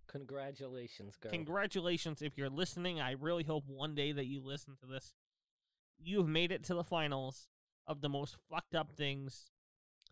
Congratulations, 0.09 1.17
girl. 1.17 1.31
Congratulations 1.31 2.21
if 2.23 2.37
you're 2.37 2.51
listening. 2.51 3.01
I 3.01 3.13
really 3.13 3.45
hope 3.45 3.65
one 3.67 3.95
day 3.95 4.13
that 4.13 4.27
you 4.27 4.41
listen 4.43 4.77
to 4.81 4.87
this. 4.87 5.13
You've 6.03 6.29
made 6.29 6.51
it 6.51 6.65
to 6.65 6.75
the 6.75 6.83
finals 6.83 7.49
of 7.87 8.01
the 8.01 8.09
most 8.09 8.37
fucked 8.51 8.75
up 8.75 8.91
things 8.93 9.51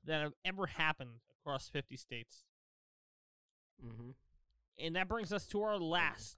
that 0.05 0.23
have 0.23 0.35
ever 0.45 0.67
happened 0.67 1.21
across 1.41 1.69
50 1.69 1.97
states. 1.97 2.45
Mm-hmm. 3.85 4.11
And 4.79 4.97
that 4.97 5.09
brings 5.09 5.33
us 5.33 5.47
to 5.49 5.63
our 5.63 5.79
last 5.79 6.37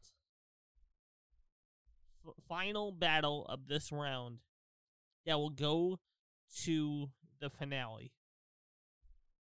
f- 2.26 2.34
final 2.48 2.92
battle 2.92 3.46
of 3.48 3.66
this 3.66 3.92
round 3.92 4.38
that 5.26 5.38
will 5.38 5.50
go 5.50 5.98
to 6.64 7.10
the 7.40 7.50
finale. 7.50 8.12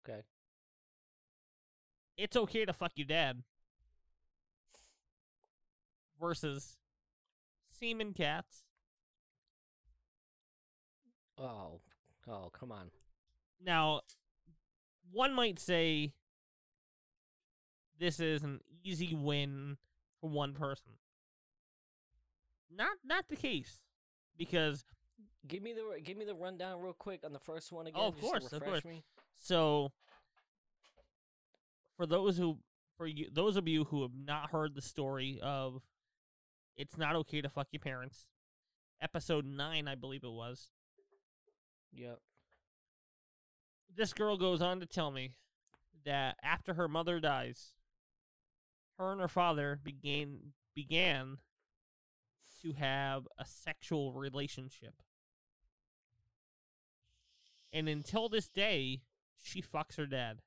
Okay. 0.08 0.22
It's 2.18 2.38
okay 2.38 2.66
to 2.66 2.74
fuck 2.74 2.94
your 2.96 3.08
dad 3.08 3.44
versus 6.20 6.78
Semen 7.70 8.14
Cats. 8.14 8.64
Oh, 11.38 11.82
oh, 12.30 12.50
come 12.58 12.72
on. 12.72 12.92
Now, 13.62 14.02
one 15.12 15.34
might 15.34 15.60
say 15.60 16.14
this 18.00 18.20
is 18.20 18.44
an 18.44 18.62
easy 18.84 19.14
win 19.14 19.78
for 20.22 20.30
one 20.30 20.54
person. 20.54 20.94
Not 22.76 22.98
not 23.06 23.28
the 23.30 23.36
case 23.36 23.84
because 24.38 24.84
Give 25.48 25.62
me 25.62 25.74
the 25.74 26.02
give 26.02 26.18
me 26.18 26.26
the 26.26 26.34
rundown 26.34 26.82
real 26.82 26.94
quick 26.94 27.22
on 27.24 27.32
the 27.32 27.40
first 27.40 27.72
one 27.72 27.88
again. 27.88 28.02
Oh, 28.04 28.08
of 28.08 28.20
course, 28.20 28.52
of 28.52 28.64
course. 28.64 28.84
me. 28.84 29.04
So, 29.36 29.92
for 31.98 32.06
those 32.06 32.38
who, 32.38 32.58
for 32.98 33.06
you, 33.06 33.28
those 33.32 33.56
of 33.56 33.68
you 33.68 33.84
who 33.86 34.02
have 34.02 34.16
not 34.16 34.50
heard 34.50 34.74
the 34.74 34.82
story 34.82 35.40
of, 35.44 35.82
it's 36.76 36.98
not 36.98 37.16
okay 37.18 37.42
to 37.42 37.50
fuck 37.50 37.68
your 37.72 37.80
parents, 37.80 38.28
episode 39.02 39.46
nine, 39.46 39.88
I 39.88 39.96
believe 39.96 40.24
it 40.24 40.32
was. 40.32 40.70
Yep. 41.94 42.20
This 43.96 44.14
girl 44.14 44.38
goes 44.38 44.62
on 44.62 44.80
to 44.80 44.86
tell 44.86 45.12
me 45.12 45.34
that 46.06 46.38
after 46.44 46.74
her 46.74 46.88
mother 46.88 47.20
dies, 47.20 47.74
her 48.98 49.12
and 49.12 49.22
her 49.22 49.28
father 49.28 49.80
began 49.82 50.54
began 50.74 51.38
to 52.62 52.74
have 52.74 53.28
a 53.38 53.46
sexual 53.46 54.14
relationship. 54.14 54.96
And 57.72 57.90
until 57.90 58.30
this 58.30 58.48
day, 58.48 59.02
she 59.38 59.62
fucks 59.62 59.98
her 59.98 60.06
dad. 60.06 60.40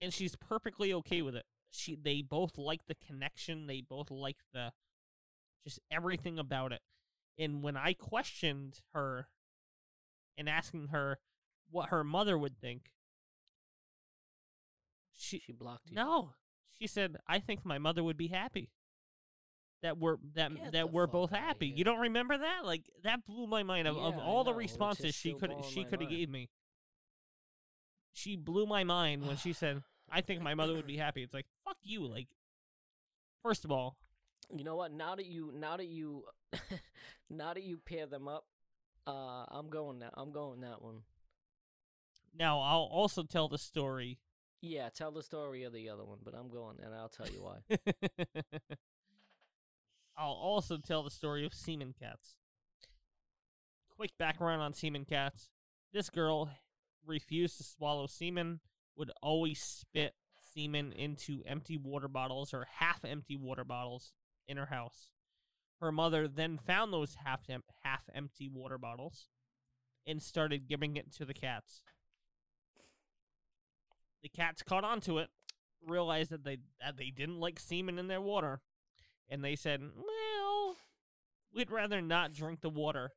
And 0.00 0.12
she's 0.12 0.36
perfectly 0.36 0.92
okay 0.92 1.22
with 1.22 1.36
it. 1.36 1.44
She 1.70 1.94
they 1.94 2.22
both 2.22 2.56
like 2.58 2.86
the 2.86 2.94
connection, 2.94 3.66
they 3.66 3.80
both 3.80 4.10
like 4.10 4.38
the 4.52 4.72
just 5.64 5.80
everything 5.90 6.38
about 6.38 6.72
it. 6.72 6.80
And 7.38 7.62
when 7.62 7.76
I 7.76 7.94
questioned 7.94 8.80
her 8.92 9.28
and 10.36 10.48
asking 10.48 10.88
her 10.88 11.18
what 11.70 11.88
her 11.88 12.04
mother 12.04 12.38
would 12.38 12.58
think, 12.58 12.92
she 15.16 15.38
She 15.38 15.52
blocked 15.52 15.90
you. 15.90 15.96
no, 15.96 16.30
she 16.84 16.88
said, 16.88 17.16
"I 17.26 17.38
think 17.38 17.64
my 17.64 17.78
mother 17.78 18.04
would 18.04 18.18
be 18.18 18.28
happy 18.28 18.68
that 19.82 19.96
we're 19.96 20.18
that 20.34 20.54
Get 20.54 20.72
that 20.72 20.92
we're 20.92 21.06
both 21.06 21.30
happy." 21.30 21.68
You 21.68 21.82
don't 21.82 22.00
remember 22.00 22.36
that? 22.36 22.66
Like 22.66 22.82
that 23.04 23.24
blew 23.24 23.46
my 23.46 23.62
mind. 23.62 23.88
Of, 23.88 23.96
of 23.96 24.14
Yeah, 24.16 24.20
I 24.20 24.24
all 24.24 24.44
the 24.44 24.50
know, 24.50 24.58
responses 24.58 25.14
she 25.14 25.32
could 25.32 25.54
she 25.64 25.84
could 25.84 26.02
have 26.02 26.10
gave 26.10 26.28
me, 26.28 26.50
she 28.12 28.36
blew 28.36 28.66
my 28.66 28.84
mind 28.84 29.26
when 29.26 29.38
she 29.38 29.54
said, 29.54 29.82
"I 30.10 30.20
think 30.20 30.42
my 30.42 30.54
mother 30.54 30.74
would 30.74 30.86
be 30.86 30.98
happy." 30.98 31.22
It's 31.22 31.32
like 31.32 31.46
fuck 31.64 31.78
you. 31.82 32.06
Like, 32.06 32.28
first 33.42 33.64
of 33.64 33.72
all, 33.72 33.96
You 34.54 34.62
know 34.64 34.76
what? 34.76 34.92
Now 34.92 35.14
that 35.14 35.24
you 35.24 35.52
now 35.54 35.78
that 35.78 35.86
you 35.86 36.24
now 37.30 37.54
that 37.54 37.62
you 37.62 37.78
pair 37.78 38.04
them 38.04 38.28
up, 38.28 38.44
uh, 39.06 39.46
I'm 39.48 39.70
going 39.70 40.00
that 40.00 40.12
I'm 40.12 40.32
going 40.32 40.60
that 40.60 40.82
one. 40.82 41.00
now 42.38 42.60
I'll 42.60 42.90
also 42.92 43.22
tell 43.22 43.48
the 43.48 43.56
story. 43.58 44.18
Yeah, 44.66 44.88
tell 44.88 45.10
the 45.10 45.22
story 45.22 45.64
of 45.64 45.74
the 45.74 45.90
other 45.90 46.04
one, 46.04 46.20
but 46.24 46.34
I'm 46.34 46.48
going 46.48 46.78
and 46.82 46.94
I'll 46.94 47.10
tell 47.10 47.28
you 47.28 47.42
why. 47.42 47.58
I'll 50.16 50.30
also 50.30 50.78
tell 50.78 51.02
the 51.02 51.10
story 51.10 51.44
of 51.44 51.52
semen 51.52 51.92
cats. 51.98 52.36
Quick 53.94 54.12
background 54.18 54.62
on 54.62 54.72
semen 54.72 55.04
cats. 55.04 55.50
This 55.92 56.08
girl 56.08 56.48
refused 57.06 57.58
to 57.58 57.62
swallow 57.62 58.06
semen, 58.06 58.60
would 58.96 59.10
always 59.22 59.60
spit 59.60 60.14
semen 60.54 60.92
into 60.92 61.42
empty 61.44 61.76
water 61.76 62.08
bottles 62.08 62.54
or 62.54 62.66
half 62.78 63.04
empty 63.04 63.36
water 63.36 63.64
bottles 63.64 64.12
in 64.48 64.56
her 64.56 64.66
house. 64.66 65.10
Her 65.78 65.92
mother 65.92 66.26
then 66.26 66.56
found 66.56 66.90
those 66.90 67.16
half 67.22 67.42
half 67.82 68.02
empty 68.14 68.48
water 68.48 68.78
bottles 68.78 69.28
and 70.06 70.22
started 70.22 70.68
giving 70.68 70.96
it 70.96 71.12
to 71.16 71.26
the 71.26 71.34
cats. 71.34 71.82
The 74.24 74.30
cats 74.30 74.62
caught 74.62 74.84
on 74.84 75.00
to 75.02 75.18
it, 75.18 75.28
realized 75.86 76.30
that 76.30 76.44
they 76.44 76.56
that 76.80 76.96
they 76.96 77.10
didn't 77.10 77.38
like 77.38 77.60
semen 77.60 77.98
in 77.98 78.08
their 78.08 78.22
water, 78.22 78.62
and 79.28 79.44
they 79.44 79.54
said, 79.54 79.82
"Well, 79.82 80.76
we'd 81.54 81.70
rather 81.70 82.00
not 82.00 82.32
drink 82.32 82.62
the 82.62 82.70
water." 82.70 83.12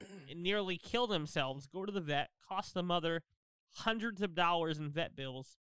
and 0.30 0.42
nearly 0.42 0.76
kill 0.76 1.06
themselves, 1.06 1.66
go 1.66 1.86
to 1.86 1.92
the 1.92 2.00
vet, 2.02 2.30
cost 2.46 2.74
the 2.74 2.82
mother 2.82 3.22
hundreds 3.76 4.20
of 4.20 4.34
dollars 4.34 4.78
in 4.78 4.90
vet 4.90 5.14
bills 5.16 5.56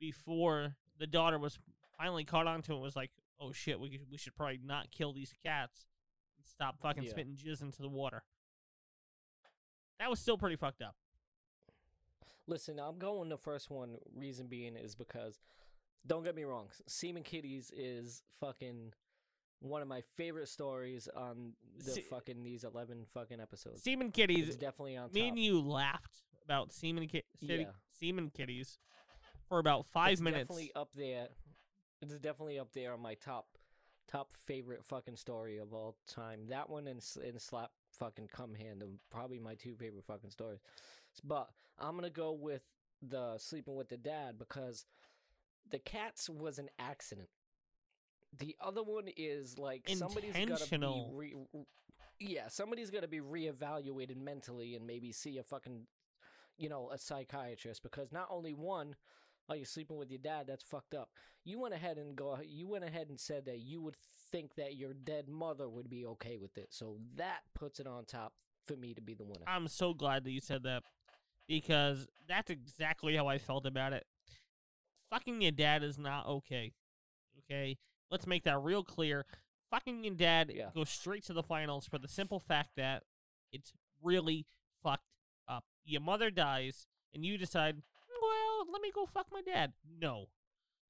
before 0.00 0.76
the 0.98 1.06
daughter 1.06 1.38
was 1.38 1.58
finally 1.96 2.24
caught 2.24 2.46
on 2.46 2.62
to 2.62 2.72
it 2.72 2.76
and 2.76 2.82
was 2.82 2.96
like, 2.96 3.10
oh 3.40 3.52
shit, 3.52 3.78
we, 3.78 4.00
we 4.10 4.16
should 4.16 4.34
probably 4.34 4.58
not 4.64 4.90
kill 4.90 5.12
these 5.12 5.32
cats 5.44 5.86
and 6.36 6.46
stop 6.46 6.80
fucking 6.80 7.04
Yeah. 7.04 7.10
spitting 7.10 7.36
jizz 7.36 7.62
into 7.62 7.82
the 7.82 7.88
water. 7.88 8.22
That 10.00 10.10
was 10.10 10.18
still 10.18 10.38
pretty 10.38 10.56
fucked 10.56 10.82
up. 10.82 10.96
Listen, 12.48 12.80
I'm 12.80 12.98
going 12.98 13.28
the 13.28 13.36
first 13.36 13.70
one. 13.70 13.98
Reason 14.16 14.46
being 14.46 14.74
is 14.74 14.94
because, 14.94 15.38
don't 16.06 16.24
get 16.24 16.34
me 16.34 16.44
wrong, 16.44 16.68
Semen 16.86 17.22
Kitties 17.22 17.70
is 17.76 18.22
fucking 18.40 18.92
one 19.60 19.82
of 19.82 19.88
my 19.88 20.00
favorite 20.16 20.48
stories 20.48 21.08
on 21.14 21.52
the 21.84 21.90
Se- 21.92 22.00
fucking 22.08 22.42
these 22.42 22.64
eleven 22.64 23.04
fucking 23.12 23.40
episodes. 23.40 23.82
Semen 23.82 24.10
kitties, 24.12 24.48
It's 24.48 24.56
definitely 24.56 24.96
on 24.96 25.08
top. 25.08 25.14
me 25.14 25.28
and 25.28 25.38
you 25.38 25.60
laughed 25.60 26.22
about 26.44 26.72
semen, 26.72 27.06
ki- 27.08 27.24
city, 27.40 27.64
Yeah. 27.64 27.72
semen 28.00 28.30
kitties 28.30 28.78
for 29.48 29.58
about 29.58 29.86
five 29.86 30.12
it's 30.14 30.20
minutes. 30.22 30.42
Definitely 30.48 30.72
up 30.74 30.92
there. 30.94 31.28
It's 32.00 32.14
definitely 32.14 32.58
up 32.58 32.72
there 32.72 32.92
on 32.94 33.00
my 33.00 33.14
top, 33.14 33.48
top 34.06 34.32
favorite 34.32 34.84
fucking 34.84 35.16
story 35.16 35.58
of 35.58 35.74
all 35.74 35.96
time. 36.06 36.46
That 36.46 36.70
one 36.70 36.86
and 36.86 37.04
and 37.22 37.42
Slap 37.42 37.72
fucking 37.90 38.28
Come 38.28 38.54
Hand 38.54 38.82
are 38.84 38.88
probably 39.10 39.40
my 39.40 39.56
two 39.56 39.74
favorite 39.74 40.04
fucking 40.04 40.30
stories. 40.30 40.60
But 41.24 41.48
I'm 41.78 41.94
gonna 41.94 42.10
go 42.10 42.32
with 42.32 42.62
the 43.02 43.38
sleeping 43.38 43.76
with 43.76 43.88
the 43.88 43.96
dad 43.96 44.38
because 44.38 44.84
the 45.70 45.78
cats 45.78 46.28
was 46.28 46.58
an 46.58 46.68
accident. 46.78 47.28
The 48.38 48.56
other 48.60 48.82
one 48.82 49.08
is 49.16 49.58
like 49.58 49.88
somebody's 49.88 50.34
gotta 50.34 50.68
be 50.70 51.06
re- 51.12 51.34
yeah, 52.20 52.48
somebody's 52.48 52.90
gotta 52.90 53.08
be 53.08 53.20
reevaluated 53.20 54.16
mentally 54.16 54.74
and 54.74 54.86
maybe 54.86 55.12
see 55.12 55.38
a 55.38 55.42
fucking, 55.42 55.86
you 56.56 56.68
know, 56.68 56.90
a 56.90 56.98
psychiatrist 56.98 57.82
because 57.82 58.12
not 58.12 58.28
only 58.30 58.52
one, 58.52 58.96
oh, 59.48 59.54
you're 59.54 59.64
sleeping 59.64 59.96
with 59.96 60.10
your 60.10 60.18
dad, 60.18 60.46
that's 60.46 60.64
fucked 60.64 60.94
up. 60.94 61.10
You 61.44 61.60
went 61.60 61.74
ahead 61.74 61.96
and 61.96 62.14
go, 62.16 62.38
you 62.44 62.68
went 62.68 62.84
ahead 62.84 63.08
and 63.08 63.18
said 63.18 63.46
that 63.46 63.60
you 63.60 63.80
would 63.80 63.96
think 64.30 64.56
that 64.56 64.76
your 64.76 64.92
dead 64.92 65.28
mother 65.28 65.68
would 65.68 65.88
be 65.88 66.04
okay 66.04 66.36
with 66.36 66.58
it, 66.58 66.68
so 66.70 66.96
that 67.16 67.40
puts 67.54 67.80
it 67.80 67.86
on 67.86 68.04
top 68.04 68.34
for 68.66 68.76
me 68.76 68.92
to 68.92 69.00
be 69.00 69.14
the 69.14 69.24
winner. 69.24 69.44
I'm 69.46 69.68
so 69.68 69.94
glad 69.94 70.24
that 70.24 70.30
you 70.30 70.40
said 70.40 70.64
that 70.64 70.82
because 71.48 72.06
that's 72.28 72.50
exactly 72.50 73.16
how 73.16 73.26
I 73.26 73.38
felt 73.38 73.66
about 73.66 73.92
it. 73.92 74.06
Fucking 75.10 75.40
your 75.40 75.52
dad 75.52 75.82
is 75.82 75.98
not 75.98 76.26
okay. 76.26 76.72
Okay? 77.38 77.78
Let's 78.10 78.26
make 78.26 78.44
that 78.44 78.58
real 78.62 78.84
clear. 78.84 79.24
Fucking 79.70 80.04
your 80.04 80.14
dad 80.14 80.52
Yeah. 80.54 80.70
goes 80.74 80.90
straight 80.90 81.24
to 81.24 81.32
the 81.32 81.42
finals 81.42 81.86
for 81.86 81.98
the 81.98 82.08
simple 82.08 82.38
fact 82.40 82.70
that 82.76 83.04
it's 83.52 83.72
really 84.02 84.46
fucked 84.82 85.08
up. 85.46 85.64
Your 85.84 86.00
mother 86.02 86.30
dies 86.30 86.86
and 87.14 87.24
you 87.24 87.38
decide, 87.38 87.82
well, 88.20 88.66
let 88.70 88.82
me 88.82 88.90
go 88.94 89.06
fuck 89.06 89.28
my 89.32 89.40
dad. 89.42 89.72
No. 89.84 90.28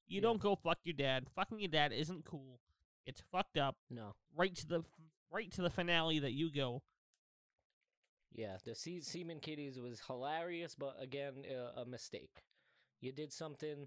You 0.07 0.17
Yeah. 0.17 0.23
don't 0.23 0.41
go 0.41 0.57
fuck 0.57 0.79
your 0.85 0.95
dad. 0.95 1.29
Fucking 1.31 1.61
your 1.61 1.69
dad 1.69 1.93
isn't 1.93 2.25
cool. 2.25 2.61
It's 3.07 3.21
fucked 3.21 3.57
up. 3.57 3.77
No. 3.89 4.17
Right 4.35 4.55
to 4.57 4.67
the 4.67 4.85
right 5.31 5.51
to 5.53 5.63
the 5.63 5.71
finale 5.71 6.19
that 6.21 6.33
you 6.33 6.51
go. 6.51 6.83
Yeah, 8.35 8.57
the 8.65 8.75
Se- 8.75 9.01
Semen 9.01 9.41
Kitties 9.41 9.79
was 9.81 10.01
hilarious, 10.07 10.75
but 10.75 10.97
again, 11.01 11.45
uh, 11.51 11.81
a 11.81 11.85
mistake. 11.85 12.45
You 13.01 13.13
did 13.13 13.33
something, 13.33 13.87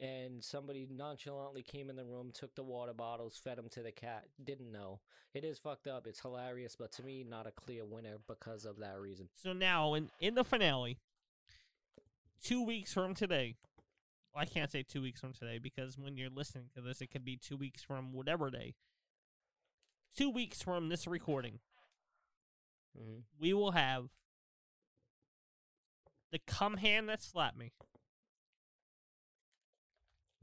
and 0.00 0.42
somebody 0.42 0.86
nonchalantly 0.90 1.62
came 1.62 1.88
in 1.88 1.96
the 1.96 2.04
room, 2.04 2.30
took 2.32 2.54
the 2.54 2.62
water 2.62 2.92
bottles, 2.92 3.40
fed 3.42 3.58
them 3.58 3.68
to 3.70 3.82
the 3.82 3.92
cat. 3.92 4.24
Didn't 4.42 4.72
know. 4.72 5.00
It 5.34 5.44
is 5.44 5.58
fucked 5.58 5.86
up. 5.86 6.06
It's 6.06 6.20
hilarious, 6.20 6.76
but 6.78 6.92
to 6.92 7.02
me, 7.02 7.24
not 7.28 7.46
a 7.46 7.50
clear 7.50 7.84
winner 7.84 8.16
because 8.26 8.64
of 8.64 8.78
that 8.78 8.98
reason. 8.98 9.28
So 9.34 9.52
now 9.52 9.94
in 9.94 10.10
in 10.20 10.34
the 10.34 10.44
finale, 10.44 10.98
two 12.42 12.64
weeks 12.64 12.92
from 12.92 13.14
today. 13.14 13.56
I 14.34 14.44
can't 14.44 14.70
say 14.70 14.82
two 14.82 15.00
weeks 15.00 15.20
from 15.20 15.32
today 15.32 15.58
because 15.58 15.96
when 15.96 16.18
you're 16.18 16.28
listening 16.28 16.66
to 16.74 16.82
this, 16.82 17.00
it 17.00 17.10
could 17.10 17.24
be 17.24 17.38
two 17.38 17.56
weeks 17.56 17.82
from 17.82 18.12
whatever 18.12 18.50
day. 18.50 18.74
Two 20.14 20.28
weeks 20.30 20.60
from 20.62 20.90
this 20.90 21.06
recording, 21.06 21.58
hmm 22.96 23.20
we 23.38 23.52
will 23.52 23.72
have 23.72 24.06
the 26.32 26.38
come 26.46 26.76
hand 26.78 27.08
that 27.08 27.22
slapped 27.22 27.56
me 27.56 27.72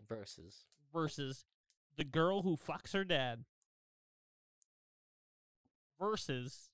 Versus. 0.07 0.65
versus 0.91 1.45
the 1.95 2.03
girl 2.03 2.41
who 2.41 2.55
fucks 2.57 2.93
her 2.93 3.03
dad 3.03 3.45
versus 5.99 6.69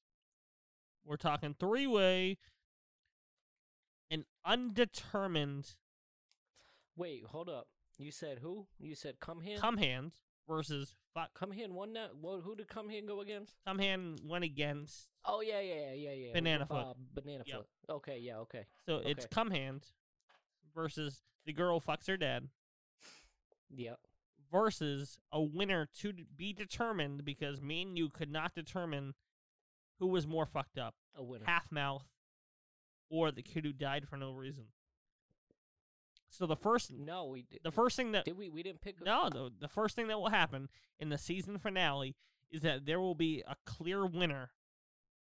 we're 1.05 1.15
talking 1.15 1.55
three 1.59 1.87
way 1.87 2.37
an 4.11 4.25
undetermined 4.45 5.75
Wait, 6.95 7.23
hold 7.27 7.47
up. 7.47 7.67
You 7.97 8.11
said 8.11 8.39
who? 8.39 8.67
You 8.77 8.93
said 8.93 9.21
come 9.21 9.39
here. 9.41 9.57
come 9.57 9.77
hand 9.77 10.11
versus 10.49 10.95
fuck 11.13 11.29
Come 11.33 11.51
here. 11.51 11.71
One 11.71 11.93
that. 11.93 12.11
Who 12.21 12.55
did 12.55 12.67
come 12.67 12.89
here 12.89 13.01
go 13.07 13.21
against? 13.21 13.55
come 13.65 13.79
hand 13.79 14.19
went 14.25 14.43
against 14.43 15.09
Oh 15.25 15.39
yeah, 15.41 15.59
yeah, 15.61 15.93
yeah, 15.93 16.11
yeah. 16.11 16.33
Banana 16.33 16.65
Foot. 16.65 16.77
Uh, 16.85 16.93
banana 17.13 17.43
Yep. 17.45 17.55
foot. 17.57 17.67
Okay, 17.89 18.17
yeah, 18.19 18.37
okay. 18.39 18.65
so 18.85 18.97
it's 18.97 19.25
Okay. 19.25 19.33
come 19.33 19.51
hand 19.51 19.85
versus 20.75 21.21
the 21.45 21.53
girl 21.53 21.79
fucks 21.79 22.07
her 22.07 22.17
dad 22.17 22.49
Yeah. 23.69 23.95
versus 24.51 25.19
a 25.31 25.41
winner 25.41 25.87
to 25.99 26.13
be 26.35 26.53
determined 26.53 27.23
because 27.23 27.61
me 27.61 27.83
and 27.83 27.97
you 27.97 28.09
could 28.09 28.31
not 28.31 28.53
determine 28.55 29.13
who 29.99 30.07
was 30.07 30.25
more 30.25 30.45
fucked 30.45 30.77
up 30.77 30.95
A 31.15 31.23
winner. 31.23 31.45
half 31.45 31.71
mouth 31.71 32.05
or 33.09 33.31
the 33.31 33.43
kid 33.43 33.65
who 33.65 33.73
died 33.73 34.07
for 34.07 34.17
no 34.17 34.31
reason 34.31 34.65
so 36.29 36.45
the 36.45 36.55
first 36.55 36.91
no, 36.91 37.25
we 37.25 37.41
did. 37.43 37.59
the 37.63 37.71
first 37.71 37.95
thing 37.95 38.11
that 38.13 38.25
Did 38.25 38.37
we? 38.37 38.49
We 38.49 38.63
didn't 38.63 38.81
pick. 38.81 39.03
no 39.03 39.29
the, 39.29 39.51
the 39.59 39.67
first 39.67 39.95
thing 39.95 40.07
that 40.07 40.19
will 40.19 40.29
happen 40.29 40.69
in 40.99 41.09
the 41.09 41.17
season 41.17 41.57
finale 41.57 42.15
is 42.51 42.61
that 42.61 42.85
there 42.85 42.99
will 42.99 43.15
be 43.15 43.43
a 43.47 43.55
clear 43.65 44.05
winner 44.05 44.49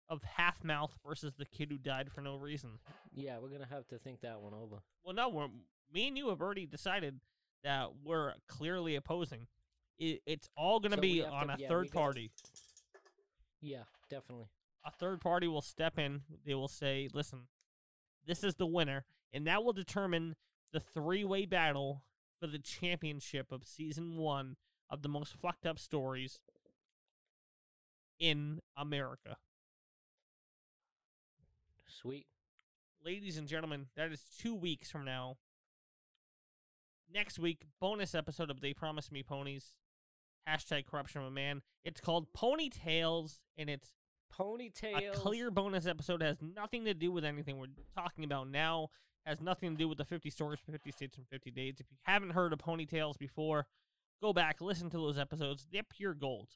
of 0.09 0.22
half 0.22 0.64
mouth 0.64 0.94
versus 1.06 1.35
the 1.39 1.44
kid 1.44 1.70
who 1.70 1.76
died 1.78 2.10
for 2.10 2.20
no 2.22 2.36
reason 2.36 2.78
Yeah, 3.14 3.39
we're 3.40 3.51
gonna 3.51 3.66
have 3.70 3.86
to 3.89 3.98
think 3.98 4.20
that 4.22 4.40
one 4.40 4.55
over. 4.55 4.82
well 5.05 5.14
no 5.14 5.28
we're, 5.28 5.48
me 5.93 6.09
and 6.09 6.16
you 6.18 6.28
have 6.30 6.40
already 6.40 6.66
decided 6.66 7.20
that 7.64 7.89
we're 8.05 8.32
clearly 8.47 8.94
opposing 8.97 9.47
it, 9.98 10.20
it's 10.26 10.48
all 10.56 10.78
going 10.78 10.93
to 10.93 10.97
So 10.97 11.01
be 11.02 11.18
have 11.18 11.28
to- 11.30 11.35
on 11.35 11.51
a 11.51 11.56
yeah, 11.59 11.66
third 11.68 11.90
party. 11.90 12.30
Yeah, 13.60 13.82
definitely. 14.09 14.47
A 14.85 14.90
third 14.93 15.20
party 15.20 15.48
will 15.48 15.60
step 15.60 15.98
in. 15.98 16.22
They 16.47 16.55
will 16.55 16.68
say, 16.68 17.09
"Listen, 17.12 17.48
this 18.24 18.44
is 18.44 18.55
the 18.55 18.66
winner," 18.66 19.05
and 19.32 19.47
that 19.48 19.64
will 19.64 19.72
determine 19.72 20.36
the 20.73 20.81
three-way 20.81 21.47
battle 21.47 22.03
for 22.40 22.47
the 22.47 22.59
championship 22.59 23.51
of 23.53 23.65
season 23.65 24.16
one 24.16 24.57
of 24.90 25.03
the 25.03 25.09
most 25.09 25.35
fucked 25.35 25.66
up 25.66 25.78
stories 25.78 26.40
in 28.19 28.61
America. 28.77 29.36
Sweet. 31.86 32.27
ladies 33.05 33.39
and 33.39 33.49
gentlemen, 33.49 33.86
that 33.97 34.12
is 34.12 34.23
two 34.39 34.55
weeks 34.55 34.90
from 34.90 35.05
now. 35.05 35.36
Next 37.12 37.39
week, 37.39 37.62
bonus 37.81 38.15
episode 38.15 38.51
of 38.51 38.61
They 38.61 38.74
Promise 38.74 39.11
Me 39.11 39.23
Ponies. 39.23 39.77
Hashtag 40.49 40.86
corruption 40.86 41.23
of 41.23 41.27
a 41.28 41.31
man. 41.31 41.62
It's 41.85 42.01
called 42.01 42.27
Ponytails, 42.36 43.39
and 43.57 43.69
it's 43.70 43.95
Ponytails. 44.39 45.09
a 45.09 45.12
clear 45.12 45.51
bonus 45.51 45.86
episode. 45.86 46.23
Has 46.23 46.39
nothing 46.43 46.85
to 46.85 46.95
do 46.95 47.11
with 47.11 47.24
anything 47.24 47.59
we're 47.59 47.66
talking 47.95 48.24
about 48.24 48.49
now. 48.49 48.89
Has 49.28 49.42
nothing 49.42 49.72
to 49.72 49.76
do 49.76 49.86
with 49.86 49.98
the 49.98 50.06
50 50.06 50.30
stories 50.30 50.59
for 50.64 50.72
50 50.72 50.90
states 50.90 51.18
in 51.18 51.24
50 51.30 51.50
days. 51.50 51.74
If 51.80 51.90
you 51.90 51.98
haven't 52.05 52.30
heard 52.30 52.55
of 52.55 52.60
Ponytails 52.60 53.18
before, 53.18 53.66
go 54.22 54.32
back, 54.32 54.62
listen 54.62 54.88
to 54.88 54.96
those 54.96 55.18
episodes. 55.18 55.66
They're 55.70 55.82
pure 55.82 56.14
gold. 56.14 56.48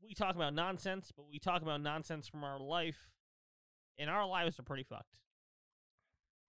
We 0.00 0.14
talk 0.14 0.36
about 0.36 0.54
nonsense, 0.54 1.10
but 1.14 1.26
we 1.28 1.40
talk 1.40 1.62
about 1.62 1.80
nonsense 1.80 2.28
from 2.28 2.44
our 2.44 2.60
life, 2.60 3.10
and 3.98 4.08
our 4.08 4.24
lives 4.24 4.60
are 4.60 4.62
pretty 4.62 4.84
fucked. 4.84 5.16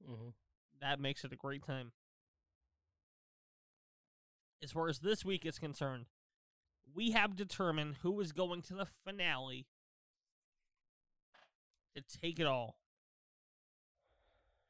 hmm 0.06 0.30
That 0.80 0.99
makes 0.99 1.23
it 1.23 1.34
a 1.34 1.35
great 1.35 1.65
time. 1.65 1.91
As 4.61 4.72
far 4.72 4.89
as 4.89 4.99
this 4.99 5.26
week 5.26 5.43
is 5.43 5.57
concerned, 5.57 6.06
we 6.93 7.11
have 7.11 7.35
determined 7.35 7.95
who 8.03 8.19
is 8.19 8.31
going 8.31 8.61
to 8.61 8.76
the 8.76 8.85
finale 9.03 9.65
to 11.95 12.03
take 12.22 12.39
it 12.39 12.45
all. 12.45 12.76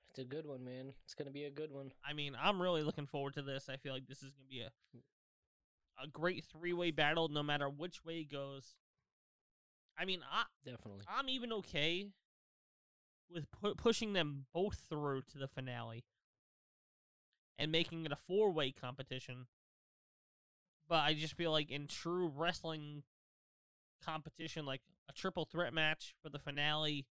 It's 0.09 0.19
a 0.19 0.23
good 0.23 0.45
one, 0.45 0.63
man. 0.63 0.93
It's 1.05 1.13
gonna 1.13 1.31
be 1.31 1.45
a 1.45 1.51
good 1.51 1.71
one. 1.71 1.91
I 2.07 2.13
mean, 2.13 2.35
I'm 2.41 2.61
really 2.61 2.83
looking 2.83 3.05
forward 3.05 3.35
to 3.35 3.41
this. 3.41 3.69
I 3.69 3.77
feel 3.77 3.93
like 3.93 4.07
this 4.07 4.23
is 4.23 4.31
going 4.31 4.47
to 4.49 4.49
be 4.49 4.61
a 4.61 4.71
mm. 4.97 5.01
a 6.03 6.07
great 6.07 6.43
three-way 6.45 6.91
battle 6.91 7.27
no 7.27 7.43
matter 7.43 7.69
which 7.69 8.03
way 8.03 8.19
it 8.19 8.31
goes. 8.31 8.75
I 9.97 10.05
mean, 10.05 10.21
I 10.31 10.43
Definitely. 10.65 11.03
I'm 11.07 11.29
even 11.29 11.51
okay 11.53 12.07
with 13.29 13.51
pu- 13.51 13.75
pushing 13.75 14.13
them 14.13 14.45
both 14.53 14.81
through 14.89 15.23
to 15.31 15.37
the 15.37 15.47
finale 15.47 16.05
and 17.57 17.71
making 17.71 18.05
it 18.05 18.11
a 18.11 18.15
four-way 18.15 18.71
competition. 18.71 19.47
But 20.87 21.03
I 21.03 21.13
just 21.13 21.35
feel 21.35 21.51
like 21.51 21.69
in 21.69 21.85
true 21.85 22.31
wrestling 22.35 23.03
competition, 24.03 24.65
like 24.65 24.81
a 25.09 25.13
triple 25.13 25.45
threat 25.45 25.73
match 25.73 26.15
for 26.23 26.29
the 26.29 26.39
finale, 26.39 27.05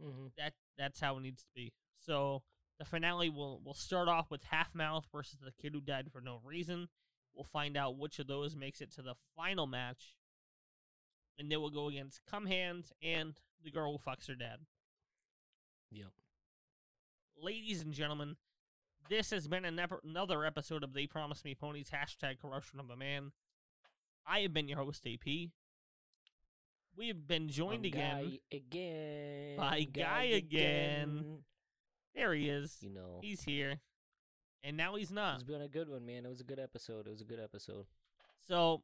hmm 0.00 0.26
that 0.36 0.54
that's 0.78 1.00
how 1.00 1.16
it 1.16 1.20
needs 1.20 1.42
to 1.42 1.50
be. 1.54 1.72
So 1.96 2.42
the 2.78 2.84
finale 2.84 3.28
will 3.28 3.60
will 3.64 3.74
start 3.74 4.08
off 4.08 4.30
with 4.30 4.44
Half 4.44 4.74
Mouth 4.74 5.06
versus 5.12 5.38
the 5.40 5.52
kid 5.52 5.74
who 5.74 5.80
died 5.80 6.10
for 6.12 6.20
no 6.20 6.40
reason. 6.44 6.88
We'll 7.34 7.44
find 7.44 7.76
out 7.76 7.98
which 7.98 8.18
of 8.18 8.26
those 8.26 8.56
makes 8.56 8.80
it 8.80 8.92
to 8.94 9.02
the 9.02 9.14
final 9.36 9.66
match, 9.66 10.16
and 11.38 11.50
then 11.50 11.60
we'll 11.60 11.70
go 11.70 11.88
against 11.88 12.24
Come 12.28 12.46
Hands 12.46 12.92
and 13.02 13.34
the 13.62 13.70
girl 13.70 13.92
who 13.92 14.10
fucks 14.10 14.26
her 14.28 14.34
dad. 14.34 14.60
Yep. 15.90 16.08
Ladies 17.40 17.82
and 17.82 17.92
gentlemen, 17.92 18.36
this 19.08 19.30
has 19.30 19.48
been 19.48 19.64
an 19.64 19.78
ep- 19.78 20.04
another 20.04 20.44
episode 20.44 20.82
of 20.82 20.92
They 20.92 21.06
Promise 21.06 21.44
Me 21.44 21.54
Ponies 21.54 21.90
hashtag 21.90 22.40
Corruption 22.40 22.80
of 22.80 22.90
a 22.90 22.96
Man. 22.96 23.32
I 24.26 24.40
have 24.40 24.52
been 24.52 24.68
your 24.68 24.78
host 24.78 25.06
AP. 25.06 25.50
We 27.00 27.08
have 27.08 27.26
been 27.26 27.48
joined 27.48 27.86
again. 27.86 28.38
Guy 28.50 28.56
again. 28.56 29.56
by 29.56 29.84
Guy 29.84 30.24
again. 30.24 31.38
There 32.14 32.34
he 32.34 32.50
is. 32.50 32.76
You 32.82 32.90
know. 32.90 33.20
He's 33.22 33.40
here. 33.40 33.80
And 34.62 34.76
now 34.76 34.96
he's 34.96 35.10
not. 35.10 35.36
It's 35.36 35.44
been 35.44 35.62
a 35.62 35.68
good 35.68 35.88
one, 35.88 36.04
man. 36.04 36.26
It 36.26 36.28
was 36.28 36.42
a 36.42 36.44
good 36.44 36.58
episode. 36.58 37.06
It 37.06 37.10
was 37.10 37.22
a 37.22 37.24
good 37.24 37.40
episode. 37.40 37.86
So 38.46 38.82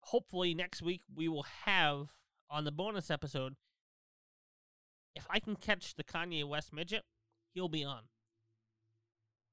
hopefully 0.00 0.52
next 0.52 0.82
week 0.82 1.00
we 1.14 1.28
will 1.28 1.46
have 1.64 2.08
on 2.50 2.64
the 2.64 2.72
bonus 2.72 3.10
episode 3.10 3.54
if 5.14 5.26
I 5.30 5.40
can 5.40 5.56
catch 5.56 5.94
the 5.94 6.04
Kanye 6.04 6.44
West 6.44 6.74
midget, 6.74 7.04
he'll 7.54 7.70
be 7.70 7.84
on. 7.84 8.02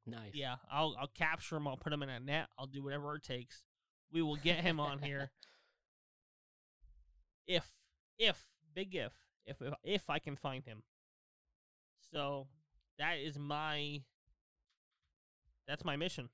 Nice. 0.05 0.31
Yeah, 0.33 0.55
I'll 0.69 0.93
I'll 0.99 1.07
capture 1.07 1.55
him, 1.55 1.69
I'll 1.69 1.77
put 1.77 1.93
him 1.93 2.03
in 2.03 2.09
a 2.09 2.19
net, 2.19 2.47
I'll 2.59 2.67
do 2.67 2.83
whatever 2.83 3.15
it 3.15 3.23
takes. 3.23 3.63
We 4.11 4.21
will 4.21 4.35
get 4.35 4.57
him 4.57 4.81
on 4.81 4.99
here 4.99 5.31
if 7.47 7.71
if 8.17 8.47
big 8.73 8.95
if 8.95 9.13
if 9.45 9.61
if, 9.61 9.73
if 9.83 10.09
I 10.09 10.19
can 10.19 10.35
find 10.35 10.65
him. 10.65 10.83
So 12.11 12.47
that 12.99 13.17
is 13.19 13.37
my 13.37 14.01
that's 15.67 15.85
my 15.85 15.95
mission. 15.95 16.29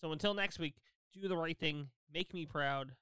So 0.00 0.12
until 0.12 0.34
next 0.34 0.58
week, 0.58 0.76
do 1.12 1.26
the 1.26 1.36
right 1.36 1.58
thing, 1.58 1.88
make 2.12 2.32
me 2.32 2.46
proud. 2.46 2.92